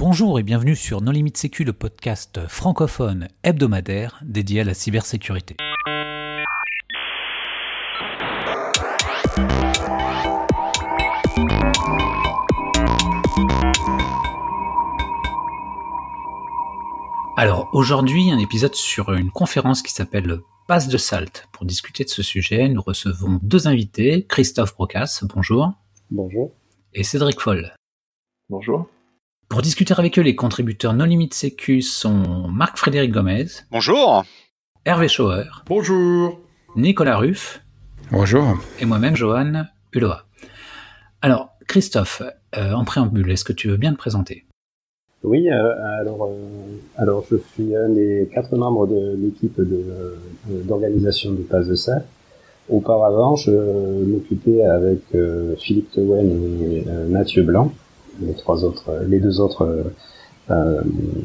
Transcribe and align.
Bonjour 0.00 0.38
et 0.38 0.42
bienvenue 0.42 0.76
sur 0.76 1.02
No 1.02 1.12
Limit 1.12 1.32
Sécu, 1.34 1.62
le 1.62 1.74
podcast 1.74 2.48
francophone 2.48 3.28
hebdomadaire 3.42 4.18
dédié 4.24 4.62
à 4.62 4.64
la 4.64 4.72
cybersécurité. 4.72 5.56
Alors 17.36 17.68
aujourd'hui, 17.74 18.30
un 18.30 18.38
épisode 18.38 18.74
sur 18.74 19.12
une 19.12 19.30
conférence 19.30 19.82
qui 19.82 19.92
s'appelle 19.92 20.38
Passe 20.66 20.88
de 20.88 20.96
Salt. 20.96 21.46
Pour 21.52 21.66
discuter 21.66 22.04
de 22.04 22.08
ce 22.08 22.22
sujet, 22.22 22.70
nous 22.70 22.80
recevons 22.80 23.38
deux 23.42 23.68
invités, 23.68 24.24
Christophe 24.26 24.74
Brocas, 24.76 25.22
bonjour. 25.34 25.74
Bonjour. 26.10 26.52
Et 26.94 27.04
Cédric 27.04 27.38
Foll. 27.38 27.74
Bonjour. 28.48 28.88
Pour 29.50 29.62
discuter 29.62 29.92
avec 29.98 30.16
eux, 30.16 30.22
les 30.22 30.36
contributeurs 30.36 30.94
No 30.94 31.04
Limit 31.04 31.30
Sécu 31.32 31.82
sont 31.82 32.46
Marc-Frédéric 32.46 33.10
Gomez. 33.10 33.46
Bonjour. 33.72 34.24
Hervé 34.84 35.08
Schauer. 35.08 35.42
Bonjour. 35.66 36.38
Nicolas 36.76 37.16
Ruff. 37.16 37.60
Bonjour. 38.12 38.60
Et 38.78 38.84
moi-même, 38.84 39.16
Johan 39.16 39.64
Uloa. 39.92 40.22
Alors, 41.20 41.50
Christophe, 41.66 42.22
euh, 42.56 42.74
en 42.74 42.84
préambule, 42.84 43.28
est-ce 43.28 43.44
que 43.44 43.52
tu 43.52 43.66
veux 43.66 43.76
bien 43.76 43.92
te 43.92 43.98
présenter? 43.98 44.46
Oui, 45.24 45.50
euh, 45.50 45.98
alors, 46.00 46.26
euh, 46.26 46.76
alors 46.96 47.24
je 47.28 47.34
suis 47.52 47.74
un 47.74 47.88
des 47.88 48.30
quatre 48.32 48.54
membres 48.54 48.86
de 48.86 49.16
l'équipe 49.20 49.60
d'organisation 50.46 51.32
du 51.32 51.42
Pass 51.42 51.66
de 51.66 51.74
Salle. 51.74 52.04
Auparavant, 52.68 53.34
je 53.34 53.50
m'occupais 53.50 54.62
avec 54.62 55.00
Philippe 55.58 55.90
Tewen 55.90 56.30
et 56.62 56.84
Mathieu 57.08 57.42
Blanc, 57.42 57.72
les 58.20 58.34
trois 58.34 58.64
autres, 58.64 58.90
les 59.06 59.20
deux 59.20 59.40
autres 59.40 59.92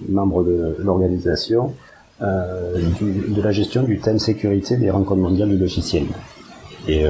membres 0.08 0.44
de 0.44 0.76
l'organisation, 0.80 1.74
de 2.22 3.42
la 3.42 3.52
gestion 3.52 3.84
du 3.84 4.00
thème 4.00 4.20
sécurité 4.20 4.78
des 4.78 4.92
rencontres 4.92 5.22
mondiales 5.22 5.50
du 5.50 5.58
logiciel. 5.58 6.06
Et 6.88 7.06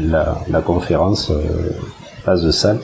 la, 0.00 0.62
conférence 0.64 1.30
Pass 2.24 2.42
de 2.42 2.50
Salt 2.50 2.80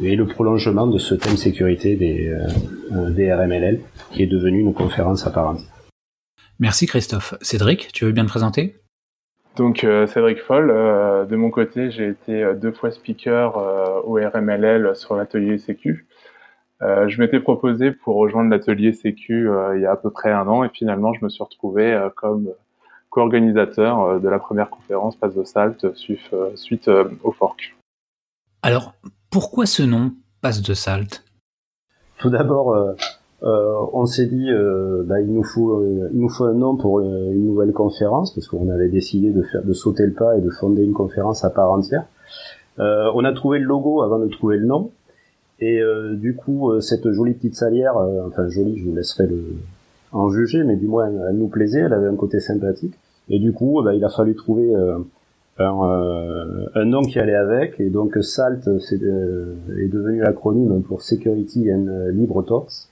et 0.00 0.16
le 0.16 0.26
prolongement 0.26 0.86
de 0.86 0.98
ce 0.98 1.14
thème 1.14 1.36
sécurité 1.36 1.96
des, 1.96 2.28
euh, 2.28 3.10
des 3.10 3.32
RMLL 3.32 3.80
qui 4.12 4.22
est 4.22 4.26
devenu 4.26 4.60
une 4.60 4.74
conférence 4.74 5.26
entière. 5.26 5.54
Merci 6.58 6.86
Christophe. 6.86 7.34
Cédric, 7.40 7.88
tu 7.92 8.04
veux 8.04 8.12
bien 8.12 8.24
te 8.24 8.30
présenter? 8.30 8.81
Donc 9.56 9.84
euh, 9.84 10.06
Cédric 10.06 10.40
Foll, 10.40 10.70
euh, 10.70 11.24
de 11.24 11.36
mon 11.36 11.50
côté 11.50 11.90
j'ai 11.90 12.08
été 12.08 12.54
deux 12.54 12.72
fois 12.72 12.90
speaker 12.90 13.56
au 14.06 14.14
RMLL 14.14 14.96
sur 14.96 15.14
l'atelier 15.14 15.58
Sécu. 15.58 16.06
je 16.80 17.20
m'étais 17.20 17.40
proposé 17.40 17.92
pour 17.92 18.16
rejoindre 18.16 18.50
l'atelier 18.50 18.92
Sécu 18.92 19.48
il 19.74 19.80
y 19.80 19.86
a 19.86 19.92
à 19.92 19.96
peu 19.96 20.10
près 20.10 20.32
un 20.32 20.48
an 20.48 20.64
et 20.64 20.70
finalement 20.70 21.12
je 21.12 21.24
me 21.24 21.28
suis 21.28 21.44
retrouvé 21.44 22.08
comme 22.16 22.48
co-organisateur 23.10 24.20
de 24.20 24.28
la 24.28 24.38
première 24.38 24.70
conférence 24.70 25.16
Passe 25.16 25.34
de 25.34 25.44
Salt 25.44 25.94
suite, 25.94 26.34
suite 26.54 26.88
au 27.22 27.32
fork. 27.32 27.76
Alors, 28.62 28.94
pourquoi 29.28 29.66
ce 29.66 29.82
nom, 29.82 30.12
Passe 30.40 30.62
de 30.62 30.72
Salt? 30.72 31.24
Tout 32.18 32.30
d'abord, 32.30 32.72
euh, 32.72 32.92
euh, 32.92 32.94
on 33.42 34.06
s'est 34.06 34.26
dit, 34.26 34.50
euh, 34.50 35.02
bah, 35.04 35.20
il 35.20 35.32
nous 35.32 35.42
faut, 35.42 35.84
il 36.12 36.18
nous 36.18 36.28
faut 36.28 36.44
un 36.44 36.54
nom 36.54 36.76
pour 36.76 37.00
une 37.00 37.46
nouvelle 37.46 37.72
conférence 37.72 38.32
parce 38.34 38.46
qu'on 38.46 38.70
avait 38.70 38.88
décidé 38.88 39.30
de 39.30 39.42
faire, 39.42 39.64
de 39.64 39.72
sauter 39.72 40.06
le 40.06 40.12
pas 40.12 40.36
et 40.36 40.40
de 40.40 40.50
fonder 40.50 40.84
une 40.84 40.92
conférence 40.92 41.44
à 41.44 41.50
part 41.50 41.70
entière. 41.70 42.06
on 42.78 43.24
a 43.24 43.32
trouvé 43.32 43.58
le 43.58 43.64
logo 43.64 44.02
avant 44.02 44.18
de 44.18 44.28
trouver 44.28 44.58
le 44.58 44.66
nom. 44.66 44.90
Et 45.60 45.80
du 46.14 46.34
coup, 46.34 46.80
cette 46.80 47.10
jolie 47.12 47.34
petite 47.34 47.54
salière, 47.54 47.96
enfin 48.26 48.48
jolie, 48.48 48.78
je 48.78 48.84
vous 48.84 48.94
laisserai 48.94 49.26
le, 49.26 49.44
en 50.12 50.28
juger, 50.28 50.64
mais 50.64 50.76
du 50.76 50.86
moins 50.86 51.08
elle 51.28 51.36
nous 51.36 51.48
plaisait, 51.48 51.80
elle 51.80 51.92
avait 51.92 52.08
un 52.08 52.16
côté 52.16 52.40
sympathique. 52.40 52.94
Et 53.28 53.38
du 53.38 53.52
coup, 53.52 53.80
bah, 53.84 53.94
il 53.94 54.04
a 54.04 54.08
fallu 54.08 54.34
trouver 54.34 54.74
un, 54.74 55.04
euh, 55.58 56.66
un 56.74 56.84
nom 56.84 57.02
qui 57.02 57.18
allait 57.18 57.34
avec 57.34 57.78
et 57.78 57.90
donc 57.90 58.16
SALT 58.22 58.66
euh, 58.68 59.54
est 59.78 59.88
devenu 59.88 60.20
l'acronyme 60.20 60.82
pour 60.82 61.02
Security 61.02 61.72
and 61.72 62.08
Libre 62.12 62.42
Talks 62.42 62.88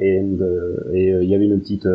et 0.00 0.20
euh, 0.20 0.90
et 0.92 1.10
il 1.10 1.28
y 1.28 1.34
avait 1.34 1.46
une 1.46 1.60
petite 1.60 1.88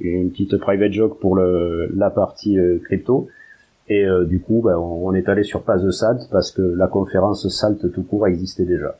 une 0.00 0.30
petite 0.30 0.56
private 0.56 0.92
joke 0.92 1.18
pour 1.20 1.36
le, 1.36 1.90
la 1.94 2.10
partie 2.10 2.56
crypto. 2.84 3.28
Et 3.90 4.06
du 4.26 4.40
coup 4.40 4.60
bah, 4.62 4.78
on, 4.78 5.14
est 5.14 5.28
allé 5.28 5.42
sur 5.42 5.62
Pass 5.62 5.82
de 5.82 5.90
SALT 5.90 6.28
parce 6.30 6.50
que 6.50 6.62
la 6.62 6.88
conférence 6.88 7.48
SALT 7.48 7.90
tout 7.92 8.02
court 8.02 8.26
existait 8.26 8.66
déjà. 8.66 8.98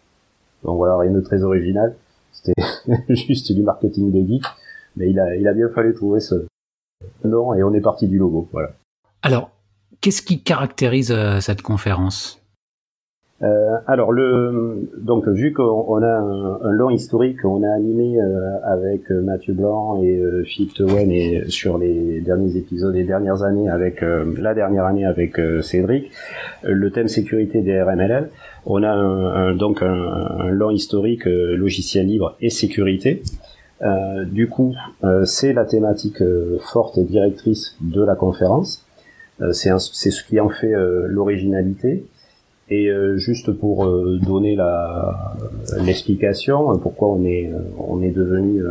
Donc 0.65 0.77
voilà 0.77 0.97
rien 0.97 1.13
de 1.13 1.21
très 1.21 1.43
original. 1.43 1.95
C'était 2.33 2.55
juste 3.15 3.53
du 3.53 3.63
marketing 3.63 4.13
de 4.13 4.27
geek. 4.27 4.45
Mais 4.97 5.11
il 5.11 5.21
a 5.21 5.37
il 5.37 5.47
a 5.47 5.53
bien 5.53 5.69
fallu 5.69 5.95
trouver 5.95 6.21
ce 6.21 6.47
nom 7.25 7.55
et 7.55 7.63
on 7.63 7.73
est 7.75 7.81
parti 7.81 8.09
du 8.09 8.19
logo. 8.19 8.49
Voilà. 8.51 8.73
Alors 9.23 9.51
Qu'est-ce 10.01 10.23
qui 10.23 10.43
caractérise 10.43 11.11
euh, 11.11 11.41
cette 11.41 11.63
conférence? 11.63 12.41
Euh, 13.43 13.77
alors 13.87 14.13
le 14.13 14.89
donc 14.99 15.29
vu 15.29 15.53
qu'on 15.53 16.03
a 16.03 16.07
un, 16.07 16.73
long 16.73 16.91
historique, 16.91 17.45
on 17.45 17.63
a 17.63 17.71
animé 17.71 18.21
euh, 18.21 18.59
avec 18.65 19.11
Mathieu 19.11 19.55
Blanc 19.55 20.03
et 20.03 20.21
Philippe 20.45 20.75
Tewen 20.75 21.11
et 21.11 21.45
sur 21.49 21.79
les 21.79 22.21
derniers 22.21 22.57
épisodes 22.57 22.93
des 22.93 23.05
dernières 23.05 23.43
années 23.43 23.69
avec 23.69 24.03
la 24.03 24.55
dernière 24.55 24.85
année 24.85 25.07
avec 25.07 25.41
Cédric, 25.63 26.11
le 26.65 26.91
thème 26.91 27.09
sécurité 27.09 27.63
des 27.63 27.81
RMLL. 27.81 28.31
On 28.67 28.83
a 28.83 28.91
un, 28.91 29.55
donc 29.55 29.83
un, 29.83 30.51
long 30.51 30.71
historique 30.71 31.25
logiciel 31.25 32.07
libre 32.07 32.37
et 32.41 32.51
sécurité. 32.51 33.23
du 34.27 34.49
coup, 34.49 34.75
c'est 35.25 35.53
la 35.53 35.65
thématique 35.65 36.23
forte 36.61 36.99
et 36.99 37.05
directrice 37.05 37.77
de 37.81 38.03
la 38.03 38.17
conférence. 38.17 38.85
Euh, 39.41 39.53
c'est 39.53 40.11
ce 40.11 40.25
qui 40.25 40.41
en 40.41 40.49
fait 40.49 40.75
euh, 40.75 41.07
l'originalité. 41.09 42.05
Et 42.71 42.91
euh, 42.91 43.17
juste 43.17 43.51
pour 43.53 43.87
donner 43.87 44.55
la 44.55 45.37
l'explication, 45.81 46.79
pourquoi 46.79 47.09
on 47.09 47.25
est 47.25 47.51
on 47.79 48.03
est 48.03 48.11
devenu 48.11 48.63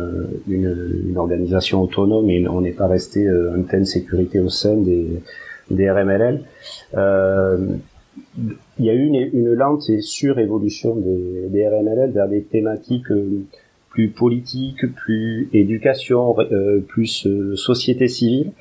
une, 0.48 1.02
une, 1.08 1.18
organisation 1.18 1.82
autonome 1.82 2.30
et 2.30 2.46
on 2.46 2.60
n'est 2.60 2.72
pas 2.72 2.86
resté 2.86 3.28
un 3.28 3.62
thème 3.62 3.84
sécurité 3.84 4.38
au 4.38 4.48
sein 4.48 4.76
des 4.76 5.20
des 5.70 5.90
RMLL. 5.90 6.42
il 8.78 8.84
y 8.84 8.90
a 8.90 8.94
eu 8.94 9.04
une, 9.04 9.30
une 9.32 9.52
lente 9.54 9.90
et 9.90 10.00
surévolution 10.00 10.94
des, 10.94 11.48
des 11.48 11.68
RMLL 11.68 12.12
vers 12.12 12.28
des 12.28 12.42
thématiques 12.42 13.12
plus 13.90 14.10
politiques, 14.10 14.94
plus 14.94 15.48
éducation, 15.52 16.36
plus 16.86 17.26
société 17.56 18.06
civile 18.06 18.52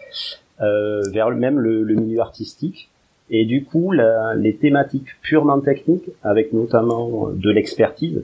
euh, 0.59 1.03
vers 1.11 1.29
même 1.29 1.59
le, 1.59 1.83
le, 1.83 1.93
milieu 1.93 2.19
artistique. 2.19 2.89
Et 3.29 3.45
du 3.45 3.65
coup, 3.65 3.91
la, 3.91 4.35
les 4.35 4.55
thématiques 4.55 5.07
purement 5.21 5.59
techniques, 5.59 6.09
avec 6.23 6.53
notamment 6.53 7.29
de 7.29 7.49
l'expertise, 7.51 8.23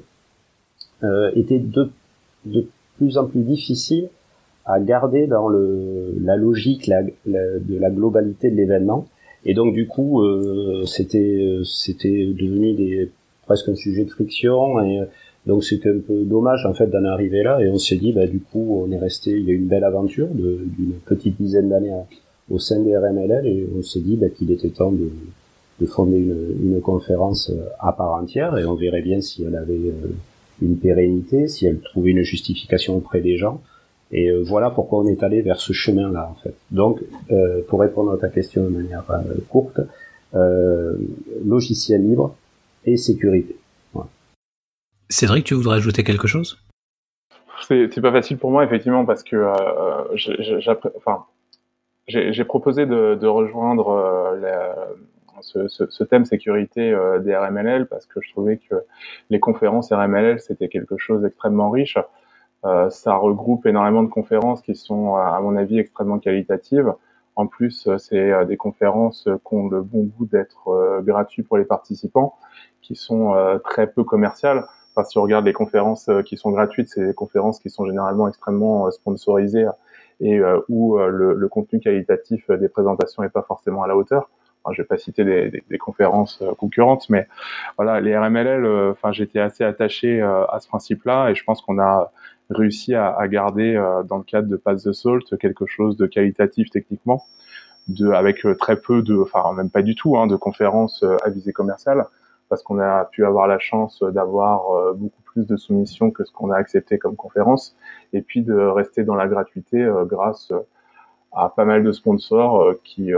euh, 1.03 1.31
étaient 1.35 1.59
de, 1.59 1.89
de 2.45 2.65
plus 2.97 3.17
en 3.17 3.25
plus 3.25 3.41
difficiles 3.41 4.07
à 4.65 4.79
garder 4.79 5.27
dans 5.27 5.49
le, 5.49 6.15
la 6.21 6.37
logique 6.37 6.87
la, 6.87 7.03
de 7.03 7.77
la 7.77 7.89
globalité 7.89 8.49
de 8.49 8.55
l'événement. 8.55 9.07
Et 9.45 9.53
donc 9.53 9.73
du 9.73 9.87
coup, 9.87 10.21
euh, 10.21 10.85
c'était 10.85 11.59
c'était 11.65 12.27
devenu 12.27 12.73
des, 12.73 13.11
presque 13.45 13.67
un 13.67 13.75
sujet 13.75 14.05
de 14.05 14.09
friction. 14.09 14.79
Et 14.79 15.01
donc 15.45 15.65
c'était 15.65 15.89
un 15.89 15.99
peu 15.99 16.23
dommage 16.23 16.65
en 16.65 16.73
fait 16.73 16.87
d'en 16.87 17.03
arriver 17.03 17.43
là. 17.43 17.59
Et 17.59 17.69
on 17.69 17.77
s'est 17.77 17.97
dit, 17.97 18.13
bah, 18.13 18.25
du 18.25 18.39
coup, 18.39 18.81
on 18.85 18.89
est 18.89 18.97
resté. 18.97 19.31
Il 19.31 19.43
y 19.43 19.49
a 19.49 19.53
eu 19.53 19.57
une 19.57 19.67
belle 19.67 19.83
aventure 19.83 20.29
d'une 20.29 20.93
petite 21.05 21.35
dizaine 21.41 21.67
d'années 21.67 21.91
au 22.49 22.59
sein 22.59 22.79
des 22.79 22.95
RMLL 22.95 23.47
et 23.47 23.67
on 23.77 23.81
s'est 23.81 24.01
dit 24.01 24.15
bah, 24.15 24.29
qu'il 24.29 24.51
était 24.51 24.69
temps 24.69 24.91
de, 24.91 25.09
de 25.79 25.85
fonder 25.85 26.17
une, 26.17 26.73
une, 26.73 26.81
conférence 26.81 27.49
euh, 27.49 27.69
à 27.79 27.93
part 27.93 28.13
entière 28.13 28.57
et 28.57 28.65
on 28.65 28.75
verrait 28.75 29.01
bien 29.01 29.21
si 29.21 29.43
elle 29.43 29.55
avait 29.55 29.73
euh, 29.73 30.13
une 30.61 30.77
pérennité, 30.77 31.47
si 31.47 31.65
elle 31.65 31.79
trouvait 31.79 32.11
une 32.11 32.23
justification 32.23 32.97
auprès 32.97 33.21
des 33.21 33.37
gens. 33.37 33.61
Et 34.11 34.29
euh, 34.29 34.43
voilà 34.43 34.69
pourquoi 34.69 34.99
on 34.99 35.07
est 35.07 35.23
allé 35.23 35.41
vers 35.41 35.59
ce 35.59 35.73
chemin-là 35.73 36.29
en 36.31 36.35
fait. 36.43 36.55
Donc, 36.71 37.01
euh, 37.31 37.61
pour 37.67 37.79
répondre 37.79 38.11
à 38.11 38.17
ta 38.17 38.29
question 38.29 38.63
de 38.63 38.69
manière 38.69 39.03
courte, 39.49 39.79
logiciel 41.45 42.01
libre 42.01 42.35
et 42.85 42.97
sécurité. 42.97 43.55
Voilà. 43.93 44.09
Cédric, 45.09 45.45
tu 45.45 45.53
voudrais 45.53 45.77
ajouter 45.77 46.03
quelque 46.03 46.27
chose? 46.27 46.57
C'est 47.67 48.01
pas 48.01 48.11
facile 48.11 48.37
pour 48.37 48.51
moi 48.51 48.63
effectivement 48.65 49.05
parce 49.05 49.23
que 49.23 49.35
euh, 49.35 50.83
enfin, 50.97 51.25
j'ai 52.07 52.43
proposé 52.43 52.85
de, 52.85 53.15
de 53.15 53.27
rejoindre 53.27 53.89
euh, 53.89 54.39
la, 54.39 54.75
ce, 55.41 55.67
ce, 55.67 55.89
ce, 55.89 56.03
thème 56.03 56.25
sécurité 56.25 56.91
euh, 56.91 57.19
des 57.19 57.35
RMLL 57.35 57.87
parce 57.87 58.05
que 58.05 58.19
je 58.21 58.31
trouvais 58.31 58.57
que 58.57 58.75
les 59.29 59.39
conférences 59.39 59.91
RMLL 59.91 60.39
c'était 60.39 60.67
quelque 60.67 60.97
chose 60.97 61.21
d'extrêmement 61.21 61.69
riche. 61.69 61.97
Euh, 62.65 62.89
ça 62.89 63.15
regroupe 63.15 63.65
énormément 63.65 64.03
de 64.03 64.09
conférences 64.09 64.61
qui 64.61 64.75
sont, 64.75 65.15
à 65.15 65.39
mon 65.41 65.55
avis, 65.57 65.79
extrêmement 65.79 66.19
qualitatives. 66.19 66.93
En 67.35 67.47
plus, 67.47 67.89
c'est 67.97 68.45
des 68.45 68.57
conférences 68.57 69.23
qui 69.23 69.55
ont 69.55 69.67
le 69.67 69.81
bon 69.81 70.03
goût 70.03 70.27
d'être 70.27 71.01
gratuites 71.01 71.47
pour 71.47 71.57
les 71.57 71.65
participants, 71.65 72.35
qui 72.81 72.95
sont 72.95 73.59
très 73.65 73.87
peu 73.87 74.03
commerciales. 74.03 74.63
enfin, 74.91 75.03
si 75.03 75.17
on 75.17 75.23
regarde 75.23 75.43
les 75.43 75.51
conférences 75.51 76.09
qui 76.25 76.37
sont 76.37 76.51
gratuites, 76.51 76.89
c'est 76.89 77.05
des 77.05 77.13
conférences 77.13 77.59
qui 77.59 77.71
sont 77.71 77.85
généralement 77.85 78.29
extrêmement 78.29 78.89
sponsorisées 78.91 79.65
et 80.23 80.41
où 80.69 80.97
le, 80.97 81.33
le, 81.33 81.47
contenu 81.47 81.79
qualitatif 81.79 82.49
des 82.49 82.69
présentations 82.69 83.23
n'est 83.23 83.29
pas 83.29 83.43
forcément 83.43 83.83
à 83.83 83.87
la 83.87 83.95
hauteur. 83.95 84.29
Enfin, 84.63 84.73
je 84.73 84.81
vais 84.81 84.87
pas 84.87 84.97
citer 84.97 85.23
des, 85.25 85.77
conférences 85.77 86.41
concurrentes, 86.57 87.09
mais 87.09 87.27
voilà, 87.77 87.99
les 87.99 88.17
RMLL, 88.17 88.65
enfin, 88.91 89.11
j'étais 89.11 89.39
assez 89.39 89.63
attaché 89.63 90.21
à 90.21 90.57
ce 90.59 90.67
principe-là 90.67 91.29
et 91.29 91.35
je 91.35 91.43
pense 91.43 91.61
qu'on 91.61 91.79
a 91.79 92.11
réussi 92.49 92.95
à, 92.95 93.27
garder 93.27 93.75
dans 94.07 94.17
le 94.17 94.23
cadre 94.23 94.47
de 94.47 94.55
Pass 94.55 94.83
the 94.83 94.93
Salt 94.93 95.37
quelque 95.39 95.65
chose 95.65 95.97
de 95.97 96.05
qualitatif 96.05 96.69
techniquement 96.69 97.25
avec 98.13 98.45
euh, 98.45 98.55
très 98.55 98.75
peu 98.75 99.01
de, 99.01 99.15
enfin 99.17 99.53
même 99.53 99.69
pas 99.69 99.81
du 99.81 99.95
tout, 99.95 100.17
hein, 100.17 100.27
de 100.27 100.35
conférences 100.35 101.03
euh, 101.03 101.17
à 101.23 101.29
visée 101.29 101.53
commerciale, 101.53 102.05
parce 102.49 102.63
qu'on 102.63 102.79
a 102.79 103.05
pu 103.05 103.25
avoir 103.25 103.47
la 103.47 103.59
chance 103.59 104.03
d'avoir 104.03 104.71
euh, 104.71 104.93
beaucoup 104.93 105.21
plus 105.33 105.45
de 105.47 105.57
soumissions 105.57 106.11
que 106.11 106.23
ce 106.23 106.31
qu'on 106.31 106.51
a 106.51 106.57
accepté 106.57 106.97
comme 106.97 107.15
conférence, 107.15 107.75
et 108.13 108.21
puis 108.21 108.41
de 108.41 108.55
rester 108.55 109.03
dans 109.03 109.15
la 109.15 109.27
gratuité 109.27 109.85
grâce 110.05 110.53
à 111.35 111.49
pas 111.49 111.65
mal 111.65 111.83
de 111.83 111.91
sponsors 111.91 112.75
qui, 112.83 113.11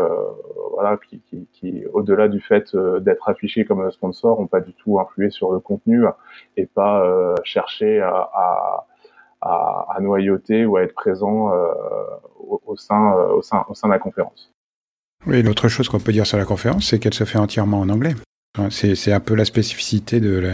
voilà, 0.74 0.98
qui, 1.10 1.22
qui, 1.52 1.84
au-delà 1.94 2.28
du 2.30 2.40
fait 2.40 2.76
d'être 3.02 3.28
affichés 3.30 3.66
comme 3.66 3.92
sponsor, 3.92 4.40
ont 4.40 4.48
pas 4.48 4.62
du 4.62 4.74
tout 4.74 5.00
influé 5.00 5.30
sur 5.30 5.52
le 5.52 5.60
contenu 5.60 6.06
et 6.56 6.66
pas 6.66 7.36
cherché 7.44 8.02
à, 8.02 8.86
noyauter 10.00 10.66
ou 10.66 10.78
à 10.78 10.84
être 10.84 10.94
présent 10.94 11.52
au, 12.40 12.76
sein, 12.78 13.14
au, 13.14 13.42
sein, 13.42 13.66
au 13.68 13.74
sein 13.74 13.90
de 13.90 13.94
la 13.94 14.00
conférence. 14.00 14.52
Oui, 15.28 15.42
l'autre 15.42 15.68
chose 15.68 15.90
qu'on 15.90 16.00
peut 16.00 16.12
dire 16.12 16.26
sur 16.26 16.38
la 16.38 16.46
conférence, 16.46 16.90
c'est 16.90 17.00
qu'elle 17.00 17.14
se 17.14 17.24
fait 17.24 17.40
entièrement 17.40 17.80
en 17.80 17.90
anglais. 17.90 18.14
C'est 18.70 19.12
un 19.12 19.20
peu 19.20 19.36
la 19.36 19.46
spécificité 19.46 20.20
de, 20.20 20.40
la, 20.40 20.54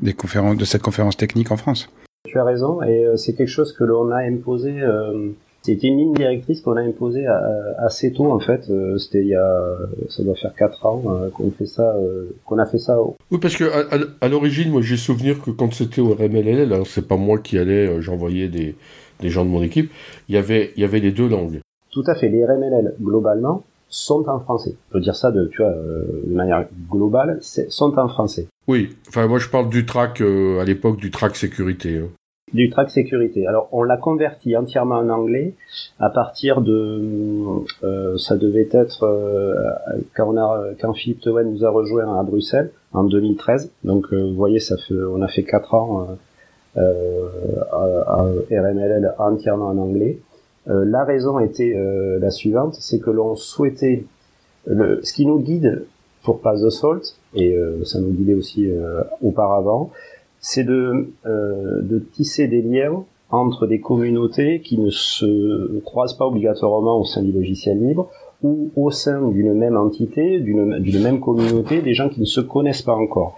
des 0.00 0.12
conférences, 0.12 0.56
de 0.56 0.64
cette 0.64 0.82
conférence 0.82 1.16
technique 1.16 1.50
en 1.50 1.56
France. 1.56 1.88
Tu 2.24 2.38
as 2.38 2.44
raison, 2.44 2.82
et 2.82 3.04
euh, 3.04 3.16
c'est 3.16 3.34
quelque 3.34 3.48
chose 3.48 3.72
que 3.72 3.84
l'on 3.84 4.10
a 4.10 4.18
imposé. 4.18 4.80
Euh, 4.80 5.30
c'était 5.62 5.88
une 5.88 5.98
ligne 5.98 6.14
directrice 6.14 6.60
qu'on 6.60 6.76
a 6.76 6.80
imposée 6.80 7.24
assez 7.78 8.12
tôt 8.12 8.32
en 8.32 8.40
fait. 8.40 8.68
Euh, 8.68 8.98
c'était 8.98 9.20
il 9.20 9.28
y 9.28 9.34
a, 9.36 9.76
ça 10.08 10.24
doit 10.24 10.34
faire 10.34 10.54
quatre 10.54 10.84
ans 10.86 11.02
qu'on 11.34 11.52
fait 11.52 11.66
ça, 11.66 11.94
qu'on 12.44 12.58
a 12.58 12.66
fait 12.66 12.78
ça. 12.78 12.98
Oui, 13.30 13.38
parce 13.40 13.56
que 13.56 13.64
à, 14.20 14.28
l'origine, 14.28 14.70
moi 14.70 14.82
j'ai 14.82 14.96
souvenir 14.96 15.40
que 15.40 15.52
quand 15.52 15.72
c'était 15.72 16.00
au 16.00 16.14
RMLL, 16.14 16.72
alors 16.72 16.86
c'est 16.88 17.06
pas 17.06 17.16
moi 17.16 17.38
qui 17.38 17.58
allais, 17.58 18.00
j'envoyais 18.02 18.48
des, 18.48 18.74
des 19.20 19.28
gens 19.28 19.44
de 19.44 19.50
mon 19.50 19.62
équipe. 19.62 19.92
Il 20.28 20.34
y 20.34 20.38
avait, 20.38 20.72
il 20.76 20.82
y 20.82 20.84
avait 20.84 20.98
les 20.98 21.12
deux 21.12 21.28
langues. 21.28 21.60
Tout 21.92 22.04
à 22.08 22.16
fait. 22.16 22.28
Les 22.28 22.44
RMLL 22.44 22.94
globalement, 23.00 23.62
sont 23.92 24.26
en 24.28 24.40
français. 24.40 24.74
Je 24.88 24.92
peux 24.94 25.00
dire 25.00 25.14
ça 25.14 25.30
de, 25.30 25.46
tu 25.46 25.58
vois, 25.58 25.70
euh, 25.70 26.24
de 26.26 26.34
manière 26.34 26.64
globale, 26.90 27.38
sont 27.42 27.98
en 27.98 28.08
français. 28.08 28.48
Oui, 28.66 28.96
enfin 29.08 29.26
moi 29.26 29.38
je 29.38 29.48
parle 29.48 29.68
du 29.68 29.84
track 29.84 30.22
euh, 30.22 30.60
à 30.60 30.64
l'époque 30.64 30.96
du 30.96 31.10
track 31.10 31.36
sécurité. 31.36 31.98
Hein. 31.98 32.08
Du 32.54 32.70
track 32.70 32.90
sécurité. 32.90 33.46
Alors 33.46 33.68
on 33.70 33.82
l'a 33.82 33.98
converti 33.98 34.56
entièrement 34.56 34.96
en 34.96 35.10
anglais 35.10 35.54
à 36.00 36.08
partir 36.08 36.62
de, 36.62 37.02
euh, 37.84 38.16
ça 38.16 38.36
devait 38.36 38.68
être 38.72 39.06
quand 40.16 40.32
on 40.32 40.38
a 40.38 40.64
quand 40.80 40.94
Philippe 40.94 41.20
Tewen 41.20 41.52
nous 41.52 41.64
a 41.64 41.70
rejoint 41.70 42.18
à 42.18 42.22
Bruxelles 42.22 42.70
en 42.92 43.04
2013. 43.04 43.70
Donc 43.84 44.12
vous 44.12 44.34
voyez, 44.34 44.58
ça 44.58 44.76
fait, 44.78 44.94
on 44.94 45.20
a 45.20 45.28
fait 45.28 45.44
quatre 45.44 45.74
ans 45.74 46.16
à, 46.76 46.82
à 46.82 48.22
RMLL 48.50 49.14
entièrement 49.18 49.68
en 49.68 49.78
anglais. 49.78 50.18
Euh, 50.68 50.84
la 50.84 51.04
raison 51.04 51.38
était 51.38 51.74
euh, 51.74 52.18
la 52.20 52.30
suivante, 52.30 52.76
c'est 52.78 53.00
que 53.00 53.10
l'on 53.10 53.34
souhaitait, 53.34 54.04
le, 54.66 55.00
ce 55.02 55.12
qui 55.12 55.26
nous 55.26 55.40
guide 55.40 55.86
pour 56.22 56.40
Pass 56.40 56.62
the 56.62 56.70
Salt, 56.70 57.16
et 57.34 57.56
euh, 57.56 57.84
ça 57.84 58.00
nous 58.00 58.10
guidait 58.10 58.34
aussi 58.34 58.68
auparavant, 59.22 59.90
c'est 60.38 60.64
de, 60.64 61.08
tisser 62.12 62.46
des 62.48 62.62
liens 62.62 63.04
entre 63.30 63.66
des 63.66 63.80
communautés 63.80 64.60
qui 64.60 64.78
ne 64.78 64.90
se 64.90 65.80
croisent 65.80 66.16
pas 66.16 66.26
obligatoirement 66.26 67.00
au 67.00 67.04
sein 67.04 67.22
du 67.22 67.32
logiciel 67.32 67.84
libre, 67.84 68.10
ou 68.42 68.70
au 68.76 68.90
sein 68.90 69.26
d'une 69.28 69.54
même 69.54 69.76
entité, 69.76 70.40
d'une 70.40 71.02
même 71.02 71.20
communauté, 71.20 71.80
des 71.80 71.94
gens 71.94 72.08
qui 72.08 72.20
ne 72.20 72.26
se 72.26 72.40
connaissent 72.40 72.82
pas 72.82 72.94
encore. 72.94 73.36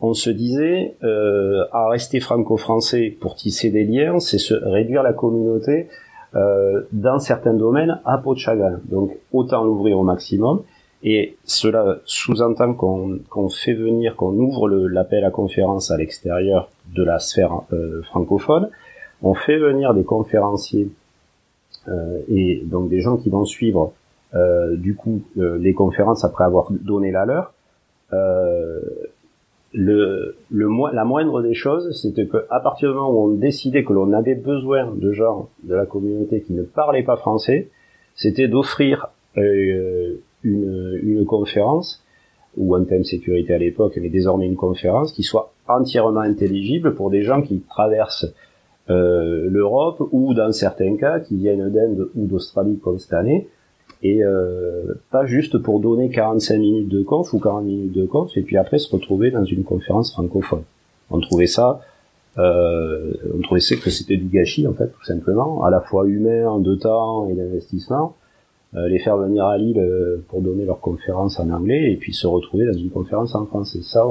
On 0.00 0.14
se 0.14 0.30
disait 0.30 0.94
euh, 1.02 1.64
à 1.72 1.88
rester 1.88 2.20
franco-français 2.20 3.16
pour 3.20 3.34
tisser 3.34 3.70
des 3.70 3.84
liens, 3.84 4.20
c'est 4.20 4.38
se 4.38 4.54
réduire 4.54 5.02
la 5.02 5.12
communauté 5.12 5.88
euh, 6.36 6.82
dans 6.92 7.18
certains 7.18 7.54
domaines 7.54 8.00
à 8.04 8.18
peau. 8.18 8.34
Donc 8.84 9.16
autant 9.32 9.64
l'ouvrir 9.64 9.98
au 9.98 10.02
maximum. 10.02 10.62
Et 11.02 11.36
cela 11.44 11.98
sous-entend 12.04 12.74
qu'on 12.74 13.48
fait 13.48 13.72
venir, 13.72 14.14
qu'on 14.14 14.34
ouvre 14.34 14.68
l'appel 14.68 15.24
à 15.24 15.30
conférence 15.30 15.90
à 15.90 15.96
l'extérieur 15.96 16.70
de 16.94 17.02
la 17.02 17.18
sphère 17.18 17.62
euh, 17.72 18.02
francophone. 18.02 18.68
On 19.22 19.32
fait 19.34 19.56
venir 19.56 19.94
des 19.94 20.04
conférenciers 20.04 20.90
euh, 21.88 22.20
et 22.28 22.62
donc 22.64 22.90
des 22.90 23.00
gens 23.00 23.16
qui 23.16 23.30
vont 23.30 23.44
suivre 23.44 23.92
du 24.72 24.94
coup 24.94 25.22
les 25.36 25.72
conférences 25.72 26.22
après 26.22 26.44
avoir 26.44 26.70
donné 26.70 27.10
la 27.10 27.24
leur 27.24 27.54
le, 29.72 30.36
le 30.50 30.68
la 30.94 31.04
moindre 31.04 31.42
des 31.42 31.54
choses, 31.54 31.90
c'était 32.00 32.26
que 32.26 32.46
à 32.50 32.60
partir 32.60 32.90
du 32.90 32.94
moment 32.94 33.10
où 33.10 33.30
on 33.30 33.34
décidait 33.34 33.84
que 33.84 33.92
l'on 33.92 34.12
avait 34.12 34.34
besoin 34.34 34.94
de 34.94 35.12
gens 35.12 35.48
de 35.64 35.74
la 35.74 35.86
communauté 35.86 36.40
qui 36.40 36.54
ne 36.54 36.62
parlaient 36.62 37.02
pas 37.02 37.16
français, 37.16 37.68
c'était 38.14 38.48
d'offrir 38.48 39.08
euh, 39.36 40.14
une, 40.42 40.98
une 41.02 41.24
conférence 41.24 42.02
ou 42.56 42.74
un 42.74 42.84
thème 42.84 43.04
sécurité 43.04 43.54
à 43.54 43.58
l'époque, 43.58 43.98
mais 44.00 44.08
désormais 44.08 44.46
une 44.46 44.56
conférence 44.56 45.12
qui 45.12 45.22
soit 45.22 45.52
entièrement 45.68 46.20
intelligible 46.20 46.94
pour 46.94 47.10
des 47.10 47.22
gens 47.22 47.42
qui 47.42 47.60
traversent 47.60 48.32
euh, 48.90 49.46
l'Europe 49.50 50.02
ou 50.12 50.32
dans 50.32 50.50
certains 50.50 50.96
cas 50.96 51.20
qui 51.20 51.36
viennent 51.36 51.70
d'Inde 51.70 52.08
ou 52.16 52.26
d'Australie 52.26 52.78
comme 52.82 52.98
cette 52.98 53.12
année 53.12 53.48
et 54.02 54.22
euh, 54.22 54.94
pas 55.10 55.26
juste 55.26 55.58
pour 55.58 55.80
donner 55.80 56.10
45 56.10 56.58
minutes 56.58 56.88
de 56.88 57.02
conf 57.02 57.32
ou 57.32 57.38
40 57.38 57.64
minutes 57.64 57.92
de 57.92 58.06
conf 58.06 58.36
et 58.36 58.42
puis 58.42 58.56
après 58.56 58.78
se 58.78 58.94
retrouver 58.94 59.30
dans 59.30 59.44
une 59.44 59.64
conférence 59.64 60.12
francophone. 60.12 60.62
On 61.10 61.20
trouvait 61.20 61.46
ça, 61.46 61.80
euh, 62.38 63.12
on 63.36 63.40
trouvait 63.40 63.60
que 63.60 63.90
c'était 63.90 64.16
du 64.16 64.28
gâchis 64.28 64.66
en 64.66 64.74
fait 64.74 64.88
tout 64.88 65.04
simplement, 65.04 65.64
à 65.64 65.70
la 65.70 65.80
fois 65.80 66.06
humain, 66.06 66.58
de 66.60 66.74
temps 66.74 67.28
et 67.28 67.34
d'investissement. 67.34 68.14
Euh, 68.76 68.86
les 68.88 68.98
faire 68.98 69.16
venir 69.16 69.46
à 69.46 69.56
Lille 69.56 69.78
euh, 69.78 70.22
pour 70.28 70.42
donner 70.42 70.66
leur 70.66 70.80
conférence 70.80 71.40
en 71.40 71.48
anglais 71.50 71.90
et 71.90 71.96
puis 71.96 72.12
se 72.12 72.26
retrouver 72.26 72.66
dans 72.66 72.76
une 72.76 72.90
conférence 72.90 73.34
en 73.34 73.46
français. 73.46 73.80
Ça, 73.82 74.04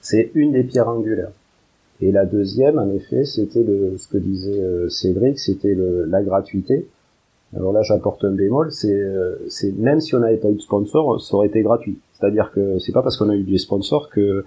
c'est 0.00 0.30
une 0.34 0.52
des 0.52 0.62
pierres 0.62 0.88
angulaires. 0.88 1.32
Et 2.00 2.12
la 2.12 2.24
deuxième, 2.24 2.78
en 2.78 2.88
effet, 2.90 3.24
c'était 3.24 3.64
le, 3.64 3.96
ce 3.98 4.06
que 4.06 4.18
disait 4.18 4.60
euh, 4.60 4.88
Cédric, 4.88 5.40
c'était 5.40 5.76
la 5.76 6.22
gratuité. 6.22 6.86
Alors 7.56 7.72
là, 7.72 7.82
j'apporte 7.82 8.24
un 8.24 8.32
bémol, 8.32 8.70
c'est, 8.70 8.92
euh, 8.92 9.36
c'est 9.48 9.76
même 9.76 10.00
si 10.00 10.14
on 10.14 10.18
n'avait 10.18 10.36
pas 10.36 10.50
eu 10.50 10.54
de 10.54 10.60
sponsor, 10.60 11.20
ça 11.20 11.34
aurait 11.34 11.46
été 11.46 11.62
gratuit. 11.62 11.98
C'est-à-dire 12.12 12.52
que 12.52 12.78
c'est 12.78 12.92
pas 12.92 13.02
parce 13.02 13.16
qu'on 13.16 13.30
a 13.30 13.36
eu 13.36 13.42
des 13.42 13.58
sponsors 13.58 14.10
que 14.10 14.44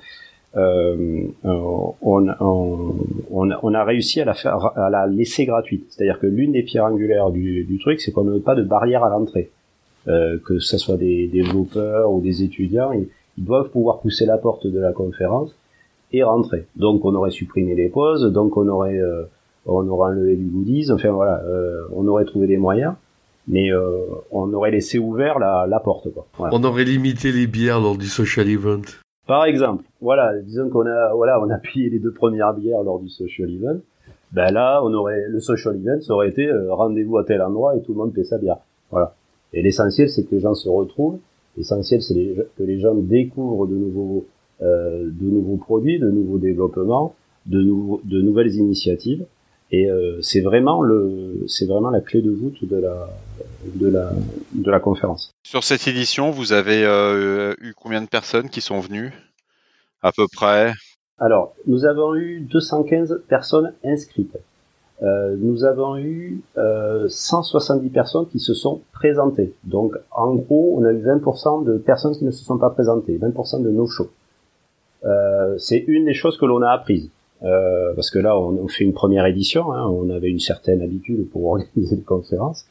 euh, 0.56 1.24
on, 1.44 2.28
on, 2.40 2.96
on, 3.32 3.74
a 3.74 3.84
réussi 3.86 4.20
à 4.20 4.26
la 4.26 4.34
faire, 4.34 4.78
à 4.78 4.90
la 4.90 5.08
laisser 5.08 5.46
gratuite. 5.46 5.86
C'est-à-dire 5.90 6.20
que 6.20 6.28
l'une 6.28 6.52
des 6.52 6.64
pierres 6.64 6.86
angulaires 6.86 7.32
du, 7.32 7.64
du 7.64 7.80
truc, 7.80 8.02
c'est 8.02 8.12
qu'on 8.12 8.26
n'a 8.26 8.40
pas 8.40 8.56
de 8.56 8.64
barrière 8.64 9.04
à 9.04 9.10
l'entrée. 9.10 9.50
Euh, 10.08 10.40
que 10.44 10.58
ce 10.58 10.80
soit 10.80 10.98
des 10.98 11.28
développeurs 11.28 12.12
ou 12.12 12.22
des 12.22 12.42
étudiants, 12.42 12.92
ils, 12.92 13.08
doivent 13.38 13.70
pouvoir 13.70 14.00
pousser 14.02 14.26
la 14.26 14.38
porte 14.38 14.68
de 14.68 14.80
la 14.80 14.92
conférence 14.92 15.56
et 16.12 16.22
rentrer. 16.22 16.66
Donc 16.76 17.06
on 17.06 17.16
aurait 17.16 17.32
supprimé 17.32 17.76
les 17.76 17.88
pauses, 17.88 18.32
donc 18.34 18.58
on 18.58 18.68
aurait 18.68 19.00
euh, 19.00 19.24
on 19.66 19.88
aurait 19.88 20.12
enlevé 20.12 20.36
du 20.36 20.46
goodies, 20.46 20.92
enfin 20.92 21.12
voilà, 21.12 21.42
euh, 21.46 21.84
on 21.94 22.08
aurait 22.08 22.26
trouvé 22.26 22.48
des 22.48 22.58
moyens, 22.58 22.94
mais 23.48 23.72
euh, 23.72 24.06
on 24.32 24.52
aurait 24.54 24.72
laissé 24.72 25.00
ouvert 25.00 25.40
la, 25.40 25.68
la 25.68 25.80
porte. 25.80 26.12
Quoi. 26.12 26.28
On 26.52 26.64
aurait 26.64 26.84
limité 26.84 27.32
les 27.32 27.48
bières 27.48 27.80
lors 27.80 27.98
du 27.98 28.08
social 28.08 28.50
event. 28.50 28.82
Par 29.28 29.46
exemple, 29.46 29.84
voilà, 30.02 30.38
disons 30.42 30.70
qu'on 30.70 30.86
a, 30.86 31.14
voilà, 31.14 31.40
on 31.42 31.50
a 31.50 31.58
payé 31.58 31.90
les 31.90 32.00
deux 32.00 32.12
premières 32.12 32.54
bières 32.54 32.84
lors 32.84 33.00
du 33.00 33.10
social 33.10 33.50
event. 33.50 33.80
Ben 34.32 34.52
là, 34.52 34.82
on 34.84 34.94
aurait 34.94 35.26
le 35.28 35.40
social 35.40 35.76
event, 35.76 36.02
ça 36.02 36.14
aurait 36.14 36.30
été 36.30 36.48
euh, 36.48 36.74
rendez-vous 36.74 37.18
à 37.18 37.24
tel 37.24 37.42
endroit 37.42 37.76
et 37.76 37.82
tout 37.82 37.92
le 37.92 37.98
monde 37.98 38.14
paie 38.14 38.24
sa 38.24 38.38
bière. 38.38 38.58
Voilà. 38.90 39.16
Et 39.54 39.62
l'essentiel, 39.62 40.10
c'est 40.10 40.24
que 40.24 40.34
les 40.34 40.42
gens 40.42 40.54
se 40.54 40.70
retrouvent. 40.70 41.20
L'essentiel, 41.58 42.02
c'est 42.02 42.14
que 42.58 42.64
les 42.64 42.80
gens 42.80 42.96
découvrent 42.96 43.68
de 43.68 43.76
nouveaux, 43.76 44.26
euh, 44.62 45.04
de 45.06 45.26
nouveaux 45.26 45.58
produits, 45.58 46.00
de 46.00 46.10
nouveaux 46.10 46.38
développements, 46.38 47.14
de, 47.46 47.62
nouveaux, 47.62 48.00
de 48.06 48.22
nouvelles 48.22 48.56
initiatives. 48.56 49.26
Et 49.72 49.90
euh, 49.90 50.22
c'est 50.22 50.42
vraiment 50.42 50.82
le, 50.82 51.46
c'est 51.48 51.66
vraiment 51.66 51.90
la 51.90 52.02
clé 52.02 52.22
de 52.22 52.30
voûte 52.30 52.64
de 52.64 52.78
la, 52.78 53.10
de 53.76 53.88
la, 53.88 54.12
de 54.54 54.70
la 54.70 54.80
conférence. 54.80 55.32
Sur 55.44 55.64
cette 55.64 55.88
édition, 55.88 56.30
vous 56.30 56.52
avez 56.52 56.84
euh, 56.84 57.54
eu 57.62 57.74
combien 57.74 58.02
de 58.02 58.08
personnes 58.08 58.50
qui 58.50 58.60
sont 58.62 58.80
venues, 58.82 59.14
à 60.02 60.12
peu 60.12 60.26
près? 60.32 60.74
Alors, 61.20 61.54
nous 61.68 61.86
avons 61.86 62.16
eu 62.16 62.42
215 62.42 63.22
personnes 63.30 63.74
inscrites. 63.86 64.38
Euh, 65.04 65.36
nous 65.40 65.66
avons 65.66 65.98
eu 65.98 66.42
euh, 66.58 67.08
170 67.10 67.90
personnes 67.90 68.28
qui 68.28 68.40
se 68.40 68.54
sont 68.54 68.82
présentées. 68.92 69.54
Donc, 69.64 69.96
en 70.12 70.36
gros, 70.36 70.76
on 70.78 70.86
a 70.86 70.92
eu 70.92 71.04
20% 71.04 71.64
de 71.66 71.78
personnes 71.78 72.16
qui 72.16 72.26
ne 72.26 72.32
se 72.32 72.44
sont 72.44 72.58
pas 72.58 72.70
présentées, 72.70 73.18
20% 73.18 73.64
de 73.64 73.70
nos 73.72 73.88
shows. 73.88 74.10
euh, 75.06 75.58
c'est 75.58 75.84
une 75.88 76.06
des 76.06 76.14
choses 76.14 76.38
que 76.38 76.46
l'on 76.46 76.62
a 76.62 76.70
apprises. 76.70 77.10
Euh, 77.44 77.94
parce 77.96 78.12
que 78.12 78.20
là, 78.20 78.38
on, 78.38 78.68
fait 78.68 78.84
une 78.84 78.94
première 78.94 79.26
édition, 79.26 79.74
hein, 79.74 79.88
on 79.88 80.10
avait 80.10 80.30
une 80.30 80.40
certaine 80.40 80.82
habitude 80.82 81.28
pour 81.30 81.46
organiser 81.52 81.96
des 81.96 82.04
conférences, 82.04 82.68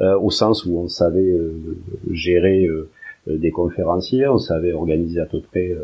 euh, 0.00 0.18
au 0.18 0.30
sens 0.30 0.64
où 0.64 0.78
on 0.78 0.88
savait 0.88 1.20
euh, 1.20 1.76
gérer 2.10 2.64
euh, 2.66 2.88
des 3.26 3.50
conférenciers, 3.50 4.26
on 4.26 4.38
savait 4.38 4.72
organiser 4.72 5.20
à 5.20 5.26
peu 5.26 5.40
près 5.40 5.76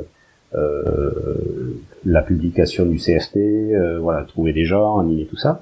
la 2.07 2.23
publication 2.23 2.87
du 2.87 2.97
CFP, 2.97 3.39
voilà, 4.01 4.25
trouver 4.25 4.53
des 4.53 4.65
gens, 4.65 4.99
animer 4.99 5.27
tout 5.27 5.37
ça. 5.37 5.61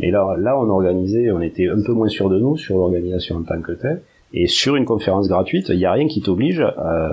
Et 0.00 0.10
là, 0.10 0.36
là, 0.36 0.58
on 0.58 0.68
organisait, 0.68 1.30
on 1.30 1.40
était 1.40 1.68
un 1.68 1.80
peu 1.80 1.92
moins 1.92 2.08
sûr 2.08 2.28
de 2.28 2.38
nous 2.38 2.56
sur 2.56 2.76
l'organisation 2.76 3.36
en 3.36 3.42
tant 3.42 3.62
que 3.62 3.72
telle. 3.72 4.02
Et 4.32 4.48
sur 4.48 4.74
une 4.74 4.84
conférence 4.84 5.28
gratuite, 5.28 5.68
il 5.68 5.78
n'y 5.78 5.84
a 5.86 5.92
rien 5.92 6.08
qui 6.08 6.20
t'oblige 6.20 6.60
à, 6.60 7.12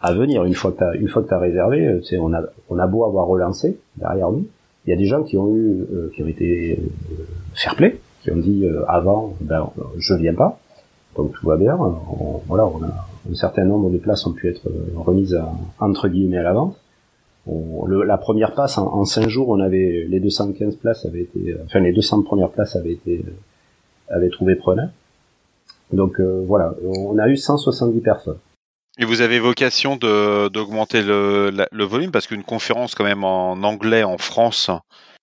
à, 0.00 0.12
venir 0.12 0.44
une 0.44 0.54
fois 0.54 0.72
que 0.72 0.78
t'as 0.78 0.94
une 0.94 1.08
fois 1.08 1.22
que 1.22 1.28
t'as 1.28 1.38
réservé. 1.38 1.86
Euh, 1.86 2.00
tu 2.00 2.16
on 2.18 2.32
a 2.32 2.42
on 2.68 2.78
a 2.78 2.86
beau 2.86 3.04
avoir 3.04 3.26
relancé 3.26 3.78
derrière 3.96 4.30
nous, 4.30 4.46
il 4.86 4.90
y 4.90 4.92
a 4.92 4.96
des 4.96 5.06
gens 5.06 5.22
qui 5.22 5.36
ont 5.36 5.54
eu 5.54 5.86
euh, 5.92 6.10
qui 6.14 6.22
ont 6.22 6.28
été 6.28 6.78
euh, 6.80 7.24
fair 7.54 7.76
play, 7.76 8.00
qui 8.22 8.30
ont 8.30 8.36
dit 8.36 8.64
euh, 8.64 8.84
avant, 8.88 9.34
ben 9.40 9.70
je 9.98 10.14
viens 10.14 10.34
pas, 10.34 10.58
donc 11.16 11.32
tout 11.32 11.46
va 11.46 11.56
bien. 11.56 11.76
voilà, 12.46 12.66
on 12.66 12.82
a 12.82 13.08
un 13.30 13.34
certain 13.34 13.64
nombre 13.64 13.90
de 13.90 13.98
places 13.98 14.26
ont 14.26 14.32
pu 14.32 14.48
être 14.48 14.68
remises 14.96 15.34
à, 15.34 15.52
entre 15.80 16.08
guillemets 16.08 16.38
à 16.38 16.42
la 16.42 16.52
vente. 16.52 16.76
le, 17.46 18.02
la 18.04 18.18
première 18.18 18.54
passe 18.54 18.78
en, 18.78 18.86
en 18.86 19.04
5 19.04 19.28
jours, 19.28 19.48
on 19.48 19.60
avait 19.60 20.06
les 20.08 20.20
215 20.20 20.76
places 20.76 21.04
avaient 21.04 21.22
été, 21.22 21.56
enfin 21.64 21.80
les 21.80 21.92
200 21.92 22.22
premières 22.22 22.50
places 22.50 22.76
avaient 22.76 22.92
été 22.92 23.24
avaient 24.10 24.30
trouvé 24.30 24.54
preneur. 24.54 24.88
Donc 25.92 26.20
euh, 26.20 26.44
voilà, 26.46 26.74
on 26.84 27.18
a 27.18 27.28
eu 27.28 27.36
170 27.36 28.00
personnes. 28.00 28.38
Et 28.98 29.04
vous 29.04 29.20
avez 29.20 29.38
vocation 29.38 29.96
d'augmenter 29.96 31.02
le, 31.02 31.52
le, 31.70 31.84
volume 31.84 32.10
parce 32.10 32.26
qu'une 32.26 32.42
conférence 32.42 32.96
quand 32.96 33.04
même 33.04 33.22
en 33.22 33.52
anglais 33.62 34.02
en 34.02 34.18
France, 34.18 34.70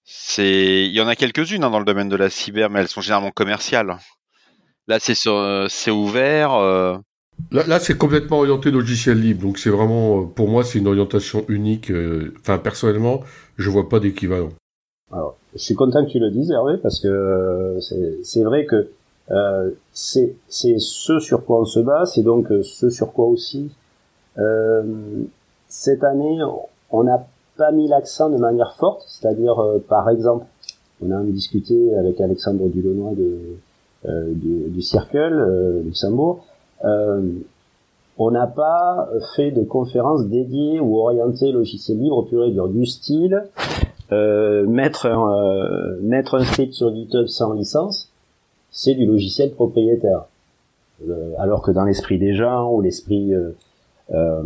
c'est 0.06 0.86
il 0.86 0.94
y 0.94 1.02
en 1.02 1.08
a 1.08 1.16
quelques-unes 1.18 1.64
hein, 1.64 1.70
dans 1.70 1.80
le 1.80 1.86
domaine 1.86 2.08
de 2.08 2.16
la 2.16 2.30
cyber, 2.30 2.70
mais 2.70 2.80
elles 2.80 2.88
sont 2.88 3.02
généralement 3.02 3.32
commerciales. 3.32 3.98
Là, 4.88 5.00
c'est 5.02 5.16
c'est 5.68 5.92
ouvert. 5.92 6.54
Euh. 6.54 6.98
Là, 7.52 7.68
là 7.68 7.80
c'est 7.82 7.98
complètement 7.98 8.38
orienté 8.40 8.72
logiciel 8.72 9.20
libre, 9.20 9.42
donc 9.42 9.58
c'est 9.58 9.70
vraiment 9.70 10.22
euh, 10.22 10.26
pour 10.26 10.48
moi 10.48 10.64
c'est 10.64 10.80
une 10.80 10.88
orientation 10.88 11.44
unique. 11.50 11.92
Enfin 12.40 12.60
personnellement, 12.60 13.24
je 13.58 13.70
vois 13.70 13.90
pas 13.90 14.00
d'équivalent. 14.00 14.52
Alors, 15.12 15.38
je 15.54 15.60
suis 15.60 15.76
content 15.76 16.06
que 16.06 16.12
tu 16.12 16.20
le 16.20 16.32
dises, 16.32 16.50
Hervé, 16.50 16.78
parce 16.82 17.02
que 17.02 17.78
c'est 18.24 18.44
vrai 18.44 18.66
que 18.66 18.90
euh, 19.32 19.72
c'est 19.92 20.36
ce 20.48 21.20
sur 21.20 21.46
quoi 21.46 21.62
on 21.62 21.66
se 21.66 21.80
bat, 21.80 22.06
c'est 22.06 22.22
donc 22.22 22.52
euh, 22.52 22.62
ce 22.64 22.90
sur 22.90 23.12
quoi 23.12 23.26
aussi 23.26 23.72
euh, 24.38 24.84
cette 25.68 26.04
année 26.04 26.40
on 26.92 27.04
n'a 27.04 27.26
pas 27.58 27.72
mis 27.72 27.88
l'accent 27.88 28.30
de 28.30 28.38
manière 28.38 28.76
forte, 28.76 29.04
c'est-à-dire 29.08 29.60
euh, 29.60 29.84
par 29.88 30.10
exemple, 30.10 30.46
on 31.02 31.12
a 31.12 31.22
discuté 31.24 31.96
avec 31.96 32.20
Alexandre 32.22 32.68
Dulonnois 32.68 33.16
de, 33.16 33.40
euh, 34.08 34.34
du, 34.34 34.70
du 34.70 34.82
Circle 34.82 35.82
Luxembourg, 35.84 36.46
on 38.18 38.32
n'a 38.32 38.48
pas 38.48 39.10
fait 39.36 39.52
de 39.52 39.64
conférence 39.64 40.26
dédiée 40.28 40.80
ou 40.80 40.98
orientée 41.00 41.52
logiciel 41.52 41.98
libre 41.98 42.24
pur 42.24 42.46
et 42.46 42.52
dur 42.52 42.70
du 42.70 42.86
style 42.86 43.44
mettre 44.12 45.08
un, 45.08 45.98
mettre 46.02 46.36
un 46.36 46.44
script 46.46 46.74
sur 46.74 46.94
GitHub 46.96 47.28
sans 47.28 47.54
licence 47.54 48.10
c'est 48.76 48.94
du 48.94 49.06
logiciel 49.06 49.52
propriétaire. 49.52 50.26
Euh, 51.10 51.34
alors 51.40 51.62
que 51.62 51.72
dans 51.72 51.86
l'esprit 51.86 52.20
des 52.20 52.36
gens 52.36 52.72
ou 52.72 52.82
l'esprit 52.82 53.34
euh, 53.34 53.52
euh, 54.14 54.44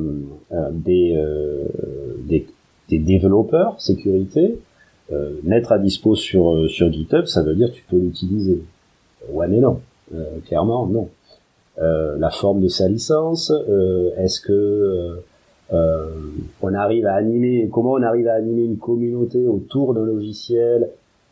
des, 0.72 2.48
développeurs 2.90 3.82
sécurité, 3.82 4.58
mettre 5.44 5.72
à 5.72 5.80
dispo 5.80 6.16
sur, 6.16 6.68
GitHub, 6.68 7.26
ça 7.26 7.42
veut 7.42 7.56
dire 7.56 7.72
tu 7.72 7.84
peux 7.90 7.98
l'utiliser. 7.98 8.62
Ouais 9.32 9.48
mais 9.48 9.60
non, 9.60 9.82
clairement 10.46 10.86
non. 10.86 11.10
la 11.78 12.30
forme 12.30 12.62
de 12.62 12.68
sa 12.68 12.88
licence, 12.88 13.52
est-ce 14.18 14.40
que 14.42 15.22
on 15.72 16.74
arrive 16.74 17.06
à 17.06 17.14
animer, 17.16 17.70
comment 17.72 17.94
on 17.94 18.04
arrive 18.04 18.28
à 18.28 18.34
animer 18.34 18.64
une 18.64 18.78
communauté 18.78 19.48
autour 19.48 19.94
d'un 19.94 20.06
logiciel, 20.06 20.90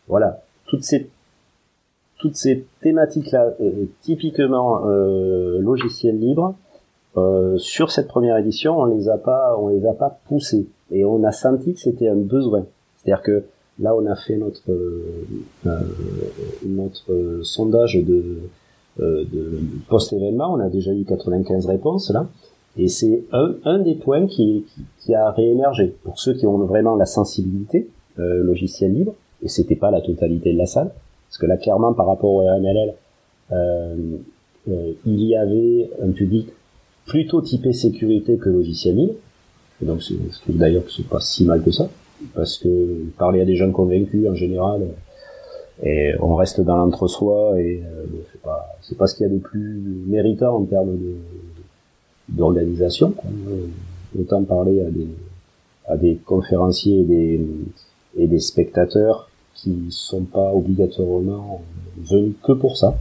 voilà, 0.07 0.41
toutes 0.67 0.83
ces 0.83 1.07
toutes 2.17 2.35
ces 2.35 2.65
thématiques-là, 2.81 3.53
euh, 3.61 3.85
typiquement 4.01 4.87
euh, 4.87 5.59
logiciel 5.61 6.19
libre, 6.19 6.55
euh, 7.17 7.57
sur 7.57 7.91
cette 7.91 8.07
première 8.07 8.37
édition, 8.37 8.79
on 8.79 8.85
les 8.85 9.09
a 9.09 9.17
pas, 9.17 9.55
on 9.59 9.69
les 9.69 9.85
a 9.85 9.93
pas 9.93 10.19
poussées 10.27 10.67
et 10.91 11.03
on 11.05 11.23
a 11.23 11.31
senti 11.31 11.73
que 11.73 11.79
c'était 11.79 12.07
un 12.07 12.15
besoin. 12.15 12.65
C'est-à-dire 12.97 13.23
que 13.23 13.43
là, 13.79 13.95
on 13.95 14.05
a 14.05 14.15
fait 14.15 14.37
notre 14.37 14.61
euh, 14.69 15.79
notre 16.65 17.41
sondage 17.43 17.95
de, 17.95 18.39
de 18.99 19.59
post-événement, 19.89 20.53
on 20.53 20.59
a 20.59 20.69
déjà 20.69 20.93
eu 20.93 21.03
95 21.03 21.65
réponses 21.65 22.11
là, 22.11 22.27
et 22.77 22.87
c'est 22.87 23.23
un, 23.31 23.55
un 23.65 23.79
des 23.79 23.95
points 23.95 24.27
qui, 24.27 24.65
qui, 25.01 25.13
a 25.13 25.31
réémergé 25.31 25.95
pour 26.03 26.19
ceux 26.19 26.33
qui 26.33 26.45
ont 26.45 26.57
vraiment 26.59 26.95
la 26.95 27.05
sensibilité 27.05 27.89
logiciel 28.17 28.93
libre, 28.93 29.13
et 29.43 29.47
c'était 29.47 29.75
pas 29.75 29.91
la 29.91 30.01
totalité 30.01 30.53
de 30.53 30.57
la 30.57 30.65
salle. 30.65 30.91
Parce 31.27 31.37
que 31.39 31.45
là, 31.45 31.57
clairement, 31.57 31.93
par 31.93 32.07
rapport 32.07 32.31
au 32.31 32.39
RMLL, 32.39 32.93
euh, 33.51 33.95
euh, 34.69 34.91
il 35.05 35.23
y 35.23 35.35
avait 35.35 35.89
un 36.01 36.11
public 36.11 36.49
plutôt 37.05 37.41
typé 37.41 37.73
sécurité 37.73 38.37
que 38.37 38.49
logiciel 38.49 38.95
libre. 38.95 39.13
Et 39.81 39.85
donc, 39.85 40.01
je 40.01 40.41
trouve 40.41 40.57
d'ailleurs 40.57 40.85
que 40.85 40.91
c'est 40.91 41.07
pas 41.07 41.19
si 41.19 41.45
mal 41.45 41.61
que 41.61 41.71
ça. 41.71 41.89
Parce 42.33 42.57
que 42.57 43.05
parler 43.17 43.41
à 43.41 43.45
des 43.45 43.55
jeunes 43.55 43.71
convaincus, 43.71 44.27
en 44.27 44.33
général, 44.33 44.87
et 45.83 46.13
on 46.19 46.35
reste 46.35 46.61
dans 46.61 46.75
l'entre-soi 46.75 47.61
et 47.61 47.83
euh, 47.85 48.05
c'est 48.31 48.41
pas 48.41 48.75
c'est 48.81 48.97
pas 48.97 49.05
ce 49.05 49.15
qu'il 49.15 49.27
y 49.27 49.29
a 49.29 49.33
de 49.33 49.37
plus 49.37 49.79
méritant 50.07 50.55
en 50.55 50.65
termes 50.65 50.97
de 50.97 51.15
d'organisation. 52.29 53.13
Autant 54.19 54.43
parler 54.43 54.81
à 54.81 54.89
des 54.89 55.07
à 55.87 55.97
des 55.97 56.15
conférenciers 56.15 57.01
et 57.01 57.03
des 57.03 57.41
et 58.17 58.27
des 58.27 58.39
spectateurs 58.39 59.26
qui 59.57 59.87
sont 59.89 60.23
pas 60.23 60.53
obligatoirement 60.53 61.61
venus 61.97 62.35
que 62.43 62.53
pour 62.53 62.77
ça. 62.77 62.97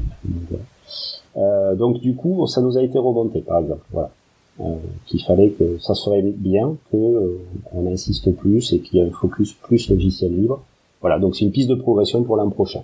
Donc, 1.36 1.96
euh, 1.96 1.98
du 1.98 2.14
coup, 2.14 2.46
ça 2.46 2.60
nous 2.60 2.76
a 2.78 2.82
été 2.82 2.98
remonté, 2.98 3.40
par 3.40 3.60
exemple. 3.60 3.84
Voilà. 3.92 4.10
Euh, 4.58 4.76
qu'il 5.04 5.22
fallait 5.22 5.50
que 5.50 5.76
ça 5.78 5.94
serait 5.94 6.22
bien 6.22 6.76
que 6.90 6.96
euh, 6.96 7.38
on 7.74 7.86
insiste 7.92 8.34
plus 8.36 8.72
et 8.72 8.80
qu'il 8.80 8.98
y 8.98 9.02
ait 9.02 9.06
un 9.06 9.10
focus 9.10 9.52
plus 9.52 9.90
logiciel 9.90 10.34
libre. 10.34 10.62
Voilà, 11.02 11.18
donc 11.18 11.36
c'est 11.36 11.44
une 11.44 11.50
piste 11.50 11.68
de 11.68 11.74
progression 11.74 12.22
pour 12.22 12.36
l'an 12.36 12.48
prochain. 12.48 12.82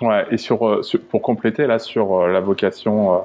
Ouais, 0.00 0.26
et 0.32 0.38
sur, 0.38 0.66
euh, 0.66 0.82
sur, 0.82 1.00
pour 1.00 1.22
compléter 1.22 1.68
là 1.68 1.78
sur 1.78 2.14
euh, 2.14 2.32
la 2.32 2.40
vocation 2.40 3.24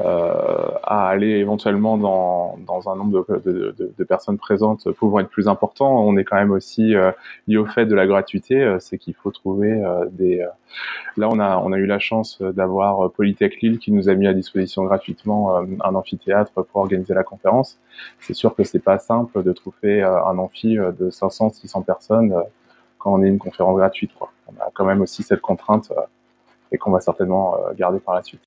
euh, 0.00 0.70
à 0.84 1.08
aller 1.08 1.28
éventuellement 1.28 1.98
dans, 1.98 2.56
dans 2.66 2.88
un 2.88 2.96
nombre 2.96 3.26
de, 3.28 3.50
de, 3.50 3.74
de, 3.76 3.92
de, 3.98 4.04
personnes 4.04 4.38
présentes 4.38 4.90
pouvant 4.92 5.18
être 5.18 5.28
plus 5.28 5.46
important. 5.46 6.06
On 6.06 6.16
est 6.16 6.24
quand 6.24 6.36
même 6.36 6.52
aussi 6.52 6.94
euh, 6.94 7.12
lié 7.46 7.58
au 7.58 7.66
fait 7.66 7.84
de 7.84 7.94
la 7.94 8.06
gratuité, 8.06 8.62
euh, 8.62 8.78
c'est 8.78 8.96
qu'il 8.96 9.12
faut 9.12 9.30
trouver 9.30 9.78
des. 10.12 10.46
Là, 11.18 11.28
on 11.30 11.38
a 11.38 11.58
on 11.58 11.72
a 11.72 11.76
eu 11.76 11.84
la 11.84 11.98
chance 11.98 12.40
d'avoir 12.40 13.10
Polytech 13.12 13.60
Lille 13.60 13.78
qui 13.78 13.92
nous 13.92 14.08
a 14.08 14.14
mis 14.14 14.26
à 14.26 14.32
disposition 14.32 14.84
gratuitement 14.84 15.56
un 15.58 15.94
amphithéâtre 15.94 16.52
pour 16.52 16.80
organiser 16.80 17.12
la 17.12 17.24
conférence. 17.24 17.78
C'est 18.20 18.34
sûr 18.34 18.54
que 18.54 18.64
c'est 18.64 18.78
pas 18.82 18.98
simple 18.98 19.42
de 19.42 19.52
trouver 19.52 20.02
un 20.02 20.38
amphi 20.38 20.76
de 20.76 21.10
500-600 21.10 21.84
personnes 21.84 22.34
quand 23.00 23.12
on 23.12 23.22
est 23.22 23.28
une 23.28 23.38
conférence 23.38 23.76
gratuite. 23.76 24.12
Quoi. 24.16 24.30
On 24.46 24.60
a 24.60 24.70
quand 24.72 24.84
même 24.84 25.00
aussi 25.00 25.24
cette 25.24 25.40
contrainte 25.40 25.92
et 26.70 26.78
qu'on 26.78 26.92
va 26.92 27.00
certainement 27.00 27.56
garder 27.76 27.98
par 27.98 28.14
la 28.14 28.22
suite. 28.22 28.40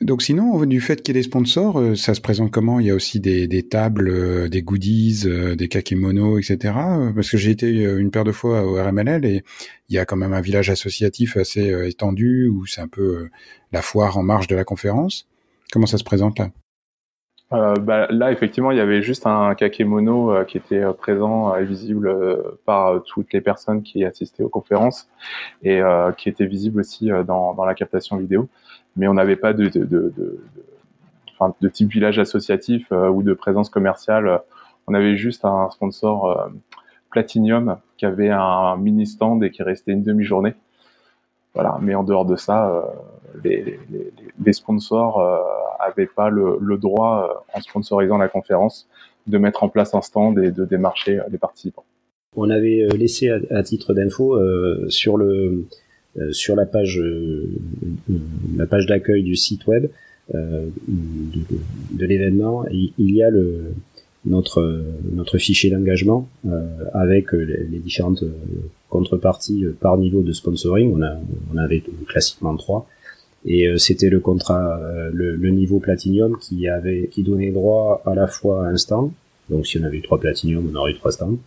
Donc 0.00 0.22
sinon, 0.22 0.64
du 0.64 0.80
fait 0.80 1.02
qu'il 1.02 1.14
y 1.14 1.18
ait 1.18 1.20
des 1.20 1.28
sponsors, 1.28 1.78
euh, 1.78 1.94
ça 1.94 2.14
se 2.14 2.22
présente 2.22 2.50
comment? 2.50 2.80
Il 2.80 2.86
y 2.86 2.90
a 2.90 2.94
aussi 2.94 3.20
des, 3.20 3.62
tables, 3.68 4.08
euh, 4.08 4.48
des 4.48 4.62
goodies, 4.62 5.24
euh, 5.26 5.54
des 5.56 5.68
kakémonos, 5.68 6.38
etc. 6.38 6.72
Parce 7.14 7.30
que 7.30 7.36
j'ai 7.36 7.50
été 7.50 7.70
une 7.70 8.10
paire 8.10 8.24
de 8.24 8.32
fois 8.32 8.64
au 8.64 8.82
RMLL 8.82 9.26
et 9.26 9.42
il 9.90 9.94
y 9.94 9.98
a 9.98 10.06
quand 10.06 10.16
même 10.16 10.32
un 10.32 10.40
village 10.40 10.70
associatif 10.70 11.36
assez 11.36 11.68
étendu 11.86 12.48
où 12.48 12.64
c'est 12.64 12.80
un 12.80 12.88
peu 12.88 13.28
la 13.72 13.82
foire 13.82 14.16
en 14.16 14.22
marge 14.22 14.46
de 14.46 14.56
la 14.56 14.64
conférence. 14.64 15.28
Comment 15.70 15.86
ça 15.86 15.98
se 15.98 16.04
présente 16.04 16.38
là? 16.38 16.50
Euh, 17.52 17.74
bah, 17.76 18.06
là, 18.10 18.30
effectivement, 18.30 18.70
il 18.70 18.78
y 18.78 18.80
avait 18.80 19.02
juste 19.02 19.26
un 19.26 19.54
kakémono 19.54 20.32
euh, 20.32 20.44
qui 20.44 20.56
était 20.56 20.84
présent 20.94 21.54
et 21.56 21.64
visible 21.64 22.14
par 22.64 23.02
toutes 23.04 23.32
les 23.32 23.40
personnes 23.40 23.82
qui 23.82 24.04
assistaient 24.04 24.42
aux 24.42 24.48
conférences 24.48 25.08
et 25.62 25.80
qui 26.16 26.28
était 26.28 26.46
visible 26.46 26.80
aussi 26.80 27.10
dans, 27.26 27.64
la 27.64 27.74
captation 27.74 28.16
vidéo 28.16 28.48
mais 28.96 29.08
on 29.08 29.14
n'avait 29.14 29.36
pas 29.36 29.52
de, 29.52 29.68
de, 29.68 31.68
type 31.68 31.90
village 31.90 32.18
associatif 32.18 32.86
euh, 32.92 33.08
ou 33.08 33.22
de 33.22 33.32
présence 33.32 33.70
commerciale. 33.70 34.40
On 34.86 34.94
avait 34.94 35.16
juste 35.16 35.44
un 35.44 35.70
sponsor 35.70 36.26
euh, 36.26 36.48
Platinium 37.10 37.78
qui 37.96 38.06
avait 38.06 38.30
un 38.30 38.76
mini 38.76 39.06
stand 39.06 39.42
et 39.42 39.50
qui 39.50 39.62
restait 39.62 39.92
une 39.92 40.02
demi-journée. 40.02 40.54
Voilà, 41.54 41.78
mais 41.82 41.94
en 41.94 42.04
dehors 42.04 42.24
de 42.24 42.36
ça, 42.36 42.70
euh, 42.70 42.82
les, 43.44 43.78
les, 43.90 44.12
les, 44.44 44.52
sponsors 44.52 45.20
n'avaient 45.80 46.06
pas 46.06 46.30
le, 46.30 46.58
le 46.60 46.78
droit, 46.78 47.44
en 47.52 47.60
sponsorisant 47.60 48.18
la 48.18 48.28
conférence, 48.28 48.88
de 49.26 49.38
mettre 49.38 49.62
en 49.62 49.68
place 49.68 49.94
un 49.94 50.02
stand 50.02 50.38
et 50.38 50.50
de 50.50 50.64
démarcher 50.64 51.20
les 51.30 51.38
participants. 51.38 51.84
On 52.36 52.50
avait 52.50 52.86
laissé 52.96 53.30
à, 53.50 53.62
titre 53.62 53.94
d'info 53.94 54.38
sur 54.88 55.16
le 55.16 55.66
sur 56.32 56.56
la 56.56 56.66
page 56.66 57.00
la 58.56 58.66
page 58.66 58.86
d'accueil 58.86 59.22
du 59.22 59.36
site 59.36 59.66
web 59.66 59.90
de, 60.32 60.70
de 61.92 62.06
l'événement, 62.06 62.64
il 62.70 63.14
y 63.14 63.22
a 63.22 63.30
le 63.30 63.74
notre 64.24 64.84
notre 65.12 65.38
fichier 65.38 65.70
d'engagement 65.70 66.28
euh, 66.46 66.66
avec 66.92 67.32
les, 67.32 67.78
différentes 67.78 68.22
euh, 68.22 68.32
contreparties 68.88 69.64
euh, 69.64 69.76
par 69.78 69.96
niveau 69.96 70.22
de 70.22 70.32
sponsoring. 70.32 70.92
On 70.94 71.02
a 71.02 71.16
on 71.54 71.56
avait 71.56 71.82
classiquement 72.06 72.54
trois 72.56 72.86
et 73.46 73.66
c'était 73.78 74.10
le 74.10 74.20
contrat 74.20 74.78
le, 75.14 75.34
le, 75.34 75.48
niveau 75.48 75.78
platinium 75.78 76.36
qui 76.38 76.68
avait 76.68 77.08
qui 77.10 77.22
donnait 77.22 77.50
droit 77.50 78.02
à 78.04 78.14
la 78.14 78.26
fois 78.26 78.66
à 78.66 78.68
un 78.68 78.76
stand. 78.76 79.12
Donc 79.48 79.66
si 79.66 79.78
on 79.78 79.84
avait 79.84 79.96
eu 79.96 80.02
trois 80.02 80.20
platinium, 80.20 80.70
on 80.70 80.76
aurait 80.76 80.92
eu 80.92 80.96
trois 80.96 81.10
stands 81.10 81.38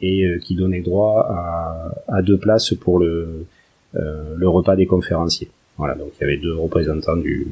et 0.00 0.24
qui 0.40 0.54
donnait 0.54 0.82
droit 0.82 1.26
à, 1.28 1.94
à 2.06 2.22
deux 2.22 2.38
places 2.38 2.74
pour 2.74 3.00
le 3.00 3.44
le 3.94 4.48
repas 4.48 4.76
des 4.76 4.86
conférenciers. 4.86 5.50
Voilà, 5.78 5.96
donc 5.96 6.12
il 6.20 6.20
y 6.20 6.24
avait 6.24 6.36
deux 6.36 6.54
représentants 6.54 7.16
du 7.16 7.48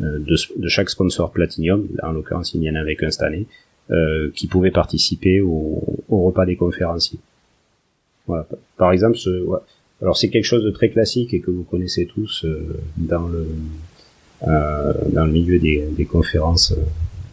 de, 0.00 0.36
de 0.56 0.68
chaque 0.68 0.90
sponsor 0.90 1.32
Platinum, 1.32 1.88
en 2.02 2.12
l'occurrence 2.12 2.52
il 2.52 2.62
y 2.62 2.70
en 2.70 2.74
avait 2.74 2.96
qu'un 2.96 3.10
cette 3.10 3.22
année, 3.22 3.46
euh, 3.46 3.63
qui 4.34 4.46
pouvaient 4.46 4.70
participer 4.70 5.40
au, 5.40 5.82
au, 6.08 6.22
repas 6.24 6.46
des 6.46 6.56
conférenciers. 6.56 7.18
Voilà. 8.26 8.46
Par 8.76 8.92
exemple, 8.92 9.18
ce, 9.18 9.44
ouais. 9.44 9.58
alors 10.00 10.16
c'est 10.16 10.30
quelque 10.30 10.44
chose 10.44 10.64
de 10.64 10.70
très 10.70 10.88
classique 10.88 11.34
et 11.34 11.40
que 11.40 11.50
vous 11.50 11.64
connaissez 11.64 12.06
tous 12.06 12.44
euh, 12.44 12.80
dans 12.96 13.26
le 13.26 13.46
euh, 14.46 14.92
dans 15.10 15.24
le 15.24 15.32
milieu 15.32 15.58
des, 15.58 15.86
des 15.90 16.04
conférences 16.04 16.72
euh, 16.72 16.82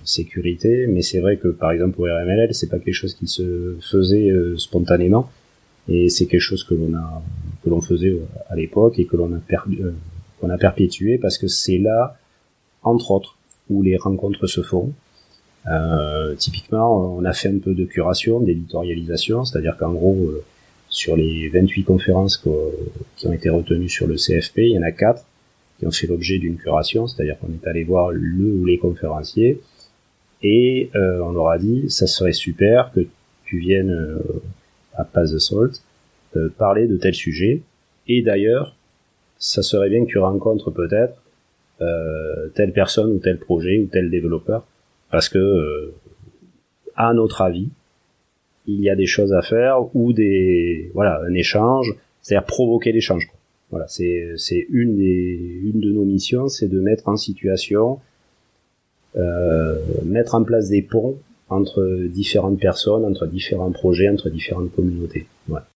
sécurité, 0.06 0.88
mais 0.88 1.02
c'est 1.02 1.20
vrai 1.20 1.38
que 1.38 1.50
par 1.50 1.72
exemple 1.72 2.00
au 2.00 2.06
RMLL, 2.06 2.54
c'est 2.54 2.70
pas 2.70 2.80
quelque 2.80 2.94
chose 2.94 3.16
qui 3.16 3.28
se 3.28 3.76
faisait 3.82 4.30
euh, 4.30 4.58
spontanément 4.58 5.30
et 5.90 6.10
c'est 6.10 6.28
quelque 6.28 6.42
chose 6.42 6.64
que 6.64 6.74
l'on 6.74 6.96
a 6.96 7.22
que 7.64 7.70
l'on 7.70 7.82
faisait 7.82 8.16
à 8.50 8.56
l'époque 8.56 8.98
et 9.00 9.06
que 9.06 9.18
l'on 9.18 9.34
a 9.34 9.40
perdu 9.40 9.82
qu'on 10.40 10.50
a 10.50 10.58
perpétué 10.58 11.18
parce 11.18 11.38
que 11.38 11.48
c'est 11.48 11.80
là 11.80 12.18
entre 12.84 13.12
autres 13.12 13.36
où 13.70 13.82
les 13.82 13.98
rencontres 13.98 14.48
se 14.48 14.62
font 14.62 14.94
euh, 15.68 16.36
typiquement, 16.36 17.16
on 17.16 17.24
a 17.24 17.34
fait 17.34 17.50
un 17.50 17.60
peu 17.60 17.74
de 17.74 17.86
curation, 17.86 18.40
d'éditorialisation, 18.40 19.46
c'est-à-dire 19.46 19.78
qu'en 19.78 19.94
gros, 19.94 20.16
euh, 20.16 20.44
sur 20.90 21.16
les 21.16 21.50
28 21.50 21.84
conférences 21.84 22.38
qui 23.16 23.28
ont 23.28 23.34
été 23.34 23.50
retenues 23.50 23.90
sur 23.90 24.08
le 24.08 24.16
CFP, 24.16 24.58
il 24.58 24.72
y 24.72 24.78
en 24.78 24.84
a 24.84 24.92
4 24.92 25.24
qui 25.80 25.88
ont 25.88 25.92
fait 25.92 26.08
l'objet 26.08 26.38
d'une 26.38 26.58
curation, 26.58 27.08
c'est-à-dire 27.08 27.38
qu'on 27.40 27.54
est 27.54 27.68
allé 27.68 27.84
voir 27.84 28.12
le 28.12 28.22
ou 28.56 28.66
les 28.66 28.78
conférenciers 28.78 29.62
et 30.44 30.90
euh, 30.96 31.20
on 31.22 31.32
leur 31.32 31.50
a 31.50 31.60
dit 31.60 31.90
ça 31.90 32.08
serait 32.08 32.34
super 32.34 32.92
que 32.94 33.02
tu 33.46 33.60
viennes 33.60 33.92
euh, 33.92 34.42
à 34.96 35.06
Pass 35.06 35.32
the 35.32 35.40
Salt 35.40 35.82
parler 36.58 36.88
de 36.88 36.98
tel 36.98 37.14
sujet 37.14 37.62
et 38.08 38.22
d'ailleurs 38.22 38.76
ça 39.38 39.62
serait 39.62 39.90
bien 39.90 40.06
que 40.06 40.10
tu 40.10 40.18
rencontres 40.18 40.72
peut-être 40.72 41.22
telle 42.56 42.72
personne 42.74 43.12
ou 43.12 43.18
tel 43.18 43.38
projet 43.38 43.80
ou 43.80 43.88
tel 43.88 44.10
développeur 44.10 44.66
parce 45.12 45.30
que 45.30 45.38
euh, 45.38 45.94
à 46.96 47.14
notre 47.14 47.42
avis, 47.42 47.70
il 48.68 48.82
y 48.82 48.90
a 48.90 48.96
des 48.96 49.06
choses 49.06 49.34
à 49.34 49.42
faire 49.42 49.96
ou 49.96 50.14
des 50.14 50.92
voilà 50.94 51.22
un 51.28 51.34
échange, 51.34 51.96
c'est-à-dire 52.22 52.46
provoquer 52.46 52.92
l'échange. 52.92 53.30
Voilà, 53.70 53.88
c'est 53.88 54.34
c'est 54.38 54.66
une 54.70 54.98
des 54.98 55.62
une 55.64 55.80
de 55.80 55.92
nos 55.92 56.06
missions, 56.06 56.48
c'est 56.48 56.68
de 56.68 56.80
mettre 56.80 57.08
en 57.08 57.16
situation, 57.18 58.00
euh, 59.16 59.78
mettre 60.04 60.36
en 60.36 60.44
place 60.44 60.70
des 60.70 60.82
ponts 60.82 61.18
entre 61.50 62.08
différentes 62.08 62.60
personnes, 62.60 63.06
entre 63.06 63.28
différents 63.28 63.72
projets, 63.72 64.10
entre 64.10 64.30
différentes 64.30 64.74
communautés. 64.74 65.28
Voilà. 65.48 65.68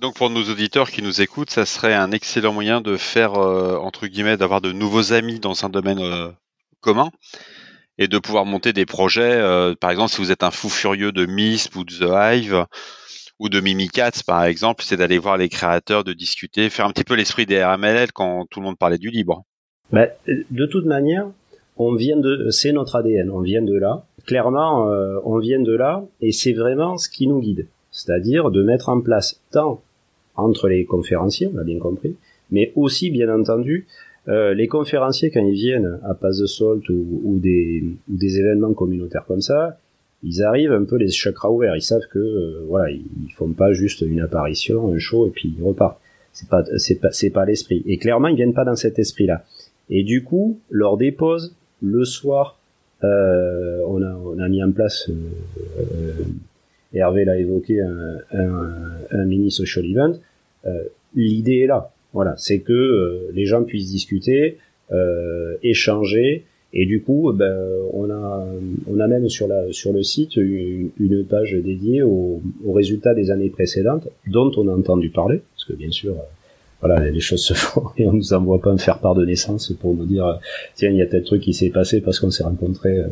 Donc 0.00 0.16
pour 0.16 0.30
nos 0.30 0.42
auditeurs 0.42 0.90
qui 0.90 1.02
nous 1.02 1.22
écoutent, 1.22 1.50
ça 1.50 1.64
serait 1.64 1.94
un 1.94 2.10
excellent 2.10 2.52
moyen 2.52 2.80
de 2.80 2.96
faire 2.96 3.34
euh, 3.34 3.76
entre 3.76 4.06
guillemets 4.06 4.36
d'avoir 4.36 4.60
de 4.60 4.72
nouveaux 4.72 5.12
amis 5.12 5.40
dans 5.40 5.64
un 5.64 5.68
domaine 5.68 6.00
euh, 6.00 6.28
commun 6.80 7.10
et 7.98 8.08
de 8.08 8.18
pouvoir 8.18 8.44
monter 8.44 8.72
des 8.72 8.86
projets. 8.86 9.32
Euh, 9.34 9.74
par 9.74 9.90
exemple, 9.90 10.10
si 10.10 10.20
vous 10.20 10.32
êtes 10.32 10.42
un 10.42 10.50
fou 10.50 10.68
furieux 10.68 11.12
de 11.12 11.26
MISP 11.26 11.76
ou 11.76 11.84
de 11.84 11.92
The 11.92 12.10
Hive 12.10 12.66
ou 13.38 13.48
de 13.48 13.60
Mimikatz, 13.60 14.22
par 14.22 14.44
exemple, 14.44 14.84
c'est 14.84 14.96
d'aller 14.96 15.18
voir 15.18 15.36
les 15.36 15.48
créateurs, 15.48 16.04
de 16.04 16.12
discuter, 16.12 16.70
faire 16.70 16.86
un 16.86 16.90
petit 16.90 17.04
peu 17.04 17.14
l'esprit 17.14 17.46
des 17.46 17.62
RMLL 17.62 18.12
quand 18.12 18.46
tout 18.50 18.60
le 18.60 18.66
monde 18.66 18.78
parlait 18.78 18.98
du 18.98 19.10
libre. 19.10 19.44
Bah, 19.92 20.06
de 20.26 20.66
toute 20.66 20.86
manière, 20.86 21.26
on 21.76 21.94
vient 21.94 22.16
de, 22.16 22.50
c'est 22.50 22.72
notre 22.72 22.96
ADN, 22.96 23.30
on 23.30 23.40
vient 23.40 23.62
de 23.62 23.74
là. 23.74 24.04
Clairement, 24.26 24.90
euh, 24.90 25.18
on 25.24 25.38
vient 25.38 25.60
de 25.60 25.74
là, 25.74 26.04
et 26.20 26.32
c'est 26.32 26.52
vraiment 26.52 26.96
ce 26.96 27.08
qui 27.08 27.26
nous 27.26 27.40
guide, 27.40 27.66
c'est-à-dire 27.90 28.50
de 28.50 28.62
mettre 28.62 28.88
en 28.88 29.00
place 29.00 29.40
tant 29.50 29.82
entre 30.36 30.68
les 30.68 30.84
conférenciers, 30.84 31.48
on 31.52 31.56
l'a 31.56 31.64
bien 31.64 31.78
compris, 31.78 32.16
mais 32.50 32.72
aussi, 32.74 33.10
bien 33.10 33.28
entendu, 33.28 33.86
euh, 34.28 34.54
les 34.54 34.68
conférenciers, 34.68 35.30
quand 35.30 35.44
ils 35.44 35.54
viennent 35.54 35.98
à 36.04 36.14
Pass 36.14 36.38
the 36.38 36.46
Salt 36.46 36.88
ou, 36.88 37.20
ou, 37.24 37.38
des, 37.38 37.84
ou 38.10 38.16
des 38.16 38.38
événements 38.38 38.72
communautaires 38.72 39.24
comme 39.26 39.42
ça, 39.42 39.78
ils 40.22 40.42
arrivent 40.42 40.72
un 40.72 40.84
peu 40.84 40.96
les 40.96 41.10
chakras 41.10 41.50
ouverts. 41.50 41.76
Ils 41.76 41.82
savent 41.82 42.06
que 42.10 42.18
euh, 42.18 42.64
voilà, 42.66 42.90
ils, 42.90 43.32
font 43.36 43.52
pas 43.52 43.72
juste 43.72 44.00
une 44.00 44.20
apparition, 44.20 44.92
un 44.92 44.98
show 44.98 45.26
et 45.26 45.30
puis 45.30 45.54
ils 45.56 45.62
repartent. 45.62 46.00
C'est 46.32 46.48
pas 46.48 46.64
c'est 46.78 46.96
pas 46.96 47.12
c'est 47.12 47.30
pas 47.30 47.44
l'esprit. 47.44 47.82
Et 47.86 47.98
clairement, 47.98 48.28
ils 48.28 48.36
viennent 48.36 48.54
pas 48.54 48.64
dans 48.64 48.74
cet 48.74 48.98
esprit-là. 48.98 49.44
Et 49.90 50.02
du 50.02 50.24
coup, 50.24 50.58
leur 50.70 50.96
dépose 50.96 51.54
le 51.82 52.04
soir. 52.04 52.58
Euh, 53.04 53.82
on 53.86 54.02
a 54.02 54.14
on 54.14 54.38
a 54.38 54.48
mis 54.48 54.64
en 54.64 54.72
place. 54.72 55.08
Euh, 55.10 56.12
Hervé 56.94 57.24
l'a 57.24 57.36
évoqué 57.36 57.82
un, 57.82 58.18
un, 58.32 58.74
un, 59.10 59.24
mini 59.26 59.50
social 59.50 59.84
event. 59.84 60.14
L'idée 61.14 61.60
est 61.60 61.66
là 61.66 61.93
voilà, 62.14 62.34
c'est 62.38 62.60
que 62.60 62.72
euh, 62.72 63.30
les 63.34 63.44
gens 63.44 63.64
puissent 63.64 63.90
discuter, 63.90 64.56
euh, 64.92 65.56
échanger, 65.62 66.44
et 66.72 66.86
du 66.86 67.02
coup, 67.02 67.32
ben, 67.32 67.56
on 67.92 68.10
a 68.10 68.46
on 68.88 68.98
a 68.98 69.06
même 69.06 69.28
sur 69.28 69.46
la 69.46 69.72
sur 69.72 69.92
le 69.92 70.02
site 70.02 70.36
une, 70.36 71.24
page 71.28 71.52
dédiée 71.52 72.02
aux, 72.02 72.40
résultats 72.66 73.14
des 73.14 73.30
années 73.30 73.50
précédentes, 73.50 74.08
dont 74.26 74.50
on 74.56 74.66
a 74.68 74.72
entendu 74.72 75.10
parler, 75.10 75.42
parce 75.52 75.64
que 75.66 75.72
bien 75.72 75.90
sûr, 75.90 76.14
euh, 76.14 76.22
voilà, 76.80 77.08
les 77.08 77.20
choses 77.20 77.44
se 77.44 77.54
font 77.54 77.84
et 77.96 78.06
on 78.06 78.12
nous 78.12 78.32
envoie 78.32 78.60
pas 78.60 78.72
me 78.72 78.78
faire 78.78 78.98
part 78.98 79.14
de 79.14 79.24
naissance 79.24 79.72
pour 79.80 79.94
nous 79.94 80.06
dire 80.06 80.40
tiens 80.74 80.90
il 80.90 80.96
y 80.96 81.02
a 81.02 81.06
tel 81.06 81.22
truc 81.22 81.42
qui 81.42 81.54
s'est 81.54 81.70
passé 81.70 82.00
parce 82.00 82.18
qu'on 82.18 82.30
s'est 82.30 82.44
rencontré 82.44 83.04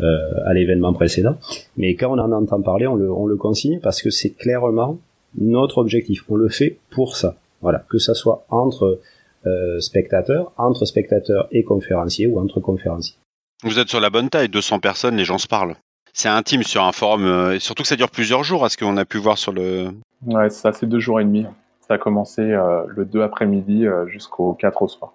euh, 0.00 0.18
à 0.44 0.54
l'événement 0.54 0.92
précédent. 0.92 1.36
Mais 1.76 1.94
quand 1.94 2.10
on 2.10 2.18
en 2.18 2.32
entend 2.32 2.60
parler, 2.62 2.86
on 2.86 2.96
le 2.96 3.12
on 3.12 3.26
le 3.26 3.36
consigne 3.36 3.80
parce 3.80 4.02
que 4.02 4.10
c'est 4.10 4.30
clairement 4.30 4.98
notre 5.38 5.78
objectif. 5.78 6.24
On 6.28 6.36
le 6.36 6.48
fait 6.48 6.78
pour 6.90 7.16
ça. 7.16 7.36
Voilà, 7.64 7.82
que 7.88 7.96
ça 7.96 8.12
soit 8.12 8.44
entre 8.50 9.00
euh, 9.46 9.80
spectateurs, 9.80 10.52
entre 10.58 10.84
spectateurs 10.84 11.48
et 11.50 11.64
conférenciers 11.64 12.26
ou 12.26 12.38
entre 12.38 12.60
conférenciers. 12.60 13.16
Vous 13.62 13.78
êtes 13.78 13.88
sur 13.88 14.00
la 14.00 14.10
bonne 14.10 14.28
taille, 14.28 14.50
200 14.50 14.80
personnes, 14.80 15.16
les 15.16 15.24
gens 15.24 15.38
se 15.38 15.48
parlent. 15.48 15.74
C'est 16.12 16.28
intime 16.28 16.62
sur 16.62 16.84
un 16.84 16.92
forum, 16.92 17.24
euh, 17.24 17.58
surtout 17.58 17.82
que 17.82 17.88
ça 17.88 17.96
dure 17.96 18.10
plusieurs 18.10 18.44
jours, 18.44 18.66
à 18.66 18.68
ce 18.68 18.76
qu'on 18.76 18.98
a 18.98 19.06
pu 19.06 19.16
voir 19.16 19.38
sur 19.38 19.52
le... 19.52 19.88
Ouais, 20.26 20.50
ça, 20.50 20.72
c'est 20.74 20.84
deux 20.84 21.00
jours 21.00 21.20
et 21.20 21.24
demi. 21.24 21.46
Ça 21.88 21.94
a 21.94 21.98
commencé 21.98 22.42
euh, 22.42 22.82
le 22.86 23.06
2 23.06 23.22
après-midi 23.22 23.86
jusqu'au 24.08 24.52
4 24.52 24.82
au 24.82 24.88
soir. 24.88 25.14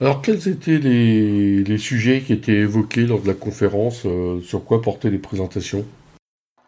Alors, 0.00 0.22
quels 0.22 0.46
étaient 0.46 0.78
les, 0.78 1.64
les, 1.64 1.78
sujets 1.78 2.20
qui 2.20 2.32
étaient 2.32 2.52
évoqués 2.52 3.06
lors 3.06 3.20
de 3.20 3.26
la 3.26 3.34
conférence 3.34 4.06
Sur 4.42 4.64
quoi 4.64 4.80
portaient 4.80 5.10
les 5.10 5.18
présentations? 5.18 5.84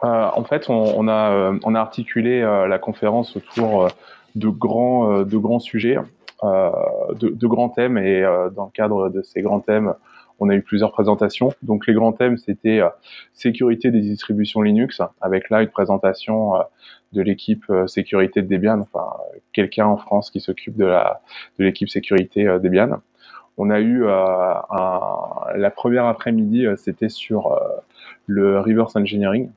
En 0.03 0.45
fait, 0.45 0.69
on, 0.69 0.99
on, 0.99 1.09
a, 1.09 1.53
on 1.65 1.75
a 1.75 1.81
articulé 1.81 2.43
la 2.43 2.79
conférence 2.79 3.37
autour 3.37 3.89
de 4.37 4.49
grands, 4.49 5.11
euh, 5.11 5.25
de 5.25 5.37
grands 5.37 5.59
sujets, 5.59 5.99
euh, 6.45 6.71
de, 7.19 7.29
de, 7.29 7.47
grands 7.47 7.71
thèmes. 7.71 7.99
Et 7.99 8.23
euh, 8.23 8.51
dans 8.51 8.67
le 8.67 8.71
cadre 8.71 9.09
de 9.09 9.23
ces 9.23 9.43
grands 9.43 9.61
thèmes, 9.61 9.95
on 10.39 10.51
a 10.51 10.55
eu 10.55 10.63
plusieurs 10.63 10.93
présentations. 10.93 11.53
Donc 11.63 11.87
les 11.87 11.95
grands 11.95 12.13
thèmes, 12.13 12.37
c'était 12.37 12.83
sécurité 13.33 13.91
des 13.91 14.03
distributions 14.03 14.61
Linux, 14.61 15.01
avec 15.23 15.49
là 15.49 15.63
une 15.63 15.71
présentation 15.71 16.53
de 17.15 17.23
l'équipe 17.23 17.65
sécurité 17.87 18.43
de 18.43 18.47
Debian, 18.47 18.81
enfin 18.81 19.17
quelqu'un 19.55 19.87
en 19.87 19.97
France 19.97 20.31
qui 20.31 20.41
s'occupe 20.41 20.77
de 20.77 20.85
la 20.85 21.23
de 21.59 21.65
l'équipe 21.65 21.89
sécurité 21.89 22.45
Debian. 22.45 23.01
On 23.57 23.71
a 23.71 23.81
eu 23.81 24.07
un, 24.07 24.61
la 25.57 25.71
première 25.71 26.05
après-midi, 26.05 26.67
c'était 26.77 27.09
sur 27.09 27.59
le 28.27 28.61
reverse 28.61 28.95
engineering, 28.95 29.49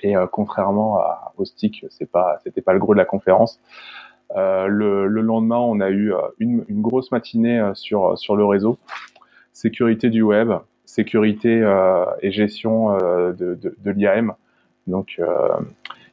et 0.00 0.16
euh, 0.16 0.26
contrairement 0.26 1.00
au 1.36 1.44
stick, 1.44 1.84
c'est 1.90 2.10
pas, 2.10 2.38
c'était 2.44 2.62
pas 2.62 2.72
le 2.72 2.78
gros 2.78 2.94
de 2.94 2.98
la 2.98 3.04
conférence. 3.04 3.60
Euh, 4.36 4.66
le, 4.66 5.06
le, 5.06 5.20
lendemain, 5.22 5.58
on 5.58 5.80
a 5.80 5.88
eu 5.88 6.12
euh, 6.12 6.18
une, 6.38 6.64
grosse 6.68 7.10
matinée 7.12 7.70
sur 7.74 8.36
le 8.36 8.44
réseau, 8.44 8.78
sécurité 9.52 10.10
du 10.10 10.22
web, 10.22 10.52
sécurité 10.84 11.62
et 12.22 12.30
gestion 12.30 12.96
de, 12.96 13.90
l'IAM, 13.90 14.34
donc 14.86 15.20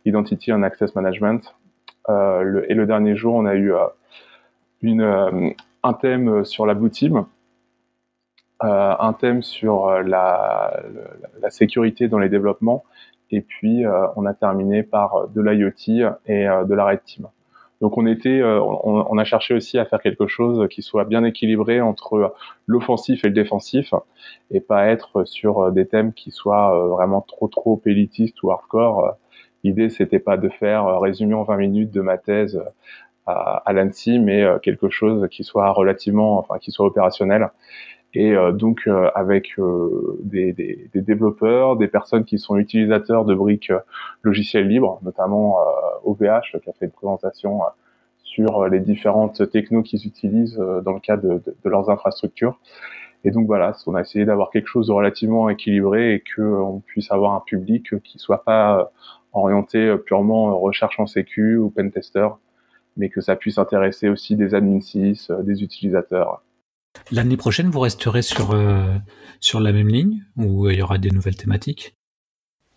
Identity 0.06 0.52
and 0.52 0.64
Access 0.64 0.96
Management. 0.96 1.56
Et 2.10 2.74
le 2.74 2.86
dernier 2.86 3.16
jour, 3.16 3.36
on 3.36 3.46
a 3.46 3.56
eu 3.56 3.74
un 4.84 5.94
thème 5.94 6.44
sur 6.46 6.66
la 6.66 6.74
Blue 6.74 6.90
Team, 6.90 7.26
un 8.60 9.14
thème 9.14 9.44
sur 9.44 9.90
la, 10.04 10.82
la, 11.42 11.50
sécurité 11.50 12.08
dans 12.08 12.20
les 12.20 12.30
développements, 12.30 12.84
et 13.32 13.42
puis 13.42 13.84
on 14.16 14.26
a 14.26 14.34
terminé 14.34 14.84
par 14.84 15.28
de 15.30 15.42
l'IoT 15.42 16.10
et 16.28 16.46
de 16.46 16.74
la 16.74 16.86
Red 16.86 17.04
Team. 17.04 17.28
Donc 17.82 17.98
on 17.98 18.06
était, 18.06 18.42
on, 18.44 19.12
on, 19.12 19.18
a 19.18 19.24
cherché 19.26 19.54
aussi 19.54 19.78
à 19.78 19.86
faire 19.86 20.02
quelque 20.02 20.28
chose 20.28 20.68
qui 20.70 20.82
soit 20.82 21.04
bien 21.04 21.24
équilibré 21.24 21.82
entre 21.82 22.34
l'offensif 22.68 23.26
et 23.26 23.28
le 23.28 23.34
défensif, 23.34 23.94
et 24.52 24.62
pas 24.62 24.88
être 24.88 25.26
sur 25.26 25.72
des 25.72 25.86
thèmes 25.86 26.14
qui 26.14 26.32
soient 26.32 26.88
vraiment 26.88 27.22
trop 27.22 27.48
trop 27.48 27.82
élitistes 27.86 28.42
ou 28.44 28.52
hardcore. 28.52 29.16
L'idée 29.64 29.90
c'était 29.90 30.20
pas 30.20 30.38
de 30.38 30.48
faire 30.48 31.00
résumer 31.02 31.34
en 31.34 31.44
20 31.44 31.58
minutes 31.58 31.92
de 31.92 32.02
ma 32.02 32.18
thèse 32.18 32.64
à, 33.26 33.64
à 33.66 33.74
l'ANSI, 33.74 34.20
mais 34.20 34.44
euh, 34.44 34.60
quelque 34.60 34.90
chose 34.90 35.28
qui 35.30 35.44
soit 35.44 35.72
relativement, 35.72 36.40
enfin, 36.40 36.60
qui 36.60 36.72
soit 36.72 36.86
opérationnel. 36.86 37.50
Et 38.16 38.34
euh, 38.34 38.52
donc 38.52 38.84
euh, 38.88 39.10
avec 39.14 39.54
des, 40.24 40.54
des, 40.54 40.90
des, 40.94 41.02
développeurs, 41.02 41.76
des 41.76 41.88
personnes 41.88 42.26
qui 42.26 42.40
sont 42.40 42.58
utilisateurs 42.58 43.26
de 43.26 43.36
briques 43.36 43.72
logicielles 44.24 44.68
libres, 44.68 45.00
notamment 45.04 45.58
OVH 46.04 46.60
qui 46.64 46.70
a 46.70 46.74
fait 46.74 46.86
une 46.86 46.92
présentation 46.92 47.62
sur 48.24 48.68
les 48.68 48.80
différentes 48.80 49.50
technos 49.52 49.84
qu'ils 49.84 50.08
utilisent 50.08 50.58
dans 50.58 50.94
le 50.94 51.00
cadre 51.00 51.24
de, 51.24 51.56
de, 51.64 51.70
leurs 51.70 51.90
infrastructures. 51.90 52.60
Et 53.24 53.32
donc 53.32 53.48
voilà, 53.48 53.74
on 53.88 53.96
a 53.96 54.02
essayé 54.02 54.26
d'avoir 54.26 54.50
quelque 54.50 54.68
chose 54.68 54.88
de 54.88 54.92
relativement 54.94 55.50
équilibré 55.50 56.16
et 56.16 56.20
que 56.22 56.42
on 56.42 56.80
puisse 56.80 57.12
avoir 57.12 57.34
un 57.34 57.42
public 57.46 58.02
qui 58.04 58.20
soit 58.20 58.44
pas 58.44 58.92
orienté 59.34 59.96
purement 60.06 60.58
recherche 60.58 61.00
en 61.00 61.06
sécu 61.06 61.58
ou 61.58 61.70
pentester, 61.70 62.28
mais 62.98 63.10
que 63.10 63.22
ça 63.22 63.36
puisse 63.36 63.58
intéresser 63.58 64.10
aussi 64.10 64.36
des 64.36 64.56
admin 64.56 64.80
6, 64.80 65.30
euh, 65.30 65.44
des 65.44 65.64
utilisateurs. 65.64 66.42
L'année 67.12 67.38
prochaine, 67.38 67.70
vous 67.70 67.80
resterez 67.80 68.22
sur, 68.22 68.52
euh, 68.52 68.96
sur 69.40 69.60
la 69.60 69.72
même 69.72 69.90
ligne 69.90 70.24
ou 70.38 70.70
il 70.70 70.78
y 70.78 70.82
aura 70.82 70.98
des 70.98 71.12
nouvelles 71.12 71.36
thématiques? 71.36 71.96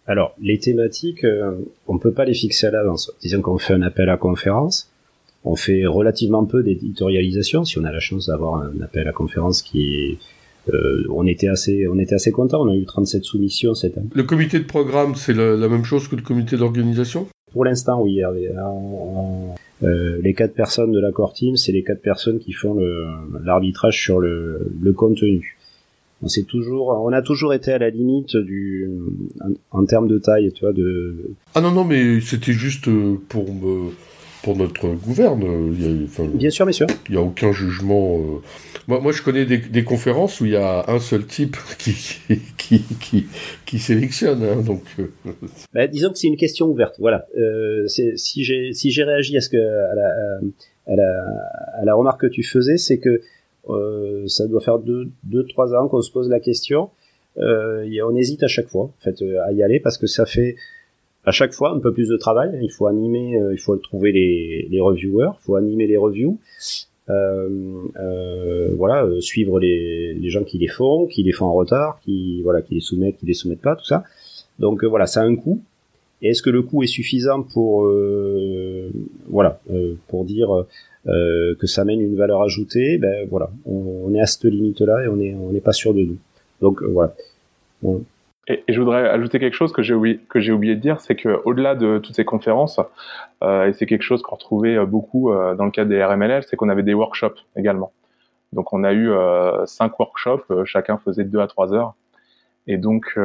Alors, 0.06 0.34
les 0.40 0.58
thématiques, 0.58 1.24
euh, 1.24 1.52
on 1.86 1.94
ne 1.94 1.98
peut 1.98 2.12
pas 2.12 2.24
les 2.24 2.34
fixer 2.34 2.66
à 2.66 2.70
l'avance. 2.70 3.12
Disons 3.20 3.42
qu'on 3.42 3.58
fait 3.58 3.74
un 3.74 3.82
appel 3.82 4.08
à 4.08 4.16
conférence, 4.16 4.90
on 5.44 5.54
fait 5.54 5.86
relativement 5.86 6.44
peu 6.44 6.62
d'éditorialisation, 6.62 7.64
si 7.64 7.78
on 7.78 7.84
a 7.84 7.92
la 7.92 8.00
chance 8.00 8.26
d'avoir 8.26 8.62
un 8.62 8.80
appel 8.80 9.06
à 9.06 9.12
conférence 9.12 9.62
qui 9.62 9.94
est 9.94 10.18
on 11.10 11.26
était 11.26 11.48
assez, 11.48 11.86
on 11.88 11.98
était 11.98 12.14
assez 12.14 12.30
content. 12.30 12.62
On 12.62 12.68
a 12.68 12.74
eu 12.74 12.84
37 12.84 13.24
soumissions 13.24 13.74
cette 13.74 13.96
année. 13.96 14.08
Le 14.14 14.22
comité 14.24 14.58
de 14.58 14.64
programme, 14.64 15.14
c'est 15.14 15.32
la, 15.32 15.56
même 15.68 15.84
chose 15.84 16.08
que 16.08 16.16
le 16.16 16.22
comité 16.22 16.56
d'organisation? 16.56 17.26
Pour 17.52 17.64
l'instant, 17.64 18.02
oui. 18.02 18.20
Euh, 19.82 20.18
les 20.22 20.34
quatre 20.34 20.54
personnes 20.54 20.92
de 20.92 21.00
l'accord 21.00 21.32
team, 21.32 21.56
c'est 21.56 21.72
les 21.72 21.84
quatre 21.84 22.02
personnes 22.02 22.38
qui 22.38 22.52
font 22.52 22.78
l'arbitrage 23.44 24.00
sur 24.00 24.18
le, 24.20 24.72
le 24.80 24.92
contenu. 24.92 25.56
On 26.20 26.26
toujours, 26.48 26.88
on 27.04 27.12
a 27.12 27.22
toujours 27.22 27.54
été 27.54 27.72
à 27.72 27.78
la 27.78 27.90
limite 27.90 28.36
du, 28.36 28.90
en, 29.70 29.84
termes 29.84 30.08
de 30.08 30.18
taille, 30.18 30.50
tu 30.52 30.64
vois, 30.64 30.72
de. 30.72 31.30
Ah 31.54 31.60
non 31.60 31.70
non, 31.70 31.84
mais 31.84 32.20
c'était 32.20 32.52
juste 32.52 32.88
pour 33.28 33.54
me 33.54 33.90
pour 34.42 34.56
notre 34.56 34.88
gouverne. 34.88 35.74
Bien 36.34 36.50
sûr, 36.50 36.66
messieurs. 36.66 36.86
Il 37.08 37.12
n'y 37.12 37.18
a 37.18 37.22
aucun 37.22 37.52
jugement. 37.52 38.18
Euh. 38.18 38.40
Moi, 38.86 39.00
moi, 39.00 39.12
je 39.12 39.22
connais 39.22 39.44
des, 39.44 39.84
conférences 39.84 40.40
où 40.40 40.46
il 40.46 40.52
y 40.52 40.56
a 40.56 40.84
un 40.88 40.98
seul 40.98 41.26
type 41.26 41.56
qui, 41.78 41.94
qui, 42.56 42.82
qui, 43.00 43.26
qui 43.66 43.78
sélectionne. 43.78 44.42
Hein, 44.42 44.62
donc, 44.62 44.82
euh. 44.98 45.10
bah, 45.72 45.86
disons 45.86 46.10
que 46.10 46.18
c'est 46.18 46.28
une 46.28 46.36
question 46.36 46.66
ouverte. 46.66 46.96
Voilà. 46.98 47.26
Euh, 47.36 47.86
si 47.86 48.44
j'ai 48.44 48.72
si 48.72 48.90
j'ai 48.90 49.04
réagi 49.04 49.36
à 49.36 49.40
ce 49.40 49.48
que 49.50 49.56
à 49.56 49.94
la, 49.94 50.40
à 50.86 50.96
la, 50.96 51.24
à 51.80 51.84
la 51.84 51.94
remarque 51.94 52.22
que 52.22 52.26
tu 52.26 52.42
faisais, 52.42 52.76
c'est 52.76 52.98
que 52.98 53.20
euh, 53.68 54.26
ça 54.26 54.46
doit 54.46 54.60
faire 54.60 54.78
deux 54.78 55.10
deux 55.24 55.44
trois 55.46 55.74
ans 55.74 55.88
qu'on 55.88 56.00
se 56.00 56.10
pose 56.10 56.28
la 56.28 56.40
question. 56.40 56.90
Euh, 57.38 57.86
on 58.04 58.16
hésite 58.16 58.42
à 58.42 58.48
chaque 58.48 58.68
fois, 58.68 58.84
en 58.84 58.94
fait, 58.98 59.22
à 59.46 59.52
y 59.52 59.62
aller 59.62 59.80
parce 59.80 59.98
que 59.98 60.06
ça 60.06 60.26
fait 60.26 60.56
à 61.28 61.30
chaque 61.30 61.52
fois 61.52 61.72
un 61.72 61.78
peu 61.78 61.92
plus 61.92 62.08
de 62.08 62.16
travail. 62.16 62.58
Il 62.62 62.72
faut 62.72 62.86
animer, 62.86 63.36
euh, 63.36 63.52
il 63.52 63.58
faut 63.58 63.76
trouver 63.76 64.12
les, 64.12 64.80
reviewers, 64.80 65.32
il 65.40 65.44
faut 65.44 65.56
animer 65.56 65.86
les 65.86 65.98
reviews. 65.98 66.38
Euh, 67.10 67.48
euh, 67.96 68.70
voilà, 68.76 69.04
euh, 69.04 69.20
suivre 69.20 69.60
les, 69.60 70.30
gens 70.30 70.44
qui 70.44 70.58
les 70.58 70.68
font, 70.68 71.06
qui 71.06 71.22
les 71.22 71.32
font 71.32 71.46
en 71.46 71.52
retard, 71.52 72.00
qui 72.02 72.40
voilà, 72.42 72.62
qui 72.62 72.74
les 72.74 72.80
soumettent, 72.80 73.18
qui 73.18 73.26
les 73.26 73.34
soumettent 73.34 73.60
pas, 73.60 73.76
tout 73.76 73.84
ça. 73.84 74.04
Donc 74.58 74.84
voilà, 74.84 75.06
ça 75.06 75.20
a 75.20 75.24
un 75.24 75.36
coût. 75.36 75.60
Et 76.22 76.30
est-ce 76.30 76.42
que 76.42 76.50
le 76.50 76.62
coût 76.62 76.82
est 76.82 76.88
suffisant 76.88 77.42
pour 77.42 77.86
voilà, 79.28 79.60
pour 80.08 80.24
dire 80.24 80.66
que 81.04 81.66
ça 81.66 81.84
mène 81.84 82.00
une 82.00 82.16
valeur 82.16 82.42
ajoutée? 82.42 82.98
Ben 82.98 83.28
voilà, 83.30 83.50
on, 83.66 84.12
est 84.14 84.20
à 84.20 84.26
cette 84.26 84.44
limite-là 84.44 85.04
et 85.04 85.08
on 85.08 85.20
est 85.20 85.34
on 85.34 85.52
n'est 85.52 85.60
pas 85.60 85.72
sûr 85.72 85.94
de 85.94 86.02
nous. 86.02 86.18
Donc 86.60 86.82
voilà. 86.82 87.14
Et, 88.48 88.64
je 88.68 88.80
voudrais 88.80 89.08
ajouter 89.08 89.38
quelque 89.38 89.54
chose 89.54 89.72
que 89.72 89.82
j'ai 89.82 89.94
oublié, 89.94 90.20
oublié 90.50 90.74
de 90.74 90.80
dire, 90.80 91.00
c'est 91.00 91.14
que 91.14 91.40
au-delà 91.44 91.74
de 91.74 91.98
toutes 91.98 92.16
ces 92.16 92.24
conférences, 92.24 92.80
euh, 93.42 93.66
et 93.66 93.72
c'est 93.74 93.86
quelque 93.86 94.02
chose 94.02 94.22
qu'on 94.22 94.36
retrouvait 94.36 94.76
euh, 94.76 94.86
beaucoup 94.86 95.30
euh, 95.30 95.54
dans 95.54 95.64
le 95.66 95.70
cadre 95.70 95.90
des 95.90 96.02
RMLL, 96.02 96.42
c'est 96.44 96.56
qu'on 96.56 96.68
avait 96.70 96.82
des 96.82 96.94
workshops 96.94 97.44
également. 97.56 97.92
Donc 98.52 98.72
on 98.72 98.84
a 98.84 98.92
eu 98.92 99.10
euh, 99.10 99.66
cinq 99.66 99.98
workshops, 100.00 100.44
euh, 100.50 100.64
chacun 100.64 100.96
faisait 100.98 101.24
deux 101.24 101.40
à 101.40 101.46
trois 101.46 101.74
heures, 101.74 101.94
et 102.66 102.76
donc 102.76 103.18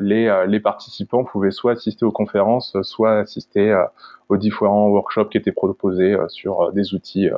les, 0.00 0.44
les 0.46 0.60
participants 0.60 1.24
pouvaient 1.24 1.50
soit 1.50 1.72
assister 1.72 2.04
aux 2.04 2.12
conférences, 2.12 2.76
soit 2.82 3.20
assister 3.20 3.74
aux 4.28 4.36
différents 4.36 4.88
workshops 4.88 5.30
qui 5.30 5.38
étaient 5.38 5.50
proposés 5.50 6.14
sur 6.28 6.70
des 6.72 6.92
outils. 6.92 7.30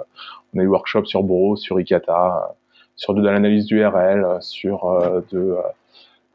on 0.52 0.58
a 0.58 0.62
eu 0.64 0.66
workshops 0.66 1.04
sur 1.04 1.22
Boro, 1.22 1.54
sur 1.54 1.78
Ikata, 1.78 2.56
sur 2.96 3.14
de 3.14 3.22
l'analyse 3.22 3.66
d'URL, 3.66 4.38
sur 4.40 5.22
de 5.30 5.54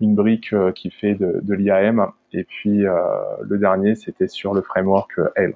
une 0.02 0.16
brique 0.16 0.54
euh, 0.54 0.72
qui 0.72 0.90
fait 0.90 1.16
de, 1.16 1.54
l'IAM. 1.54 2.08
Et 2.34 2.44
puis 2.44 2.86
euh, 2.86 2.94
le 3.42 3.58
dernier, 3.58 3.96
c'était 3.96 4.28
sur 4.28 4.54
le 4.54 4.62
framework 4.62 5.12
euh, 5.20 5.30
L. 5.36 5.54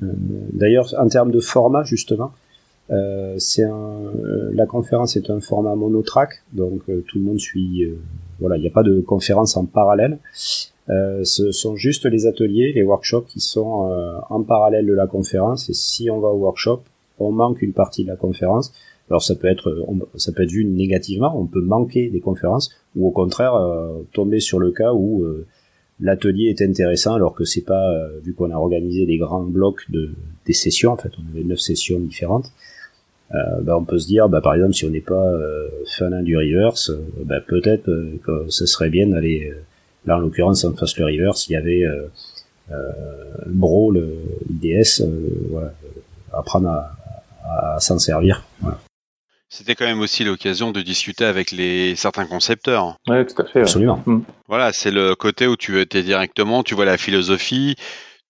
D'ailleurs, 0.00 0.94
en 0.98 1.08
termes 1.08 1.30
de 1.30 1.40
format, 1.40 1.84
justement, 1.84 2.32
euh, 2.90 3.34
c'est 3.38 3.64
un, 3.64 4.10
la 4.52 4.66
conférence 4.66 5.14
est 5.16 5.28
un 5.28 5.40
format 5.40 5.74
monotrack, 5.74 6.42
donc 6.52 6.82
tout 6.86 7.18
le 7.18 7.24
monde 7.24 7.38
suit. 7.38 7.86
voilà, 8.40 8.56
il 8.56 8.62
n'y 8.62 8.66
a 8.66 8.70
pas 8.72 8.82
de 8.82 9.00
conférence 9.00 9.58
en 9.58 9.66
parallèle. 9.66 10.18
ce 10.88 11.52
sont 11.52 11.76
juste 11.76 12.06
les 12.06 12.26
ateliers, 12.26 12.72
les 12.72 12.82
workshops 12.82 13.26
qui 13.28 13.40
sont 13.40 14.24
en 14.30 14.42
parallèle 14.42 14.86
de 14.86 14.94
la 14.94 15.06
conférence. 15.06 15.68
Et 15.68 15.74
si 15.74 16.10
on 16.10 16.18
va 16.18 16.28
au 16.28 16.38
workshop, 16.38 16.82
on 17.18 17.30
manque 17.30 17.60
une 17.60 17.74
partie 17.74 18.02
de 18.02 18.08
la 18.08 18.16
conférence. 18.16 18.72
Alors 19.10 19.22
ça 19.22 19.34
peut 19.34 19.48
être 19.48 19.84
ça 20.16 20.30
peut 20.32 20.44
être 20.44 20.50
vu 20.50 20.64
négativement, 20.64 21.36
on 21.36 21.46
peut 21.46 21.60
manquer 21.60 22.10
des 22.10 22.20
conférences 22.20 22.70
ou 22.94 23.08
au 23.08 23.10
contraire 23.10 23.56
euh, 23.56 24.02
tomber 24.12 24.38
sur 24.38 24.60
le 24.60 24.70
cas 24.70 24.92
où 24.92 25.24
euh, 25.24 25.46
l'atelier 25.98 26.48
est 26.48 26.62
intéressant 26.62 27.14
alors 27.14 27.34
que 27.34 27.44
c'est 27.44 27.64
pas 27.64 27.90
euh, 27.90 28.20
vu 28.22 28.34
qu'on 28.34 28.52
a 28.52 28.54
organisé 28.54 29.06
des 29.06 29.18
grands 29.18 29.42
blocs 29.42 29.90
de 29.90 30.10
des 30.46 30.52
sessions 30.52 30.92
en 30.92 30.96
fait, 30.96 31.10
on 31.18 31.28
avait 31.34 31.44
neuf 31.44 31.58
sessions 31.58 31.98
différentes. 31.98 32.52
Ben, 33.32 33.76
on 33.76 33.84
peut 33.84 33.98
se 33.98 34.08
dire 34.08 34.28
bah 34.28 34.40
par 34.40 34.54
exemple 34.54 34.74
si 34.74 34.84
on 34.84 34.90
n'est 34.90 35.00
pas 35.00 35.32
fan 35.86 36.24
du 36.24 36.36
reverse, 36.36 36.90
ben, 37.24 37.40
peut-être 37.46 37.84
que 38.24 38.46
ce 38.48 38.66
serait 38.66 38.90
bien 38.90 39.06
d'aller 39.06 39.52
là 40.04 40.16
en 40.16 40.20
l'occurrence 40.20 40.64
en 40.64 40.72
face 40.72 40.98
le 40.98 41.04
reverse, 41.04 41.48
il 41.48 41.52
y 41.52 41.56
avait 41.56 41.84
le 42.68 44.08
IDS 44.50 45.04
voilà, 45.48 45.72
apprendre 46.32 46.70
à, 46.70 47.76
à 47.76 47.78
s'en 47.78 48.00
servir. 48.00 48.49
C'était 49.52 49.74
quand 49.74 49.84
même 49.84 50.00
aussi 50.00 50.22
l'occasion 50.22 50.70
de 50.70 50.80
discuter 50.80 51.24
avec 51.24 51.50
les 51.50 51.96
certains 51.96 52.24
concepteurs. 52.24 52.96
Oui, 53.08 53.26
tout 53.26 53.42
à 53.42 53.44
fait. 53.44 53.60
Absolument. 53.62 54.00
Mm. 54.06 54.20
Voilà, 54.46 54.72
c'est 54.72 54.92
le 54.92 55.16
côté 55.16 55.48
où 55.48 55.56
tu 55.56 55.80
es 55.80 55.86
directement, 55.86 56.62
tu 56.62 56.76
vois 56.76 56.84
la 56.84 56.96
philosophie, 56.96 57.74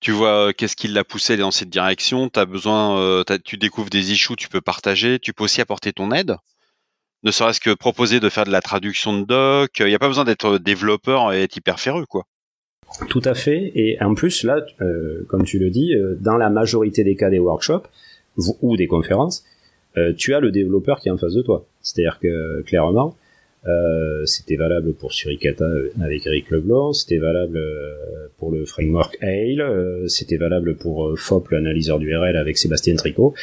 tu 0.00 0.12
vois 0.12 0.48
euh, 0.48 0.52
qu'est-ce 0.56 0.76
qui 0.76 0.88
l'a 0.88 1.04
poussé 1.04 1.36
dans 1.36 1.50
cette 1.50 1.68
direction, 1.68 2.30
as 2.34 2.46
besoin, 2.46 2.98
euh, 2.98 3.22
tu 3.44 3.58
découvres 3.58 3.90
des 3.90 4.12
issues, 4.12 4.34
tu 4.34 4.48
peux 4.48 4.62
partager, 4.62 5.18
tu 5.18 5.34
peux 5.34 5.44
aussi 5.44 5.60
apporter 5.60 5.92
ton 5.92 6.10
aide. 6.10 6.36
Ne 7.22 7.30
serait-ce 7.30 7.60
que 7.60 7.74
proposer 7.74 8.18
de 8.18 8.30
faire 8.30 8.44
de 8.44 8.50
la 8.50 8.62
traduction 8.62 9.20
de 9.20 9.26
doc, 9.26 9.72
il 9.78 9.86
n'y 9.86 9.94
a 9.94 9.98
pas 9.98 10.08
besoin 10.08 10.24
d'être 10.24 10.56
développeur 10.56 11.34
et 11.34 11.42
être 11.42 11.54
hyper 11.54 11.78
féreux, 11.78 12.06
quoi. 12.06 12.24
Tout 13.10 13.22
à 13.26 13.34
fait. 13.34 13.72
Et 13.74 13.98
en 14.00 14.14
plus, 14.14 14.42
là, 14.42 14.64
euh, 14.80 15.26
comme 15.28 15.44
tu 15.44 15.58
le 15.58 15.68
dis, 15.68 15.94
dans 16.18 16.38
la 16.38 16.48
majorité 16.48 17.04
des 17.04 17.14
cas 17.14 17.28
des 17.28 17.38
workshops 17.38 17.86
ou 18.62 18.78
des 18.78 18.86
conférences, 18.86 19.44
euh, 19.96 20.12
tu 20.12 20.34
as 20.34 20.40
le 20.40 20.50
développeur 20.50 21.00
qui 21.00 21.08
est 21.08 21.12
en 21.12 21.18
face 21.18 21.34
de 21.34 21.42
toi. 21.42 21.66
C'est-à-dire 21.82 22.18
que 22.20 22.62
clairement, 22.62 23.16
euh, 23.66 24.24
c'était 24.24 24.56
valable 24.56 24.94
pour 24.94 25.12
Suricata 25.12 25.66
avec 26.02 26.26
Eric 26.26 26.50
Leblanc, 26.50 26.94
c'était 26.94 27.18
valable 27.18 27.58
euh, 27.58 28.28
pour 28.38 28.50
le 28.50 28.64
framework 28.64 29.18
Ale, 29.22 29.60
euh, 29.60 30.08
c'était 30.08 30.38
valable 30.38 30.76
pour 30.76 31.18
FOP, 31.18 31.50
l'analyseur 31.50 31.98
d'URL 31.98 32.36
avec 32.36 32.56
Sébastien 32.56 32.96
Tricot. 32.96 33.34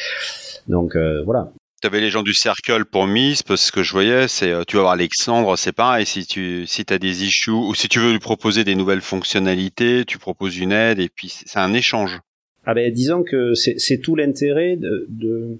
Donc 0.66 0.96
voilà. 1.24 1.52
Tu 1.80 1.86
avais 1.86 2.00
les 2.00 2.10
gens 2.10 2.24
du 2.24 2.34
Circle 2.34 2.84
pour 2.84 3.06
MISP, 3.06 3.54
ce 3.54 3.70
que 3.70 3.84
je 3.84 3.92
voyais, 3.92 4.26
c'est 4.26 4.52
tu 4.66 4.76
vas 4.76 4.82
voir 4.82 4.92
Alexandre, 4.94 5.56
c'est 5.56 5.72
pareil, 5.72 6.04
si 6.04 6.26
tu 6.26 6.66
si 6.66 6.84
as 6.90 6.98
des 6.98 7.22
issues 7.22 7.52
ou 7.52 7.72
si 7.74 7.88
tu 7.88 8.00
veux 8.00 8.10
lui 8.10 8.18
proposer 8.18 8.64
des 8.64 8.74
nouvelles 8.74 9.00
fonctionnalités, 9.00 10.04
tu 10.04 10.18
proposes 10.18 10.58
une 10.58 10.72
aide 10.72 10.98
et 10.98 11.08
puis 11.08 11.28
c'est 11.28 11.60
un 11.60 11.72
échange. 11.72 12.18
Ah 12.66 12.74
ben 12.74 12.92
disons 12.92 13.22
que 13.22 13.54
c'est 13.54 13.98
tout 13.98 14.16
l'intérêt 14.16 14.76
de, 14.76 15.06
de 15.08 15.56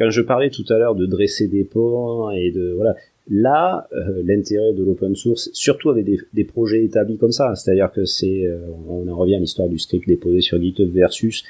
quand 0.00 0.10
je 0.10 0.22
parlais 0.22 0.50
tout 0.50 0.64
à 0.70 0.78
l'heure 0.78 0.96
de 0.96 1.06
dresser 1.06 1.46
des 1.46 1.62
points 1.62 2.32
et 2.32 2.50
de 2.50 2.72
voilà, 2.74 2.96
Là, 3.32 3.86
euh, 3.92 4.22
l'intérêt 4.24 4.72
de 4.72 4.82
l'open 4.82 5.14
source, 5.14 5.50
surtout 5.52 5.90
avec 5.90 6.04
des, 6.32 6.44
projets 6.44 6.84
établis 6.84 7.16
comme 7.16 7.30
ça, 7.30 7.54
c'est-à-dire 7.54 7.92
que 7.92 8.04
c'est, 8.04 8.44
euh, 8.44 8.58
on 8.88 9.06
en 9.08 9.16
revient 9.16 9.36
à 9.36 9.38
l'histoire 9.38 9.68
du 9.68 9.78
script 9.78 10.08
déposé 10.08 10.40
sur 10.40 10.60
GitHub 10.60 10.90
versus, 10.92 11.44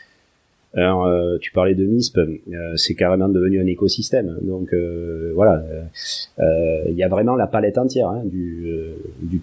alors, 0.74 1.06
euh, 1.06 1.38
tu 1.40 1.52
parlais 1.52 1.74
de 1.74 1.84
MISP, 1.84 2.20
c'est 2.76 2.94
carrément 2.94 3.28
devenu 3.30 3.60
un 3.60 3.66
écosystème. 3.66 4.38
Donc 4.42 4.74
voilà, 5.34 5.64
il 6.38 6.94
y 6.94 7.02
a 7.02 7.08
vraiment 7.08 7.34
la 7.34 7.46
palette 7.46 7.78
entière, 7.78 8.08
hein, 8.08 8.22
du, 8.24 8.66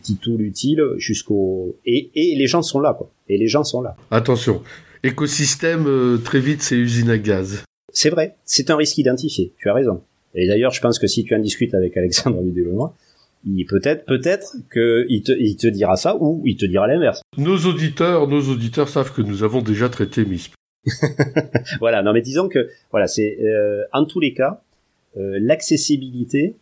petit 0.01 0.15
tool 0.17 0.41
utile 0.41 0.81
jusqu'au 0.97 1.75
et 1.85 2.11
les 2.15 2.47
gens 2.47 2.61
sont 2.61 2.79
là 2.79 2.93
quoi. 2.93 3.09
Et 3.27 3.37
les 3.37 3.47
gens 3.47 3.65
sont 3.65 3.81
là. 3.81 3.97
Attention, 4.09 4.61
écosystème 5.03 6.19
très 6.23 6.39
vite 6.39 6.61
c'est 6.61 6.77
usine 6.77 7.09
à 7.09 7.17
gaz. 7.17 7.65
C'est 7.93 8.09
vrai, 8.09 8.35
c'est 8.45 8.69
un 8.69 8.75
risque 8.75 8.97
identifié. 8.97 9.53
Tu 9.57 9.69
as 9.69 9.73
raison. 9.73 10.03
Et 10.35 10.47
d'ailleurs, 10.47 10.71
je 10.71 10.81
pense 10.81 10.99
que 10.99 11.07
si 11.07 11.23
tu 11.23 11.35
en 11.35 11.39
discutes 11.39 11.73
avec 11.73 11.97
Alexandre 11.97 12.41
Vidélonois, 12.41 12.93
il 13.45 13.65
peut-être 13.65 14.05
peut-être 14.05 14.55
que 14.69 15.05
il 15.09 15.23
te, 15.23 15.31
il 15.31 15.55
te 15.55 15.67
dira 15.67 15.95
ça 15.95 16.15
ou 16.19 16.41
il 16.45 16.57
te 16.57 16.65
dira 16.65 16.87
l'inverse. 16.87 17.21
Nos 17.37 17.57
auditeurs, 17.65 18.27
nos 18.27 18.41
auditeurs 18.41 18.89
savent 18.89 19.13
que 19.13 19.21
nous 19.21 19.43
avons 19.43 19.61
déjà 19.61 19.89
traité 19.89 20.25
MISP. 20.25 20.53
voilà, 21.79 22.01
non 22.01 22.13
mais 22.13 22.21
disons 22.21 22.49
que 22.49 22.69
voilà, 22.91 23.07
c'est 23.07 23.37
euh, 23.41 23.83
en 23.93 24.05
tous 24.05 24.19
les 24.19 24.33
cas 24.33 24.61
euh, 25.17 25.37
l'accessibilité 25.41 26.55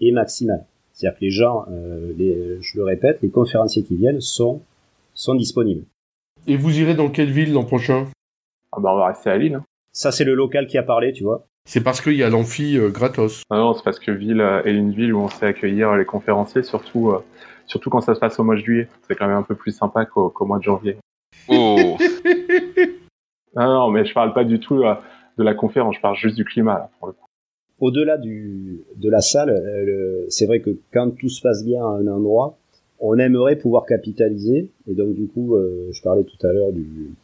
est 0.00 0.12
maximale. 0.12 0.64
C'est-à-dire 0.92 1.18
que 1.18 1.24
les 1.24 1.30
gens, 1.30 1.66
euh, 1.70 2.12
les, 2.16 2.58
je 2.60 2.76
le 2.76 2.84
répète, 2.84 3.20
les 3.22 3.28
conférenciers 3.28 3.82
qui 3.82 3.96
viennent 3.96 4.20
sont 4.20 4.62
sont 5.14 5.34
disponibles. 5.34 5.84
Et 6.46 6.56
vous 6.56 6.78
irez 6.78 6.94
dans 6.94 7.08
quelle 7.08 7.30
ville 7.30 7.52
l'an 7.52 7.64
prochain? 7.64 8.06
Ah 8.72 8.80
bah 8.80 8.90
on 8.92 8.98
va 8.98 9.08
rester 9.08 9.30
à 9.30 9.38
Lille. 9.38 9.54
Hein. 9.54 9.64
Ça 9.96 10.12
c'est 10.12 10.24
le 10.24 10.34
local 10.34 10.66
qui 10.66 10.76
a 10.76 10.82
parlé, 10.82 11.14
tu 11.14 11.24
vois. 11.24 11.46
C'est 11.64 11.82
parce 11.82 12.02
qu'il 12.02 12.16
y 12.16 12.22
a 12.22 12.28
l'amphi 12.28 12.76
euh, 12.76 12.90
gratos. 12.90 13.42
Ah 13.48 13.56
non, 13.56 13.72
c'est 13.72 13.82
parce 13.82 13.98
que 13.98 14.10
Ville 14.10 14.46
est 14.66 14.74
une 14.74 14.92
ville 14.92 15.14
où 15.14 15.20
on 15.20 15.28
sait 15.28 15.46
accueillir 15.46 15.96
les 15.96 16.04
conférenciers, 16.04 16.62
surtout, 16.62 17.12
euh, 17.12 17.24
surtout 17.66 17.88
quand 17.88 18.02
ça 18.02 18.14
se 18.14 18.20
passe 18.20 18.38
au 18.38 18.44
mois 18.44 18.56
de 18.56 18.60
juillet. 18.60 18.88
C'est 19.08 19.14
quand 19.14 19.26
même 19.26 19.38
un 19.38 19.42
peu 19.42 19.54
plus 19.54 19.72
sympa 19.72 20.04
qu'au 20.04 20.44
mois 20.44 20.58
de 20.58 20.64
janvier. 20.64 20.98
Oh 21.48 21.96
non, 23.56 23.66
non, 23.66 23.90
mais 23.90 24.04
je 24.04 24.12
parle 24.12 24.34
pas 24.34 24.44
du 24.44 24.60
tout 24.60 24.82
euh, 24.82 24.96
de 25.38 25.42
la 25.42 25.54
conférence, 25.54 25.96
je 25.96 26.00
parle 26.02 26.16
juste 26.16 26.36
du 26.36 26.44
climat, 26.44 26.74
là, 26.74 26.90
pour 26.98 27.08
le 27.08 27.14
coup. 27.14 27.26
Au-delà 27.80 28.18
du, 28.18 28.82
de 28.96 29.08
la 29.08 29.22
salle, 29.22 29.54
c'est 30.28 30.44
vrai 30.44 30.60
que 30.60 30.78
quand 30.92 31.10
tout 31.10 31.30
se 31.30 31.40
passe 31.40 31.64
bien 31.64 31.82
à 31.82 31.88
un 31.88 32.06
endroit, 32.06 32.58
on 33.00 33.18
aimerait 33.18 33.56
pouvoir 33.56 33.86
capitaliser. 33.86 34.70
Et 34.86 34.94
donc, 34.94 35.14
du 35.14 35.26
coup, 35.26 35.56
je 35.90 36.02
parlais 36.02 36.24
tout 36.24 36.46
à 36.46 36.52
l'heure 36.52 36.72
du, 36.72 37.14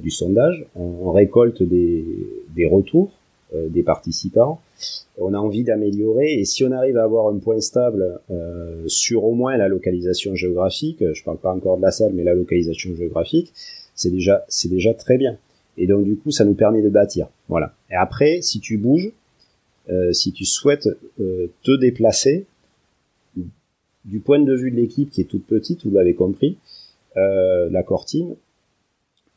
du 0.00 0.10
sondage. 0.10 0.66
On, 0.76 1.10
récolte 1.12 1.62
des, 1.62 2.04
des 2.54 2.66
retours 2.66 3.10
euh, 3.54 3.70
des 3.70 3.82
participants. 3.82 4.60
On 5.16 5.32
a 5.32 5.38
envie 5.38 5.64
d'améliorer 5.64 6.34
et 6.34 6.44
si 6.44 6.64
on 6.64 6.70
arrive 6.70 6.98
à 6.98 7.04
avoir 7.04 7.28
un 7.28 7.38
point 7.38 7.58
stable 7.62 8.20
euh, 8.30 8.82
sur 8.88 9.24
au 9.24 9.32
moins 9.32 9.56
la 9.56 9.68
localisation 9.68 10.34
géographique, 10.34 11.02
je 11.14 11.24
parle 11.24 11.38
pas 11.38 11.54
encore 11.54 11.78
de 11.78 11.82
la 11.82 11.90
salle, 11.90 12.12
mais 12.12 12.24
la 12.24 12.34
localisation 12.34 12.94
géographique, 12.94 13.54
c'est 13.94 14.10
déjà 14.10 14.44
c'est 14.48 14.68
déjà 14.68 14.92
très 14.92 15.16
bien. 15.16 15.38
Et 15.78 15.86
donc 15.86 16.04
du 16.04 16.16
coup, 16.16 16.30
ça 16.30 16.44
nous 16.44 16.52
permet 16.52 16.82
de 16.82 16.90
bâtir. 16.90 17.28
Voilà. 17.48 17.72
Et 17.90 17.94
après, 17.94 18.42
si 18.42 18.60
tu 18.60 18.76
bouges, 18.76 19.12
euh, 19.88 20.12
si 20.12 20.32
tu 20.32 20.44
souhaites 20.44 20.90
te 21.16 21.76
déplacer, 21.80 22.44
du 24.04 24.20
point 24.20 24.40
de 24.40 24.54
vue 24.54 24.70
de 24.70 24.76
l'équipe 24.76 25.08
qui 25.08 25.22
est 25.22 25.24
toute 25.24 25.46
petite, 25.46 25.86
vous 25.86 25.90
l'avez 25.90 26.14
compris, 26.14 26.58
la 27.16 27.82
core 27.82 28.04
team, 28.04 28.34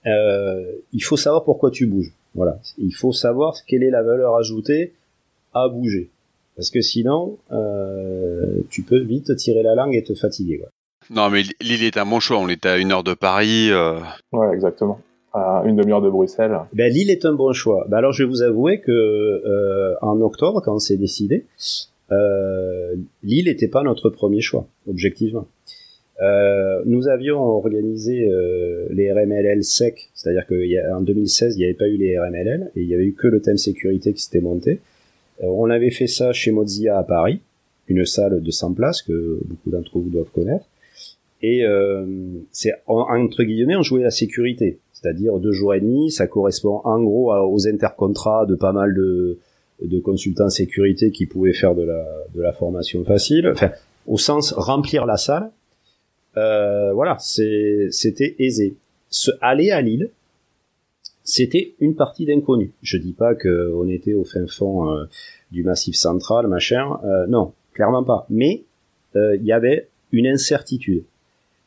il 0.05 1.03
faut 1.03 1.17
savoir 1.17 1.43
pourquoi 1.43 1.71
tu 1.71 1.85
bouges. 1.85 2.13
Voilà. 2.35 2.59
Il 2.77 2.93
faut 2.93 3.11
savoir 3.11 3.55
quelle 3.67 3.83
est 3.83 3.89
la 3.89 4.03
valeur 4.03 4.35
ajoutée 4.35 4.93
à 5.53 5.67
bouger. 5.67 6.09
Parce 6.55 6.69
que 6.69 6.81
sinon, 6.81 7.37
euh, 7.51 8.61
tu 8.69 8.83
peux 8.83 8.99
vite 8.99 9.35
tirer 9.35 9.63
la 9.63 9.75
langue 9.75 9.95
et 9.95 10.03
te 10.03 10.13
fatiguer. 10.13 10.61
Non, 11.09 11.29
mais 11.29 11.43
Lille 11.61 11.83
est 11.83 11.97
un 11.97 12.05
bon 12.05 12.19
choix. 12.19 12.37
On 12.37 12.49
était 12.49 12.69
à 12.69 12.77
une 12.77 12.91
heure 12.91 13.03
de 13.03 13.13
Paris. 13.13 13.69
Euh... 13.71 13.99
Ouais, 14.31 14.53
exactement. 14.53 14.99
À 15.33 15.63
une 15.65 15.77
demi-heure 15.77 16.01
de 16.01 16.09
Bruxelles. 16.09 16.59
Ben, 16.73 16.91
Lille 16.91 17.09
est 17.09 17.25
un 17.25 17.33
bon 17.33 17.53
choix. 17.53 17.85
Ben, 17.89 17.97
alors, 17.97 18.11
je 18.11 18.23
vais 18.23 18.29
vous 18.29 18.41
avouer 18.41 18.81
que 18.81 18.91
euh, 18.91 19.95
en 20.01 20.19
octobre, 20.21 20.61
quand 20.63 20.75
on 20.75 20.79
s'est 20.79 20.97
décidé, 20.97 21.45
euh, 22.11 22.95
Lille 23.23 23.45
n'était 23.45 23.69
pas 23.69 23.83
notre 23.83 24.09
premier 24.09 24.41
choix, 24.41 24.67
objectivement. 24.87 25.47
Euh, 26.21 26.81
nous 26.85 27.07
avions 27.07 27.41
organisé 27.41 28.29
euh, 28.29 28.85
les 28.91 29.11
RMLL 29.11 29.63
sec, 29.63 30.11
c'est-à-dire 30.13 30.45
qu'en 30.45 31.01
2016, 31.01 31.55
il 31.55 31.59
n'y 31.59 31.65
avait 31.65 31.73
pas 31.73 31.87
eu 31.87 31.97
les 31.97 32.19
RMLL 32.19 32.71
et 32.75 32.81
il 32.81 32.87
y 32.87 32.93
avait 32.93 33.05
eu 33.05 33.13
que 33.13 33.27
le 33.27 33.41
thème 33.41 33.57
sécurité 33.57 34.13
qui 34.13 34.21
s'était 34.21 34.41
monté. 34.41 34.79
Euh, 35.43 35.47
on 35.47 35.69
avait 35.69 35.89
fait 35.89 36.07
ça 36.07 36.31
chez 36.31 36.51
Mozilla 36.51 36.99
à 36.99 37.03
Paris, 37.03 37.39
une 37.87 38.05
salle 38.05 38.41
de 38.41 38.51
100 38.51 38.73
places 38.73 39.01
que 39.01 39.39
beaucoup 39.45 39.71
d'entre 39.71 39.97
vous 39.97 40.09
doivent 40.09 40.31
connaître. 40.33 40.65
Et 41.43 41.63
c'est 42.51 42.71
entre 42.85 43.43
guillemets, 43.43 43.75
on 43.75 43.81
jouait 43.81 44.03
la 44.03 44.11
sécurité, 44.11 44.77
c'est-à-dire 44.93 45.39
deux 45.39 45.51
jours 45.51 45.73
et 45.73 45.79
demi. 45.79 46.11
Ça 46.11 46.27
correspond 46.27 46.81
en 46.83 47.01
gros 47.01 47.33
aux 47.33 47.67
intercontrats 47.67 48.45
de 48.45 48.53
pas 48.53 48.71
mal 48.71 48.93
de, 48.93 49.39
de 49.83 49.99
consultants 49.99 50.51
sécurité 50.51 51.09
qui 51.09 51.25
pouvaient 51.25 51.53
faire 51.53 51.73
de 51.73 51.81
la, 51.81 52.05
de 52.35 52.41
la 52.43 52.53
formation 52.53 53.03
facile. 53.03 53.49
Enfin, 53.51 53.71
au 54.05 54.19
sens 54.19 54.53
remplir 54.53 55.07
la 55.07 55.17
salle 55.17 55.49
euh, 56.37 56.93
voilà, 56.93 57.17
c'était 57.19 58.35
aisé. 58.39 58.75
Se 59.09 59.31
aller 59.41 59.71
à 59.71 59.81
Lille, 59.81 60.09
c'était 61.23 61.73
une 61.79 61.95
partie 61.95 62.25
d'inconnu. 62.25 62.71
Je 62.81 62.97
dis 62.97 63.13
pas 63.13 63.35
qu'on 63.35 63.87
était 63.89 64.13
au 64.13 64.23
fin 64.23 64.47
fond 64.47 64.89
euh, 64.89 65.05
du 65.51 65.63
massif 65.63 65.95
central, 65.95 66.47
machin. 66.47 66.99
Euh, 67.03 67.27
non, 67.27 67.53
clairement 67.73 68.03
pas. 68.03 68.25
Mais 68.29 68.63
il 69.13 69.43
y 69.43 69.51
avait 69.51 69.89
une 70.13 70.25
incertitude. 70.25 71.03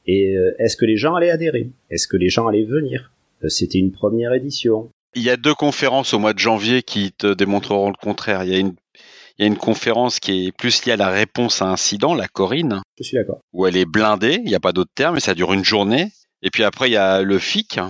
Et 0.07 0.35
est-ce 0.59 0.79
que 0.79 0.87
les 0.87 0.97
gens 0.97 1.15
allaient 1.15 1.31
adhérer? 1.31 1.69
Est-ce 1.91 2.09
que 2.09 2.17
les 2.17 2.31
gens 2.31 2.47
allaient 2.47 2.65
venir? 2.65 3.13
C'était 3.49 3.79
une 3.79 3.93
première 3.93 4.33
édition. 4.33 4.89
Il 5.15 5.23
y 5.23 5.29
a 5.29 5.37
deux 5.37 5.55
conférences 5.55 6.15
au 6.15 6.19
mois 6.19 6.33
de 6.33 6.39
janvier 6.39 6.83
qui 6.83 7.13
te 7.13 7.35
démontreront 7.35 7.89
le 7.89 7.97
contraire. 8.01 8.45
Il 8.45 8.51
y 8.51 8.55
a 8.55 8.59
une 8.59 8.75
il 9.39 9.43
y 9.43 9.45
a 9.45 9.49
une 9.49 9.59
conférence 9.59 10.21
qui 10.21 10.47
est 10.47 10.53
plus 10.53 10.85
liée 10.85 10.93
à 10.93 10.97
la 10.97 11.09
réponse 11.09 11.61
à 11.61 11.67
incident, 11.67 12.15
la 12.15 12.29
Corinne. 12.29 12.83
Je 12.99 13.05
suis 13.05 13.17
d'accord. 13.17 13.41
Où 13.53 13.67
elle 13.67 13.77
est 13.77 13.85
blindée, 13.85 14.41
il 14.45 14.49
n'y 14.49 14.55
a 14.55 14.61
pas 14.61 14.73
d'autre 14.73 14.93
terme, 14.95 15.15
mais 15.15 15.21
ça 15.21 15.35
dure 15.35 15.53
une 15.53 15.65
journée. 15.65 16.13
Et 16.43 16.51
puis 16.51 16.63
après, 16.63 16.89
il 16.89 16.93
y 16.93 16.97
a 16.97 17.23
le 17.23 17.39
FIC. 17.39 17.81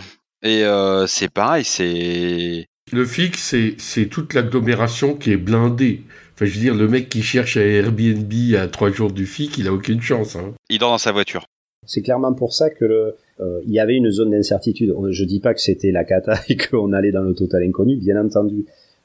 Et 0.43 0.65
euh, 0.65 1.07
c'est 1.07 1.31
pareil, 1.31 1.65
c'est... 1.65 2.67
Le 2.93 3.05
FIC, 3.05 3.37
c'est 3.37 4.07
toute 4.07 4.35
l'agglomération 4.35 5.15
qui 5.15 5.33
est 5.33 5.37
blindée. 5.37 6.03
Enfin, 6.35 6.47
je 6.47 6.55
veux 6.55 6.61
dire, 6.61 6.75
le 6.75 6.89
mec 6.89 7.09
qui 7.09 7.23
cherche 7.23 7.57
à 7.57 7.63
Airbnb 7.63 8.33
à 8.57 8.69
trois 8.69 8.91
jours 8.91 9.11
du 9.11 9.27
FIC, 9.27 9.59
il 9.59 9.69
a 9.69 9.73
aucune 9.73 10.03
chance. 10.03 10.37
Hein. 10.37 10.53
Il 10.69 10.79
dort 10.79 10.91
dans 10.91 10.99
sa 10.99 11.13
voiture. 11.13 11.47
C'est 11.87 12.03
clairement 12.03 12.33
pour 12.35 12.53
ça 12.53 12.71
que 12.71 12.85
le, 12.85 13.17
euh, 13.41 13.61
il 13.67 13.73
y 13.73 13.79
avait 13.79 13.95
une 13.95 14.11
zone 14.11 14.31
d'incertitude. 14.31 14.95
Je 15.11 15.25
dis 15.25 15.41
pas 15.41 15.55
que 15.55 15.61
c'était 15.61 15.93
la 15.93 16.05
cata 16.05 16.41
et 16.49 16.57
qu'on 16.57 16.93
allait 16.93 17.13
dans 17.13 17.23
le 17.23 17.35
total 17.35 17.63
inconnu, 17.63 17.97
bien 17.97 18.23
entendu 18.23 18.65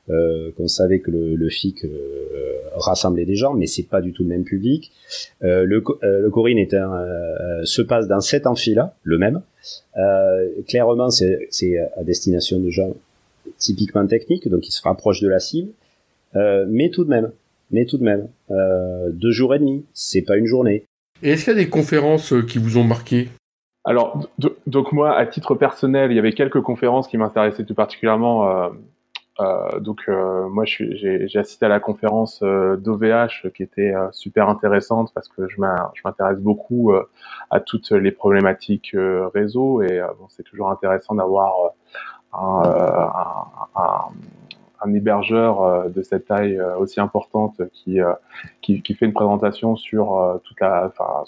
euh, 0.10 0.52
qu'on 0.58 0.68
savait 0.68 1.00
que 1.00 1.12
le, 1.12 1.36
le 1.36 1.50
FIC 1.50 1.86
euh, 1.86 2.60
rassemblait 2.80 3.26
des 3.26 3.36
gens, 3.36 3.54
mais 3.54 3.68
c'est 3.68 3.84
pas 3.84 4.02
du 4.02 4.14
tout 4.14 4.24
le 4.24 4.30
même 4.30 4.44
public. 4.44 4.92
Euh, 5.44 5.64
le, 5.66 5.84
euh, 6.04 6.22
le 6.22 6.30
Corinne 6.30 6.58
est 6.58 6.74
un, 6.74 6.94
euh, 6.94 7.64
se 7.64 7.82
passe 7.82 8.08
dans 8.08 8.22
sept 8.22 8.48
amphis-là, 8.48 8.96
le 9.04 9.18
même. 9.18 9.42
clairement, 10.68 11.10
c'est 11.10 11.78
à 11.98 12.04
destination 12.04 12.60
de 12.60 12.70
gens 12.70 12.96
typiquement 13.58 14.06
techniques, 14.08 14.48
donc 14.48 14.68
ils 14.68 14.72
se 14.72 14.82
rapprochent 14.82 15.22
de 15.22 15.30
la 15.30 15.40
cible. 15.40 15.72
mais 16.36 16.90
tout 16.90 17.04
de 17.04 17.10
même, 17.10 17.32
mais 17.72 17.86
tout 17.86 17.98
de 17.98 18.04
même, 18.04 18.28
deux 19.12 19.32
jours 19.32 19.54
et 19.54 19.60
demi, 19.60 19.86
c'est 19.94 20.22
pas 20.22 20.38
une 20.38 20.46
journée. 20.46 20.86
Et 21.22 21.32
est-ce 21.32 21.46
qu'il 21.46 21.54
y 21.54 21.58
a 21.58 21.60
des 21.60 21.70
conférences 21.70 22.34
qui 22.48 22.58
vous 22.60 22.78
ont 22.78 22.84
marqué? 22.84 23.28
Alors, 23.84 24.30
donc 24.68 24.92
moi, 24.92 25.18
à 25.18 25.26
titre 25.26 25.56
personnel, 25.56 26.12
il 26.12 26.16
y 26.16 26.20
avait 26.20 26.34
quelques 26.34 26.62
conférences 26.62 27.08
qui 27.08 27.18
m'intéressaient 27.18 27.66
tout 27.66 27.76
particulièrement. 27.76 28.72
Euh, 29.40 29.80
donc 29.80 30.02
euh, 30.10 30.50
moi 30.50 30.66
j'ai 30.66 31.30
assisté 31.36 31.66
à 31.66 31.70
la 31.70 31.80
conférence 31.80 32.42
euh, 32.44 32.76
d'OVH 32.76 33.50
qui 33.54 33.64
était 33.64 33.94
super 34.12 34.50
intéressante 34.50 35.12
parce 35.14 35.30
que 35.30 35.48
je 35.48 35.62
m'intéresse 35.62 36.40
beaucoup 36.40 36.92
à 37.50 37.60
toutes 37.60 37.92
les 37.92 38.12
problématiques 38.12 38.96
réseau 39.34 39.82
et 39.82 40.02
bon, 40.20 40.26
c'est 40.30 40.44
toujours 40.44 40.70
intéressant 40.70 41.16
d'avoir 41.16 41.54
un, 42.34 42.62
un, 43.76 44.10
un, 44.82 44.94
hébergeur 44.94 45.90
de 45.90 46.02
cette 46.02 46.26
taille 46.28 46.60
aussi 46.78 47.00
importante 47.00 47.62
qui, 47.74 48.00
qui, 48.62 48.82
qui, 48.82 48.94
fait 48.94 49.06
une 49.06 49.14
présentation 49.14 49.76
sur 49.76 50.40
toute 50.44 50.60
la, 50.60 50.88
enfin, 50.88 51.24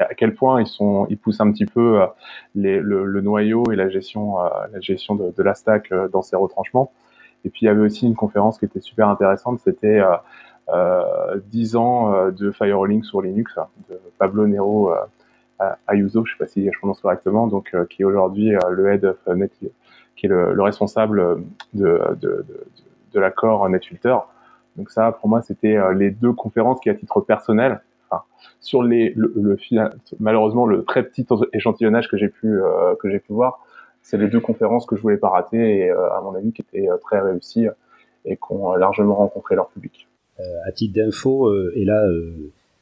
à 0.00 0.14
quel 0.14 0.34
point 0.34 0.60
ils 0.60 0.66
sont, 0.66 1.06
ils 1.10 1.18
poussent 1.18 1.40
un 1.40 1.50
petit 1.52 1.66
peu 1.66 2.00
les, 2.54 2.80
le, 2.80 3.04
le, 3.04 3.20
noyau 3.20 3.64
et 3.72 3.76
la 3.76 3.88
gestion, 3.88 4.38
la 4.38 4.80
gestion 4.80 5.14
de, 5.14 5.32
de 5.36 5.42
la 5.42 5.54
stack 5.54 5.92
dans 6.12 6.22
ses 6.22 6.36
retranchemms. 6.36 6.88
Et 7.44 7.50
puis 7.50 7.62
il 7.62 7.64
y 7.66 7.68
avait 7.68 7.80
aussi 7.80 8.06
une 8.06 8.14
conférence 8.14 8.58
qui 8.58 8.64
était 8.64 8.80
super 8.80 9.08
intéressante, 9.08 9.60
c'était 9.60 10.00
euh, 10.00 10.16
euh, 10.68 11.40
10 11.48 11.76
ans 11.76 12.14
euh, 12.14 12.30
de 12.30 12.50
firewalling 12.52 13.02
sur 13.02 13.20
Linux 13.20 13.58
de 13.90 13.98
Pablo 14.18 14.46
Nero 14.46 14.92
euh, 14.92 15.70
Ayuso, 15.88 16.24
je 16.24 16.32
sais 16.32 16.38
pas 16.38 16.46
si 16.46 16.64
je 16.64 16.78
prononce 16.78 17.00
correctement, 17.00 17.46
donc 17.46 17.74
qui 17.88 18.02
est 18.02 18.04
aujourd'hui 18.04 18.52
le 18.70 18.88
head 18.92 19.04
of 19.04 19.26
Net, 19.28 19.52
qui 20.16 20.26
est 20.26 20.28
le, 20.28 20.54
le 20.54 20.62
responsable 20.62 21.44
de, 21.72 22.00
de, 22.20 22.44
de, 22.48 22.66
de 23.12 23.20
l'accord 23.20 23.68
NetFilter. 23.68 24.16
Donc 24.76 24.90
ça, 24.90 25.12
pour 25.12 25.28
moi, 25.28 25.40
c'était 25.40 25.78
les 25.94 26.10
deux 26.10 26.32
conférences 26.32 26.80
qui, 26.80 26.90
à 26.90 26.94
titre 26.94 27.20
personnel, 27.20 27.80
enfin, 28.10 28.24
sur 28.58 28.82
les, 28.82 29.12
le, 29.14 29.32
le, 29.36 29.56
malheureusement 30.18 30.66
le 30.66 30.82
très 30.82 31.04
petit 31.04 31.24
échantillonnage 31.52 32.08
que 32.08 32.16
j'ai 32.16 32.28
pu 32.28 32.58
que 32.98 33.08
j'ai 33.08 33.20
pu 33.20 33.32
voir, 33.32 33.64
c'est 34.02 34.18
les 34.18 34.28
deux 34.28 34.40
conférences 34.40 34.86
que 34.86 34.96
je 34.96 35.02
voulais 35.02 35.16
pas 35.16 35.28
rater 35.28 35.78
et 35.78 35.90
à 35.90 36.20
mon 36.22 36.34
avis 36.34 36.52
qui 36.52 36.62
étaient 36.62 36.88
très 37.02 37.20
réussies 37.20 37.66
et 38.24 38.36
qui 38.36 38.42
ont 38.52 38.74
largement 38.74 39.14
rencontré 39.14 39.54
leur 39.54 39.68
public. 39.68 40.08
à 40.66 40.72
titre 40.72 40.94
d'info, 40.94 41.52
et 41.74 41.84
là, 41.84 42.04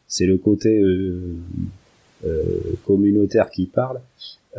c'est 0.07 0.27
le 0.27 0.39
côté 0.39 0.83
communautaire 2.85 3.51
qui 3.51 3.67
parle. 3.67 4.01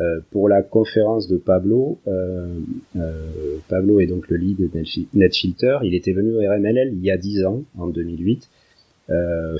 Euh, 0.00 0.20
pour 0.30 0.48
la 0.48 0.62
conférence 0.62 1.28
de 1.28 1.36
Pablo, 1.36 1.98
euh, 2.08 2.48
euh, 2.96 3.58
Pablo 3.68 4.00
est 4.00 4.06
donc 4.06 4.28
le 4.28 4.38
lead 4.38 4.70
NetFilter. 5.12 5.78
Il 5.82 5.94
était 5.94 6.12
venu 6.12 6.34
au 6.34 6.38
RMLL 6.38 6.92
il 6.94 7.04
y 7.04 7.10
a 7.10 7.18
10 7.18 7.44
ans, 7.44 7.62
en 7.78 7.88
2008, 7.88 8.48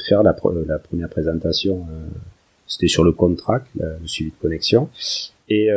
faire 0.09 0.23
la, 0.23 0.35
la, 0.67 0.79
première 0.79 1.11
présentation. 1.11 1.87
C'était 2.67 2.88
sur 2.88 3.05
le 3.05 3.12
contract, 3.12 3.67
le 3.75 4.07
suivi 4.07 4.31
de 4.31 4.37
connexion. 4.41 4.88
Et 5.55 5.69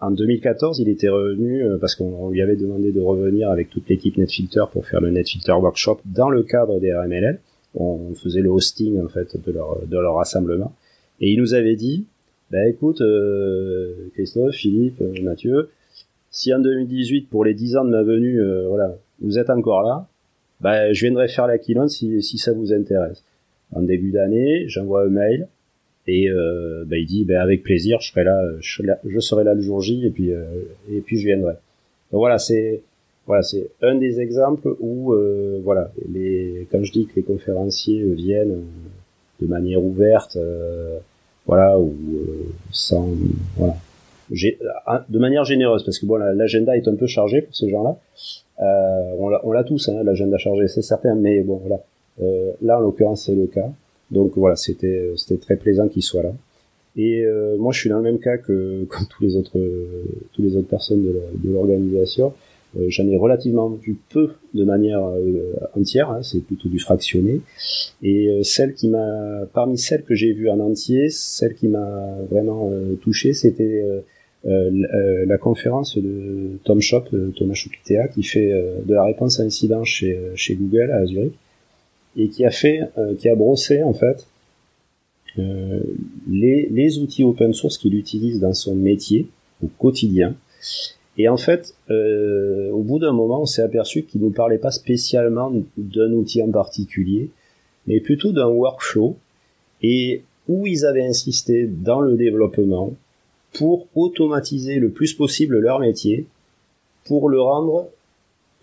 en 0.00 0.10
2014, 0.10 0.80
il 0.80 0.88
était 0.88 1.08
revenu 1.08 1.64
parce 1.80 1.94
qu'on 1.94 2.30
lui 2.30 2.42
avait 2.42 2.56
demandé 2.56 2.90
de 2.90 3.00
revenir 3.00 3.50
avec 3.50 3.70
toute 3.70 3.88
l'équipe 3.88 4.16
NetFilter 4.16 4.64
pour 4.72 4.86
faire 4.86 5.00
le 5.00 5.10
NetFilter 5.10 5.52
Workshop 5.52 6.00
dans 6.06 6.28
le 6.28 6.42
cadre 6.42 6.80
des 6.80 6.92
RMLL. 6.92 7.38
On 7.74 8.14
faisait 8.14 8.40
le 8.40 8.50
hosting 8.50 9.00
en 9.00 9.08
fait 9.08 9.36
de 9.44 9.52
leur 9.52 9.80
de 9.86 9.98
leur 9.98 10.14
rassemblement. 10.14 10.72
Et 11.20 11.30
il 11.30 11.38
nous 11.38 11.54
avait 11.54 11.76
dit, 11.76 12.04
bah 12.52 12.68
écoute, 12.68 13.00
euh, 13.00 14.10
Christophe, 14.12 14.54
Philippe, 14.54 15.00
euh, 15.00 15.14
Mathieu, 15.22 15.70
si 16.30 16.52
en 16.52 16.58
2018, 16.58 17.30
pour 17.30 17.44
les 17.46 17.54
10 17.54 17.76
ans 17.78 17.84
de 17.84 17.90
ma 17.90 18.02
venue, 18.02 18.42
euh, 18.42 18.66
voilà, 18.68 18.96
vous 19.20 19.38
êtes 19.38 19.48
encore 19.48 19.82
là, 19.82 20.06
bah, 20.60 20.92
je 20.92 21.06
viendrai 21.06 21.28
faire 21.28 21.46
la 21.46 21.56
keynote 21.56 21.88
si, 21.88 22.22
si 22.22 22.36
ça 22.36 22.52
vous 22.52 22.72
intéresse. 22.72 23.24
En 23.74 23.82
début 23.82 24.10
d'année, 24.10 24.68
j'envoie 24.68 25.04
un 25.04 25.08
mail 25.08 25.48
et 26.06 26.28
euh, 26.28 26.84
bah, 26.86 26.96
il 26.96 27.06
dit 27.06 27.24
bah, 27.24 27.42
avec 27.42 27.62
plaisir, 27.62 28.00
je 28.00 28.10
serai 28.10 28.24
là, 28.24 28.42
je, 28.60 28.82
le 28.82 29.62
jour 29.62 29.80
J 29.80 30.06
et 30.06 30.10
puis 30.10 30.30
et 30.30 31.00
puis 31.00 31.18
je 31.18 31.26
viendrai. 31.26 31.54
Donc 32.10 32.20
voilà, 32.20 32.38
c'est 32.38 32.82
voilà, 33.26 33.42
c'est 33.42 33.68
un 33.82 33.94
des 33.94 34.20
exemples 34.20 34.74
où 34.80 35.14
voilà, 35.62 35.92
les 36.08 36.66
quand 36.70 36.82
je 36.82 36.92
dis 36.92 37.06
que 37.06 37.12
les 37.16 37.22
conférenciers 37.22 38.02
viennent 38.14 38.62
de 39.40 39.46
manière 39.46 39.82
ouverte 39.82 40.36
voilà, 41.46 41.78
ou 41.78 41.92
euh, 42.14 42.46
sans, 42.70 43.08
voilà, 43.56 43.76
de 44.30 45.18
manière 45.18 45.44
généreuse, 45.44 45.84
parce 45.84 45.98
que 45.98 46.06
bon, 46.06 46.16
l'agenda 46.16 46.76
est 46.76 46.86
un 46.88 46.94
peu 46.94 47.06
chargé 47.06 47.42
pour 47.42 47.54
ces 47.54 47.68
gens-là. 47.68 47.96
Euh, 48.60 49.38
on 49.42 49.52
l'a 49.52 49.64
tous, 49.64 49.88
hein, 49.88 50.02
l'agenda 50.04 50.38
chargé, 50.38 50.68
c'est 50.68 50.82
certain, 50.82 51.14
mais 51.14 51.42
bon, 51.42 51.56
voilà. 51.56 51.80
Euh, 52.22 52.52
là, 52.62 52.78
en 52.78 52.80
l'occurrence, 52.80 53.24
c'est 53.24 53.34
le 53.34 53.46
cas. 53.46 53.70
Donc 54.12 54.32
voilà, 54.36 54.54
c'était 54.56 55.10
c'était 55.16 55.38
très 55.38 55.56
plaisant 55.56 55.88
qu'il 55.88 56.02
soit 56.02 56.22
là. 56.22 56.32
Et 56.96 57.24
euh, 57.24 57.56
moi, 57.56 57.72
je 57.72 57.80
suis 57.80 57.88
dans 57.90 57.96
le 57.96 58.04
même 58.04 58.20
cas 58.20 58.36
que 58.36 58.84
comme 58.88 59.06
tous 59.08 59.22
les 59.24 59.36
autres 59.36 59.58
tous 60.32 60.42
les 60.42 60.56
autres 60.56 60.68
personnes 60.68 61.02
de 61.02 61.50
l'organisation. 61.50 62.32
Euh, 62.78 62.86
j'en 62.88 63.06
ai 63.06 63.16
relativement 63.16 63.68
vu 63.68 63.96
peu 64.10 64.30
de 64.54 64.64
manière 64.64 65.04
euh, 65.04 65.54
entière, 65.78 66.10
hein, 66.10 66.22
c'est 66.22 66.40
plutôt 66.40 66.68
du 66.68 66.78
fractionné. 66.78 67.40
Et 68.02 68.28
euh, 68.28 68.42
celle 68.42 68.74
qui 68.74 68.88
m'a, 68.88 69.46
parmi 69.52 69.78
celles 69.78 70.04
que 70.04 70.14
j'ai 70.14 70.32
vues 70.32 70.48
en 70.48 70.60
entier, 70.60 71.10
celle 71.10 71.54
qui 71.54 71.68
m'a 71.68 72.16
vraiment 72.30 72.70
touché, 73.02 73.34
c'était 73.34 73.84
la 74.44 75.38
conférence 75.38 75.96
de 75.98 76.58
Tom 76.64 76.80
Shop, 76.80 77.04
Thomas 77.36 77.54
Chopitea, 77.54 78.08
qui 78.08 78.22
fait 78.22 78.50
de 78.84 78.94
la 78.94 79.04
réponse 79.04 79.40
à 79.40 79.44
incident 79.44 79.84
chez, 79.84 80.18
chez 80.34 80.54
Google 80.54 80.90
à 80.90 81.04
Zurich, 81.06 81.34
et 82.16 82.28
qui 82.28 82.44
a 82.44 82.50
fait, 82.50 82.80
qui 83.18 83.28
a 83.28 83.34
brossé 83.34 83.82
en 83.82 83.94
fait 83.94 84.26
les, 85.36 86.68
les 86.70 86.98
outils 86.98 87.24
open 87.24 87.54
source 87.54 87.78
qu'il 87.78 87.94
utilise 87.94 88.38
dans 88.40 88.52
son 88.52 88.74
métier 88.74 89.28
au 89.62 89.68
quotidien. 89.78 90.34
Et 91.18 91.28
en 91.28 91.36
fait, 91.36 91.74
euh, 91.90 92.70
au 92.70 92.82
bout 92.82 92.98
d'un 92.98 93.12
moment, 93.12 93.42
on 93.42 93.46
s'est 93.46 93.62
aperçu 93.62 94.04
qu'il 94.04 94.22
ne 94.22 94.30
parlait 94.30 94.58
pas 94.58 94.70
spécialement 94.70 95.52
d'un 95.76 96.12
outil 96.12 96.42
en 96.42 96.50
particulier, 96.50 97.30
mais 97.86 98.00
plutôt 98.00 98.32
d'un 98.32 98.48
workflow, 98.48 99.16
et 99.82 100.22
où 100.48 100.66
ils 100.66 100.86
avaient 100.86 101.06
insisté 101.06 101.66
dans 101.66 102.00
le 102.00 102.16
développement 102.16 102.94
pour 103.52 103.86
automatiser 103.94 104.76
le 104.76 104.90
plus 104.90 105.12
possible 105.12 105.58
leur 105.58 105.80
métier, 105.80 106.26
pour 107.04 107.28
le 107.28 107.40
rendre 107.40 107.88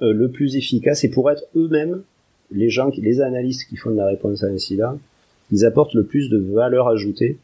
euh, 0.02 0.12
le 0.12 0.30
plus 0.30 0.56
efficace 0.56 1.04
et 1.04 1.10
pour 1.10 1.30
être 1.30 1.44
eux-mêmes 1.56 2.02
les 2.52 2.70
gens, 2.70 2.92
les 2.98 3.22
analystes 3.22 3.68
qui 3.68 3.76
font 3.76 3.92
de 3.92 3.98
la 3.98 4.08
réponse 4.08 4.44
à 4.44 4.48
incident, 4.48 4.98
ils 5.52 5.66
apportent 5.66 5.94
le 5.94 6.04
plus 6.04 6.30
de 6.30 6.38
valeur 6.38 6.88
ajoutée 6.88 7.38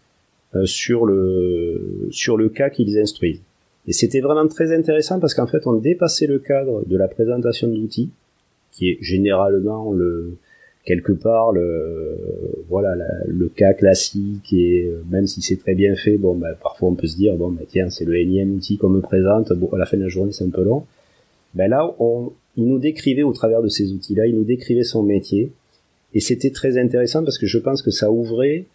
euh, 0.56 0.66
sur 0.66 1.06
le 1.06 2.08
sur 2.12 2.38
le 2.38 2.50
cas 2.50 2.70
qu'ils 2.70 3.00
instruisent. 3.00 3.42
Et 3.88 3.94
c'était 3.94 4.22
vraiment 4.22 4.48
très 4.48 4.76
intéressant 4.76 5.20
parce 5.20 5.34
qu'en 5.34 5.48
fait, 5.48 5.68
on 5.68 5.74
dépassait 5.74 6.28
le 6.28 6.40
cadre 6.40 6.84
de 6.86 6.98
la 6.98 7.08
présentation 7.08 7.68
d'outils, 7.68 8.10
qui 8.72 8.90
est 8.90 8.98
généralement 9.02 9.92
le 9.92 10.38
quelque 10.86 11.12
part 11.12 11.52
le 11.52 12.18
voilà 12.70 12.96
le 13.28 13.50
cas 13.50 13.74
classique 13.74 14.54
et 14.54 14.86
euh, 14.86 15.04
même 15.10 15.26
si 15.26 15.42
c'est 15.42 15.58
très 15.58 15.74
bien 15.74 15.96
fait 15.96 16.18
bon 16.18 16.36
ben, 16.36 16.56
parfois 16.62 16.90
on 16.90 16.96
peut 16.96 17.08
se 17.08 17.18
dire 17.18 17.36
bon 17.36 17.50
ben 17.50 17.66
tiens 17.68 17.90
c'est 17.90 18.06
le 18.06 18.16
énième 18.16 18.54
outil 18.54 18.78
qu'on 18.78 18.90
me 18.90 19.02
présente 19.02 19.52
bon 19.54 19.68
à 19.74 19.80
la 19.80 19.86
fin 19.86 19.98
de 19.98 20.04
la 20.04 20.10
journée 20.10 20.32
c'est 20.32 20.46
un 20.46 20.52
peu 20.52 20.64
long 20.64 20.86
ben 21.56 21.70
là 21.70 21.96
on 22.00 22.32
il 22.58 22.68
nous 22.68 22.80
décrivait 22.80 23.24
au 23.24 23.34
travers 23.34 23.62
de 23.62 23.70
ces 23.70 23.92
outils 23.92 24.16
là 24.16 24.28
il 24.28 24.36
nous 24.36 24.44
décrivait 24.44 24.84
son 24.84 25.04
métier 25.04 25.52
et 26.14 26.20
c'était 26.20 26.52
très 26.52 26.78
intéressant 26.78 27.24
parce 27.24 27.38
que 27.38 27.46
je 27.46 27.58
pense 27.58 27.82
que 27.82 27.92
ça 27.92 28.10
ouvrait 28.10 28.66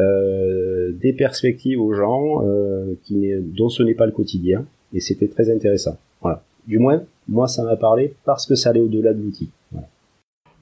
euh, 0.00 0.92
des 0.92 1.12
perspectives 1.12 1.80
aux 1.80 1.92
gens 1.92 2.44
euh, 2.46 2.94
qui 3.04 3.32
dont 3.40 3.68
ce 3.68 3.82
n'est 3.82 3.94
pas 3.94 4.06
le 4.06 4.12
quotidien 4.12 4.64
et 4.94 5.00
c'était 5.00 5.26
très 5.26 5.52
intéressant. 5.52 5.96
Voilà. 6.22 6.42
Du 6.66 6.78
moins, 6.78 7.02
moi 7.28 7.48
ça 7.48 7.62
m'a 7.64 7.76
parlé 7.76 8.14
parce 8.24 8.46
que 8.46 8.54
ça 8.54 8.70
allait 8.70 8.80
au-delà 8.80 9.12
de 9.12 9.20
l'outil. 9.20 9.50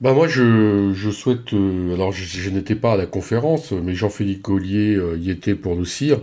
Bah 0.02 0.12
moi 0.12 0.28
je, 0.28 0.92
je 0.92 1.10
souhaite 1.10 1.54
euh, 1.54 1.94
alors 1.94 2.12
je, 2.12 2.22
je 2.22 2.50
n'étais 2.50 2.74
pas 2.74 2.92
à 2.92 2.96
la 2.98 3.06
conférence 3.06 3.72
mais 3.72 3.94
Jean-Philippe 3.94 4.42
Collier 4.42 4.94
euh, 4.94 5.16
y 5.18 5.30
était 5.30 5.54
pour 5.54 5.74
le 5.74 5.86
CIR 5.86 6.18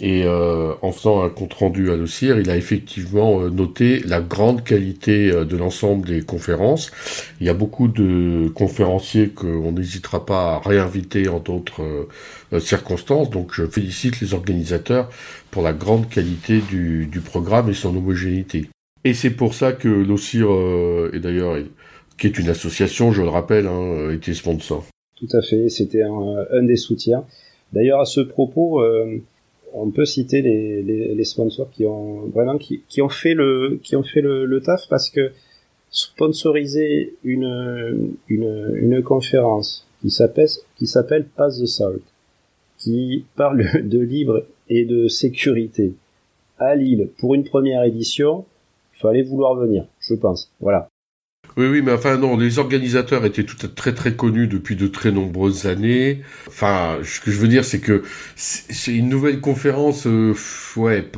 et 0.00 0.22
euh, 0.24 0.74
en 0.82 0.92
faisant 0.92 1.24
un 1.24 1.28
compte 1.28 1.54
rendu 1.54 1.90
à 1.90 1.96
le 1.96 2.06
CIR 2.06 2.38
il 2.38 2.48
a 2.48 2.56
effectivement 2.56 3.40
noté 3.50 3.98
la 4.06 4.20
grande 4.20 4.62
qualité 4.62 5.32
de 5.32 5.56
l'ensemble 5.56 6.06
des 6.06 6.22
conférences. 6.22 6.92
Il 7.40 7.48
y 7.48 7.50
a 7.50 7.54
beaucoup 7.54 7.88
de 7.88 8.52
conférenciers 8.54 9.30
qu'on 9.30 9.72
n'hésitera 9.72 10.24
pas 10.24 10.54
à 10.54 10.58
réinviter 10.60 11.28
en 11.28 11.40
d'autres 11.40 12.06
circonstances. 12.60 13.30
Donc 13.30 13.52
je 13.52 13.66
félicite 13.66 14.20
les 14.20 14.34
organisateurs 14.34 15.10
pour 15.50 15.64
la 15.64 15.72
grande 15.72 16.08
qualité 16.08 16.60
du, 16.60 17.06
du 17.06 17.20
programme 17.20 17.68
et 17.68 17.74
son 17.74 17.96
homogénéité. 17.96 18.68
Et 19.02 19.14
c'est 19.14 19.30
pour 19.30 19.54
ça 19.54 19.72
que 19.72 19.88
l'OCIR 19.88 20.48
est 21.12 21.20
d'ailleurs 21.20 21.56
qui 22.18 22.26
est 22.26 22.38
une 22.38 22.48
association, 22.48 23.12
je 23.12 23.22
le 23.22 23.28
rappelle, 23.28 23.66
hein, 23.66 24.10
était 24.10 24.34
sponsor. 24.34 24.84
Tout 25.16 25.28
à 25.32 25.42
fait, 25.42 25.68
c'était 25.68 26.02
un, 26.02 26.62
des 26.62 26.76
soutiens. 26.76 27.24
D'ailleurs, 27.72 28.00
à 28.00 28.04
ce 28.04 28.20
propos, 28.20 28.82
euh, 28.82 29.20
on 29.74 29.90
peut 29.90 30.04
citer 30.04 30.42
les, 30.42 30.82
les, 30.82 31.14
les, 31.14 31.24
sponsors 31.24 31.70
qui 31.70 31.86
ont 31.86 32.26
vraiment 32.28 32.56
qui, 32.56 32.82
qui, 32.88 33.02
ont 33.02 33.08
fait 33.08 33.34
le 33.34 33.78
qui 33.82 33.96
ont 33.96 34.02
fait 34.02 34.20
le, 34.20 34.46
le 34.46 34.60
taf 34.60 34.88
parce 34.88 35.10
que 35.10 35.32
sponsoriser 35.90 37.14
une 37.24 38.16
une, 38.28 38.76
une 38.76 39.02
conférence 39.02 39.86
qui 40.00 40.10
s'appelle 40.10 40.48
qui 40.78 40.86
s'appelle 40.86 41.26
Pass 41.26 41.60
the 41.60 41.66
Salt, 41.66 42.02
qui 42.78 43.24
parle 43.36 43.64
de 43.88 43.98
libre 43.98 44.46
et 44.68 44.84
de 44.84 45.08
sécurité 45.08 45.92
à 46.58 46.74
Lille 46.74 47.10
pour 47.18 47.34
une 47.34 47.44
première 47.44 47.84
édition, 47.84 48.44
fallait 48.94 49.22
vouloir 49.22 49.54
venir, 49.54 49.86
je 50.00 50.14
pense. 50.14 50.50
Voilà. 50.60 50.87
Oui, 51.58 51.66
oui, 51.66 51.82
mais 51.82 51.90
enfin 51.90 52.18
non, 52.18 52.36
les 52.36 52.60
organisateurs 52.60 53.24
étaient 53.24 53.42
tout 53.42 53.56
très 53.66 53.92
très 53.92 54.14
connus 54.14 54.46
depuis 54.46 54.76
de 54.76 54.86
très 54.86 55.10
nombreuses 55.10 55.66
années. 55.66 56.22
Enfin, 56.46 56.98
ce 57.02 57.20
que 57.20 57.32
je 57.32 57.38
veux 57.40 57.48
dire, 57.48 57.64
c'est 57.64 57.80
que 57.80 58.04
c'est 58.36 58.94
une 58.94 59.08
nouvelle 59.08 59.40
conférence. 59.40 60.06
Euh, 60.06 60.36
ouais, 60.76 61.10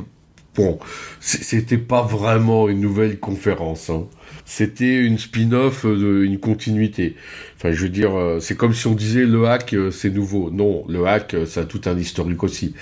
bon, 0.55 0.79
c'était 1.19 1.77
pas 1.77 2.01
vraiment 2.01 2.69
une 2.69 2.79
nouvelle 2.81 3.19
conférence. 3.19 3.91
Hein. 3.91 4.07
C'était 4.43 4.95
une 5.05 5.19
spin-off, 5.19 5.83
une 5.83 6.39
continuité. 6.39 7.17
Enfin, 7.57 7.71
je 7.71 7.83
veux 7.83 7.89
dire, 7.89 8.17
euh, 8.17 8.39
c'est 8.39 8.55
comme 8.55 8.73
si 8.73 8.87
on 8.87 8.95
disait 8.95 9.27
le 9.27 9.47
hack, 9.47 9.75
euh, 9.75 9.91
c'est 9.91 10.09
nouveau. 10.09 10.49
Non, 10.49 10.85
le 10.87 11.05
hack, 11.05 11.35
ça 11.45 11.61
a 11.61 11.65
tout 11.65 11.81
un 11.85 11.95
historique 11.99 12.43
aussi. 12.43 12.73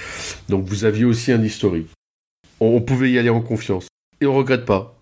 Donc 0.47 0.63
vous 0.63 0.85
aviez 0.85 1.03
aussi 1.03 1.33
un 1.33 1.43
historique. 1.43 1.89
On, 2.61 2.79
pouvait 2.79 3.11
y 3.11 3.19
aller 3.19 3.29
en 3.29 3.41
confiance. 3.41 3.87
Et 4.21 4.25
on 4.25 4.33
regrette 4.33 4.63
pas. 4.63 4.98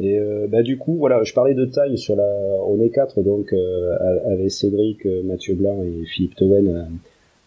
Et 0.00 0.18
euh, 0.18 0.46
bah, 0.48 0.62
du 0.62 0.76
coup, 0.76 0.96
voilà, 0.96 1.22
je 1.22 1.32
parlais 1.32 1.54
de 1.54 1.64
taille 1.66 1.98
sur 1.98 2.16
la. 2.16 2.26
On 2.66 2.80
est 2.80 2.90
quatre, 2.90 3.22
donc 3.22 3.52
euh, 3.52 3.96
avec 4.26 4.50
Cédric, 4.50 5.06
euh, 5.06 5.22
Mathieu 5.22 5.54
Blanc 5.54 5.82
et 5.82 6.04
Philippe 6.04 6.34
Toen 6.34 6.88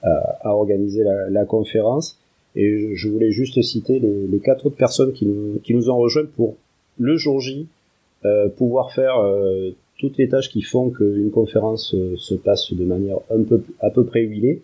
à, 0.03 0.09
à, 0.41 0.55
organiser 0.55 1.03
la, 1.03 1.29
la, 1.29 1.45
conférence. 1.45 2.17
Et 2.55 2.95
je 2.95 3.09
voulais 3.09 3.31
juste 3.31 3.61
citer 3.61 3.99
les, 3.99 4.27
les, 4.27 4.39
quatre 4.39 4.67
autres 4.67 4.77
personnes 4.77 5.11
qui 5.11 5.25
nous, 5.25 5.59
qui 5.63 5.73
nous 5.73 5.89
ont 5.89 5.97
rejoints 5.97 6.25
pour 6.35 6.55
le 6.97 7.17
jour 7.17 7.39
J 7.39 7.67
pouvoir 8.57 8.91
faire 8.91 9.23
toutes 9.99 10.17
les 10.17 10.27
tâches 10.27 10.49
qui 10.49 10.61
font 10.61 10.89
qu'une 10.89 11.31
conférence 11.31 11.95
se 12.17 12.35
passe 12.35 12.73
de 12.73 12.83
manière 12.83 13.19
un 13.29 13.43
peu 13.43 13.61
à 13.79 13.89
peu 13.89 14.03
près 14.03 14.21
huilée. 14.21 14.61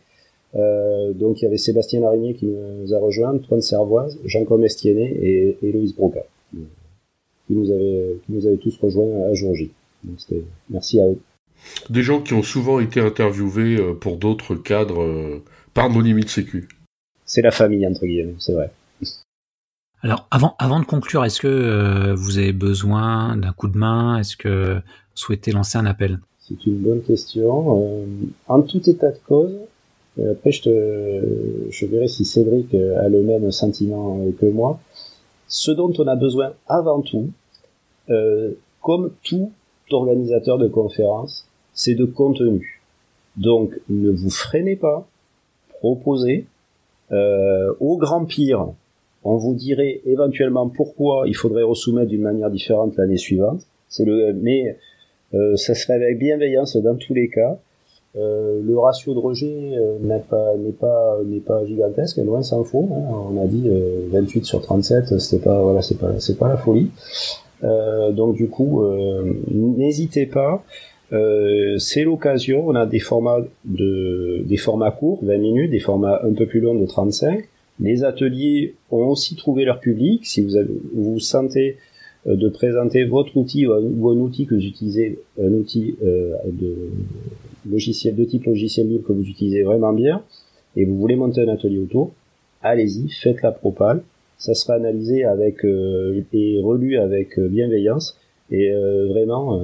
donc 0.54 1.40
il 1.40 1.44
y 1.44 1.46
avait 1.46 1.58
Sébastien 1.58 2.02
Larigné 2.02 2.34
qui 2.34 2.48
nous 2.48 2.94
a 2.94 3.00
rejoint, 3.00 3.36
Antoine 3.36 3.62
Servoise, 3.62 4.18
Jean 4.26 4.44
Comestiennet 4.44 5.16
et 5.22 5.58
Héloïse 5.62 5.96
Broca 5.96 6.26
qui 7.54 7.60
nous 7.60 7.72
avaient 7.72 8.20
qui 8.26 8.32
nous 8.32 8.48
avaient 8.48 8.58
tous 8.58 8.78
rejoints 8.82 9.30
à 9.30 9.34
jour 9.34 9.54
J. 9.56 9.72
Donc 10.04 10.20
c'était 10.20 10.44
merci 10.70 11.00
à 11.00 11.08
eux. 11.08 11.20
Des 11.90 12.02
gens 12.02 12.22
qui 12.22 12.34
ont 12.34 12.44
souvent 12.44 12.80
été 12.80 13.00
interviewés 13.00 13.78
pour 14.02 14.18
d'autres 14.18 14.56
cadres 14.56 15.42
par 15.74 15.90
nos 15.90 16.02
limites 16.02 16.30
sécu. 16.30 16.68
C'est 17.26 17.42
la 17.42 17.52
famille 17.52 17.86
entre 17.88 18.06
guillemets, 18.06 18.36
c'est 18.40 18.54
vrai. 18.54 18.72
Alors, 20.04 20.28
avant, 20.32 20.56
avant 20.60 20.82
de 20.82 20.86
conclure, 20.86 21.24
est-ce 21.24 21.40
que 21.40 21.48
euh, 21.48 22.14
vous 22.14 22.38
avez 22.38 22.52
besoin 22.52 23.38
d'un 23.38 23.54
coup 23.54 23.70
de 23.70 23.78
main? 23.78 24.20
Est-ce 24.20 24.36
que 24.36 24.76
vous 24.76 24.82
souhaitez 25.16 25.52
lancer 25.52 25.78
un 25.78 25.86
appel? 25.86 26.20
C'est 26.42 26.66
une 26.66 26.80
bonne 26.80 27.02
question. 27.02 27.82
Euh, 27.82 28.06
en 28.50 28.62
tout 28.64 28.90
état 28.90 29.12
de 29.12 29.18
cause, 29.26 29.56
euh, 30.20 30.34
après 30.34 30.52
je, 30.52 30.64
te, 30.64 31.72
je 31.72 31.86
verrai 31.86 32.10
si 32.10 32.26
Cédric 32.26 32.74
a 32.74 33.08
le 33.08 33.24
même 33.24 33.50
sentiment 33.52 34.20
que 34.40 34.46
moi. 34.46 34.82
Ce 35.48 35.72
dont 35.72 35.94
on 35.98 36.08
a 36.08 36.18
besoin 36.18 36.52
avant 36.68 37.02
tout, 37.02 37.30
comme 38.08 39.12
tout 39.24 39.52
organisateur 39.92 40.58
de 40.58 40.68
conférence, 40.68 41.48
c'est 41.74 41.96
de 41.96 42.06
contenu. 42.06 42.82
Donc, 43.38 43.80
ne 43.90 44.12
vous 44.12 44.30
freinez 44.30 44.76
pas, 44.76 45.08
proposez. 45.80 46.46
au 47.12 47.98
grand 47.98 48.26
pire, 48.26 48.74
on 49.24 49.38
vous 49.38 49.54
dirait 49.54 50.02
éventuellement 50.06 50.68
pourquoi 50.68 51.24
il 51.28 51.36
faudrait 51.36 51.64
resoumettre 51.64 52.10
d'une 52.10 52.22
manière 52.22 52.50
différente 52.50 52.96
l'année 52.98 53.18
suivante. 53.18 53.62
C'est 53.88 54.06
mais 54.06 54.78
euh, 55.34 55.56
ça 55.56 55.76
serait 55.76 55.94
avec 55.94 56.20
bienveillance 56.20 56.76
dans 56.78 56.96
tous 56.96 57.14
les 57.14 57.30
cas. 57.30 57.58
Euh, 58.16 58.62
le 58.64 58.78
ratio 58.78 59.14
de 59.14 59.20
rejet 59.20 59.76
euh, 59.76 59.98
n'est 60.00 61.40
pas 61.40 61.66
gigantesque, 61.66 62.18
loin 62.18 62.44
s'en 62.44 62.64
faut. 62.64 62.88
Hein. 62.92 63.32
On 63.32 63.42
a 63.42 63.48
dit 63.48 63.70
28 64.12 64.46
sur 64.46 64.62
37, 64.62 65.20
c'était 65.20 65.44
pas 65.44 65.62
voilà, 65.62 65.82
c'est 65.82 65.98
pas 65.98 66.20
c'est 66.20 66.38
pas 66.38 66.50
la 66.50 66.58
folie. 66.58 66.92
Donc 67.64 68.36
du 68.36 68.48
coup, 68.48 68.84
n'hésitez 69.52 70.26
pas. 70.26 70.64
c'est 71.12 72.04
l'occasion. 72.04 72.68
On 72.68 72.76
a 72.76 72.86
des 72.86 73.00
formats 73.00 73.40
de 73.66 74.44
des 74.46 74.58
formats 74.58 74.92
courts, 74.92 75.20
20 75.24 75.38
minutes, 75.38 75.72
des 75.72 75.80
formats 75.80 76.22
un 76.24 76.34
peu 76.34 76.46
plus 76.46 76.60
longs 76.60 76.76
de 76.76 76.86
35 76.86 77.46
les 77.80 78.04
ateliers 78.04 78.76
ont 78.92 79.08
aussi 79.08 79.36
trouvé 79.36 79.66
leur 79.66 79.80
public. 79.80 80.26
Si 80.26 80.42
vous, 80.42 80.56
avez, 80.56 80.70
vous 80.94 81.20
sentez 81.20 81.78
euh, 82.28 82.36
de 82.36 82.50
présenter 82.50 83.04
votre 83.04 83.36
outil 83.38 83.66
ou 83.68 84.10
un, 84.10 84.18
outil 84.18 84.46
que 84.46 84.56
vous 84.56 84.66
utilisez, 84.66 85.20
un 85.42 85.52
outil 85.54 85.96
euh, 86.04 86.36
de 86.46 86.90
logiciel 87.70 88.16
de 88.16 88.24
type 88.26 88.46
logiciel 88.46 88.88
libre 88.88 89.08
que 89.08 89.14
vous 89.14 89.28
utilisez 89.28 89.64
vraiment 89.64 89.94
bien, 89.94 90.24
et 90.76 90.86
vous 90.86 90.98
voulez 90.98 91.16
monter 91.16 91.42
un 91.42 91.48
atelier 91.48 91.80
autour, 91.80 92.12
allez-y, 92.62 93.10
faites 93.10 93.42
la 93.42 93.52
propale. 93.52 94.04
Ça 94.44 94.54
sera 94.54 94.74
analysé 94.76 95.24
avec 95.24 95.64
euh, 95.64 96.22
et 96.34 96.60
relu 96.62 96.98
avec 96.98 97.40
bienveillance. 97.40 98.18
Et 98.52 98.72
vraiment, 99.10 99.60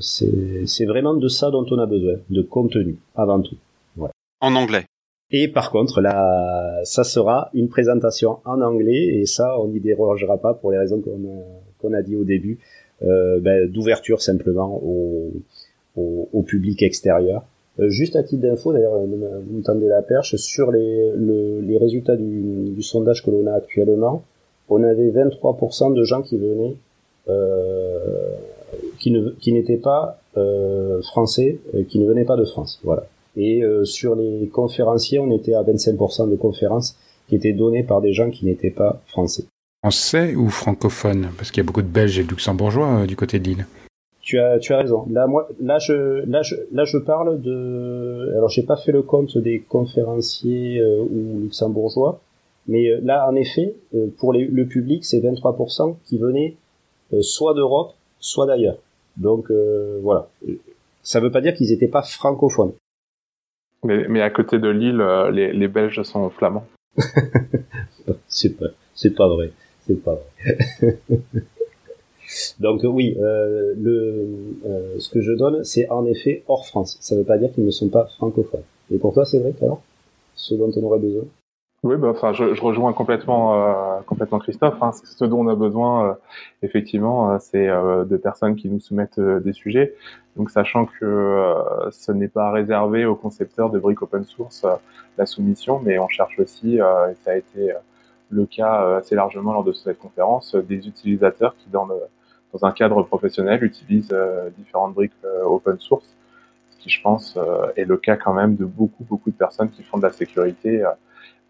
c'est 0.00 0.86
vraiment 0.86 1.14
de 1.14 1.28
ça 1.28 1.50
dont 1.50 1.66
on 1.70 1.78
a 1.78 1.84
besoin, 1.84 2.14
de 2.30 2.40
contenu 2.40 2.96
avant 3.14 3.42
tout. 3.42 3.56
Voilà. 3.96 4.12
En 4.40 4.54
anglais. 4.54 4.84
Et 5.32 5.48
par 5.48 5.70
contre, 5.70 6.00
là, 6.00 6.80
ça 6.84 7.04
sera 7.04 7.50
une 7.54 7.68
présentation 7.68 8.38
en 8.44 8.60
anglais, 8.60 9.20
et 9.20 9.26
ça, 9.26 9.58
on 9.60 9.68
n'y 9.68 9.80
dérogera 9.80 10.38
pas 10.38 10.54
pour 10.54 10.72
les 10.72 10.78
raisons 10.78 11.00
qu'on 11.00 11.10
a, 11.10 11.42
qu'on 11.78 11.92
a 11.92 12.02
dit 12.02 12.16
au 12.16 12.24
début, 12.24 12.58
euh, 13.02 13.38
ben, 13.40 13.70
d'ouverture 13.70 14.22
simplement 14.22 14.80
au, 14.82 15.32
au, 15.96 16.28
au, 16.32 16.42
public 16.42 16.82
extérieur. 16.82 17.44
Euh, 17.80 17.88
juste 17.88 18.16
à 18.16 18.22
titre 18.22 18.42
d'info, 18.42 18.72
d'ailleurs, 18.72 18.98
vous 18.98 19.56
me 19.56 19.62
tendez 19.62 19.88
la 19.88 20.02
perche, 20.02 20.36
sur 20.36 20.70
les, 20.70 21.12
le, 21.16 21.60
les 21.60 21.78
résultats 21.78 22.16
du, 22.16 22.82
sondage 22.82 23.24
que 23.24 23.30
l'on 23.30 23.46
a 23.46 23.54
actuellement, 23.54 24.22
on 24.68 24.82
avait 24.82 25.10
23% 25.10 25.94
de 25.94 26.04
gens 26.04 26.22
qui 26.22 26.38
euh, 27.28 28.34
ne, 29.06 29.30
qui 29.30 29.52
n'étaient 29.52 29.76
pas 29.76 30.20
euh, 30.36 31.02
français, 31.02 31.58
euh, 31.74 31.82
qui 31.84 31.98
ne 31.98 32.06
venaient 32.06 32.24
pas 32.24 32.36
de 32.36 32.44
France. 32.44 32.80
Voilà. 32.84 33.06
Et 33.36 33.62
euh, 33.62 33.84
sur 33.84 34.14
les 34.14 34.48
conférenciers, 34.48 35.18
on 35.18 35.30
était 35.32 35.54
à 35.54 35.62
25% 35.62 36.30
de 36.30 36.36
conférences 36.36 36.96
qui 37.28 37.36
étaient 37.36 37.52
données 37.52 37.82
par 37.82 38.00
des 38.00 38.12
gens 38.12 38.30
qui 38.30 38.44
n'étaient 38.44 38.70
pas 38.70 39.00
français. 39.06 39.44
Français 39.82 40.34
ou 40.34 40.48
francophone 40.50 41.28
Parce 41.36 41.50
qu'il 41.50 41.62
y 41.62 41.64
a 41.64 41.66
beaucoup 41.66 41.82
de 41.82 41.88
Belges 41.88 42.18
et 42.18 42.24
de 42.24 42.28
Luxembourgeois 42.28 43.02
euh, 43.02 43.06
du 43.06 43.16
côté 43.16 43.38
de 43.38 43.44
l'île. 43.44 43.66
Tu 44.30 44.38
as, 44.38 44.60
tu 44.60 44.72
as 44.72 44.78
raison. 44.78 45.06
Là, 45.10 45.26
moi, 45.26 45.48
là, 45.60 45.80
je, 45.80 46.24
là, 46.26 46.42
je, 46.42 46.54
là, 46.72 46.84
je 46.84 46.98
parle 46.98 47.40
de. 47.40 48.32
Alors, 48.36 48.48
j'ai 48.48 48.62
pas 48.62 48.76
fait 48.76 48.92
le 48.92 49.02
compte 49.02 49.36
des 49.38 49.58
conférenciers 49.60 50.78
euh, 50.78 51.02
ou 51.02 51.40
luxembourgeois, 51.40 52.20
mais 52.68 53.00
là, 53.02 53.26
en 53.28 53.34
effet, 53.34 53.74
pour 54.18 54.32
les, 54.32 54.44
le 54.44 54.66
public, 54.66 55.04
c'est 55.04 55.18
23% 55.18 55.96
qui 56.04 56.18
venaient 56.18 56.54
soit 57.22 57.54
d'Europe, 57.54 57.94
soit 58.20 58.46
d'ailleurs. 58.46 58.76
Donc, 59.16 59.50
voilà. 60.02 60.28
Ça 61.02 61.18
veut 61.18 61.32
pas 61.32 61.40
dire 61.40 61.54
qu'ils 61.54 61.70
n'étaient 61.70 61.88
pas 61.88 62.02
francophones. 62.02 62.72
Mais, 63.84 64.06
mais 64.08 64.20
à 64.20 64.30
côté 64.30 64.58
de 64.58 64.68
euh, 64.68 65.30
les, 65.30 65.52
les 65.52 65.68
Belges 65.68 66.02
sont 66.02 66.28
flamands. 66.30 66.66
c'est 68.28 68.56
pas, 68.58 68.66
c'est 68.94 69.14
pas 69.14 69.28
vrai. 69.28 69.52
C'est 69.86 70.02
pas 70.02 70.14
vrai. 70.14 70.98
Donc 72.60 72.80
oui, 72.84 73.16
euh, 73.20 73.74
le, 73.76 74.28
euh, 74.66 74.98
ce 74.98 75.10
que 75.10 75.20
je 75.20 75.32
donne, 75.32 75.64
c'est 75.64 75.88
en 75.90 76.04
effet 76.06 76.42
hors 76.48 76.66
France. 76.66 76.96
Ça 77.00 77.16
veut 77.16 77.24
pas 77.24 77.38
dire 77.38 77.52
qu'ils 77.52 77.64
ne 77.64 77.70
sont 77.70 77.88
pas 77.88 78.06
francophones. 78.16 78.62
Et 78.92 78.98
pour 78.98 79.14
toi, 79.14 79.24
c'est 79.24 79.38
vrai 79.38 79.54
alors 79.62 79.82
Ce 80.34 80.54
dont 80.54 80.70
on 80.76 80.82
aurait 80.84 80.98
besoin? 80.98 81.24
Oui, 81.82 81.96
bah, 81.96 82.08
enfin, 82.10 82.34
je, 82.34 82.52
je, 82.54 82.60
rejoins 82.60 82.92
complètement, 82.92 83.54
euh, 83.54 84.00
complètement 84.06 84.38
Christophe. 84.38 84.76
Hein. 84.82 84.90
Ce 84.92 85.24
dont 85.24 85.40
on 85.40 85.48
a 85.48 85.54
besoin, 85.54 86.10
euh, 86.10 86.14
effectivement, 86.62 87.32
euh, 87.32 87.38
c'est 87.40 87.66
de 87.68 88.16
personnes 88.18 88.54
qui 88.54 88.68
nous 88.68 88.80
soumettent 88.80 89.18
des 89.18 89.52
sujets. 89.54 89.94
Donc, 90.36 90.50
sachant 90.50 90.84
que 90.86 91.54
ce 91.90 92.12
n'est 92.12 92.28
pas 92.28 92.50
réservé 92.50 93.06
aux 93.06 93.16
concepteurs 93.16 93.70
de 93.70 93.78
briques 93.78 94.02
open 94.02 94.24
source 94.24 94.66
la 95.16 95.26
soumission, 95.26 95.80
mais 95.82 95.98
on 95.98 96.08
cherche 96.08 96.38
aussi, 96.38 96.76
et 96.76 97.14
ça 97.24 97.32
a 97.32 97.36
été 97.36 97.72
le 98.30 98.46
cas 98.46 98.96
assez 98.98 99.14
largement 99.14 99.52
lors 99.52 99.64
de 99.64 99.72
cette 99.72 99.98
conférence, 99.98 100.54
des 100.54 100.86
utilisateurs 100.86 101.54
qui, 101.56 101.68
dans, 101.70 101.86
le, 101.86 101.96
dans 102.52 102.64
un 102.64 102.72
cadre 102.72 103.02
professionnel, 103.02 103.62
utilisent 103.62 104.14
différentes 104.58 104.94
briques 104.94 105.12
open 105.44 105.78
source, 105.78 106.16
ce 106.70 106.82
qui, 106.82 106.90
je 106.90 107.00
pense, 107.00 107.38
est 107.76 107.84
le 107.84 107.96
cas 107.96 108.16
quand 108.16 108.34
même 108.34 108.56
de 108.56 108.64
beaucoup, 108.64 109.04
beaucoup 109.04 109.30
de 109.30 109.36
personnes 109.36 109.70
qui 109.70 109.82
font 109.82 109.98
de 109.98 110.02
la 110.02 110.12
sécurité 110.12 110.84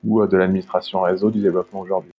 ou 0.04 0.20
euh, 0.20 0.26
de 0.26 0.36
l'administration 0.36 1.02
réseau 1.02 1.30
du 1.30 1.40
développement 1.40 1.80
aujourd'hui. 1.80 2.10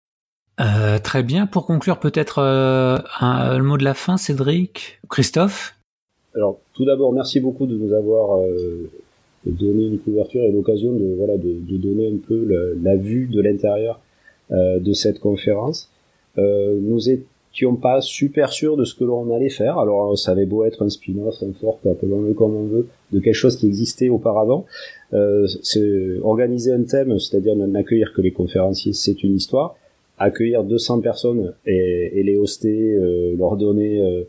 Euh, 0.59 0.99
très 0.99 1.23
bien. 1.23 1.47
Pour 1.47 1.65
conclure, 1.65 1.99
peut-être 1.99 2.39
euh, 2.39 2.97
un, 3.19 3.57
le 3.57 3.63
mot 3.63 3.77
de 3.77 3.83
la 3.83 3.93
fin, 3.93 4.17
Cédric, 4.17 4.99
Christophe? 5.09 5.75
Alors, 6.35 6.59
tout 6.73 6.85
d'abord, 6.85 7.13
merci 7.13 7.39
beaucoup 7.39 7.65
de 7.65 7.75
nous 7.75 7.93
avoir 7.93 8.37
euh, 8.37 8.89
donné 9.45 9.87
une 9.87 9.99
couverture 9.99 10.43
et 10.43 10.51
l'occasion 10.51 10.93
de 10.93 11.15
voilà 11.17 11.37
de, 11.37 11.59
de, 11.59 11.77
donner 11.77 12.07
un 12.07 12.17
peu 12.25 12.45
la, 12.45 12.91
la 12.91 12.95
vue 12.95 13.27
de 13.27 13.41
l'intérieur 13.41 13.99
euh, 14.51 14.79
de 14.79 14.93
cette 14.93 15.19
conférence. 15.19 15.89
nous 16.37 16.99
étions 17.51 17.75
pas 17.75 18.01
super 18.01 18.51
sûrs 18.51 18.77
de 18.77 18.85
ce 18.85 18.95
que 18.95 19.03
l'on 19.03 19.33
allait 19.35 19.49
faire. 19.49 19.79
Alors, 19.79 20.17
ça 20.17 20.31
avait 20.31 20.45
beau 20.45 20.63
être 20.63 20.83
un 20.83 20.89
spin-off, 20.89 21.35
un 21.43 21.53
fork, 21.53 21.85
appelons-le 21.85 22.33
comme 22.33 22.55
on 22.55 22.65
veut, 22.65 22.87
de 23.11 23.19
quelque 23.19 23.33
chose 23.35 23.57
qui 23.57 23.67
existait 23.67 24.09
auparavant. 24.09 24.65
Euh, 25.13 25.47
organiser 26.23 26.71
un 26.71 26.83
thème, 26.83 27.19
c'est-à-dire 27.19 27.55
n'accueillir 27.55 28.13
que 28.13 28.21
les 28.21 28.31
conférenciers, 28.31 28.93
c'est 28.93 29.23
une 29.23 29.35
histoire. 29.35 29.75
Accueillir 30.17 30.63
200 30.63 31.01
personnes 31.01 31.53
et, 31.65 32.19
et 32.19 32.23
les 32.23 32.37
hoster, 32.37 32.95
euh, 32.95 33.35
leur 33.37 33.57
donner 33.57 34.01
euh, 34.01 34.23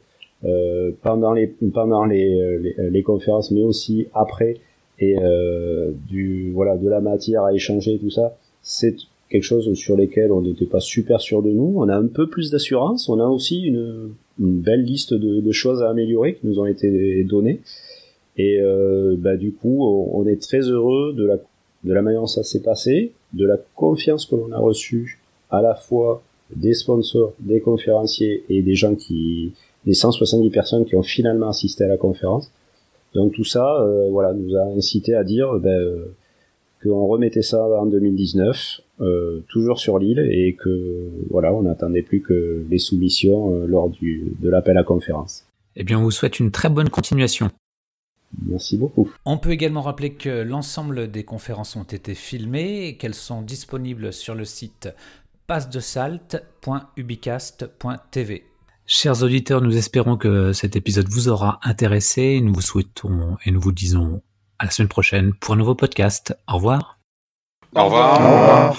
euh, 0.44 0.90
pendant 1.02 1.34
les 1.34 1.46
pendant 1.46 2.04
les, 2.04 2.58
les, 2.58 2.74
les, 2.90 3.02
conférences, 3.02 3.50
mais 3.52 3.62
aussi 3.62 4.08
après 4.14 4.56
et 4.98 5.16
euh, 5.18 5.92
du 6.08 6.52
voilà 6.52 6.76
de 6.76 6.88
la 6.88 7.00
matière 7.00 7.44
à 7.44 7.52
échanger 7.52 7.98
tout 7.98 8.10
ça, 8.10 8.36
c'est 8.62 8.96
quelque 9.32 9.42
chose 9.42 9.72
sur 9.74 9.96
lesquels 9.96 10.30
on 10.30 10.42
n'était 10.42 10.66
pas 10.66 10.80
super 10.80 11.20
sûr 11.20 11.42
de 11.42 11.50
nous. 11.50 11.74
On 11.76 11.88
a 11.88 11.96
un 11.96 12.06
peu 12.06 12.28
plus 12.28 12.50
d'assurance. 12.50 13.08
On 13.08 13.18
a 13.18 13.26
aussi 13.26 13.62
une, 13.62 14.10
belle 14.38 14.82
liste 14.82 15.14
de, 15.14 15.40
de, 15.40 15.52
choses 15.52 15.82
à 15.82 15.88
améliorer 15.88 16.34
qui 16.34 16.46
nous 16.46 16.60
ont 16.60 16.66
été 16.66 17.24
données. 17.24 17.60
Et 18.36 18.58
euh, 18.60 19.16
bah, 19.18 19.36
du 19.36 19.52
coup, 19.52 19.84
on 20.12 20.26
est 20.26 20.40
très 20.40 20.60
heureux 20.60 21.14
de 21.14 21.24
la, 21.24 21.36
de 21.84 21.92
la 21.92 22.02
manière 22.02 22.20
dont 22.20 22.26
ça 22.26 22.42
s'est 22.42 22.62
passé, 22.62 23.12
de 23.32 23.46
la 23.46 23.56
confiance 23.74 24.26
que 24.26 24.36
l'on 24.36 24.52
a 24.52 24.58
reçue 24.58 25.20
à 25.50 25.62
la 25.62 25.74
fois 25.74 26.22
des 26.54 26.74
sponsors, 26.74 27.32
des 27.40 27.60
conférenciers 27.60 28.44
et 28.48 28.62
des 28.62 28.74
gens 28.74 28.94
qui, 28.94 29.52
des 29.86 29.94
170 29.94 30.50
personnes 30.50 30.84
qui 30.84 30.96
ont 30.96 31.02
finalement 31.02 31.48
assisté 31.48 31.84
à 31.84 31.88
la 31.88 31.96
conférence. 31.96 32.50
Donc 33.14 33.32
tout 33.32 33.44
ça, 33.44 33.80
euh, 33.80 34.08
voilà, 34.10 34.32
nous 34.32 34.56
a 34.56 34.62
incité 34.62 35.14
à 35.14 35.24
dire 35.24 35.52
ben, 35.58 35.70
euh, 35.70 36.14
qu'on 36.82 37.06
remettait 37.06 37.42
ça 37.42 37.64
en 37.64 37.86
2019, 37.86 38.80
euh, 39.00 39.40
toujours 39.48 39.78
sur 39.78 39.98
l'île, 39.98 40.26
et 40.30 40.54
que 40.54 41.10
voilà, 41.30 41.52
on 41.52 41.62
n'attendait 41.62 42.02
plus 42.02 42.20
que 42.20 42.64
les 42.68 42.78
soumissions 42.78 43.54
euh, 43.54 43.66
lors 43.66 43.90
du, 43.90 44.32
de 44.40 44.48
l'appel 44.48 44.76
à 44.78 44.84
conférence. 44.84 45.46
Eh 45.76 45.84
bien, 45.84 45.98
on 45.98 46.02
vous 46.02 46.10
souhaite 46.10 46.40
une 46.40 46.50
très 46.50 46.68
bonne 46.68 46.88
continuation. 46.88 47.50
Merci 48.46 48.78
beaucoup. 48.78 49.10
On 49.24 49.38
peut 49.38 49.50
également 49.50 49.82
rappeler 49.82 50.14
que 50.14 50.42
l'ensemble 50.42 51.08
des 51.10 51.24
conférences 51.24 51.76
ont 51.76 51.84
été 51.84 52.14
filmées 52.14 52.86
et 52.86 52.96
qu'elles 52.96 53.14
sont 53.14 53.42
disponibles 53.42 54.12
sur 54.12 54.34
le 54.34 54.44
site 54.44 54.88
passedesalt.ubicast.tv. 55.46 58.44
Chers 58.86 59.22
auditeurs, 59.22 59.60
nous 59.60 59.76
espérons 59.76 60.16
que 60.16 60.52
cet 60.52 60.74
épisode 60.76 61.08
vous 61.08 61.28
aura 61.28 61.60
intéressé. 61.62 62.40
Nous 62.40 62.54
vous 62.54 62.62
souhaitons 62.62 63.36
et 63.44 63.50
nous 63.50 63.60
vous 63.60 63.72
disons 63.72 64.22
à 64.62 64.66
la 64.66 64.70
semaine 64.70 64.88
prochaine 64.88 65.34
pour 65.34 65.54
un 65.54 65.56
nouveau 65.56 65.74
podcast. 65.74 66.36
Au 66.48 66.54
revoir. 66.54 67.00
Au 67.74 67.84
revoir. 67.84 68.12
Au 68.12 68.24
revoir. 68.24 68.76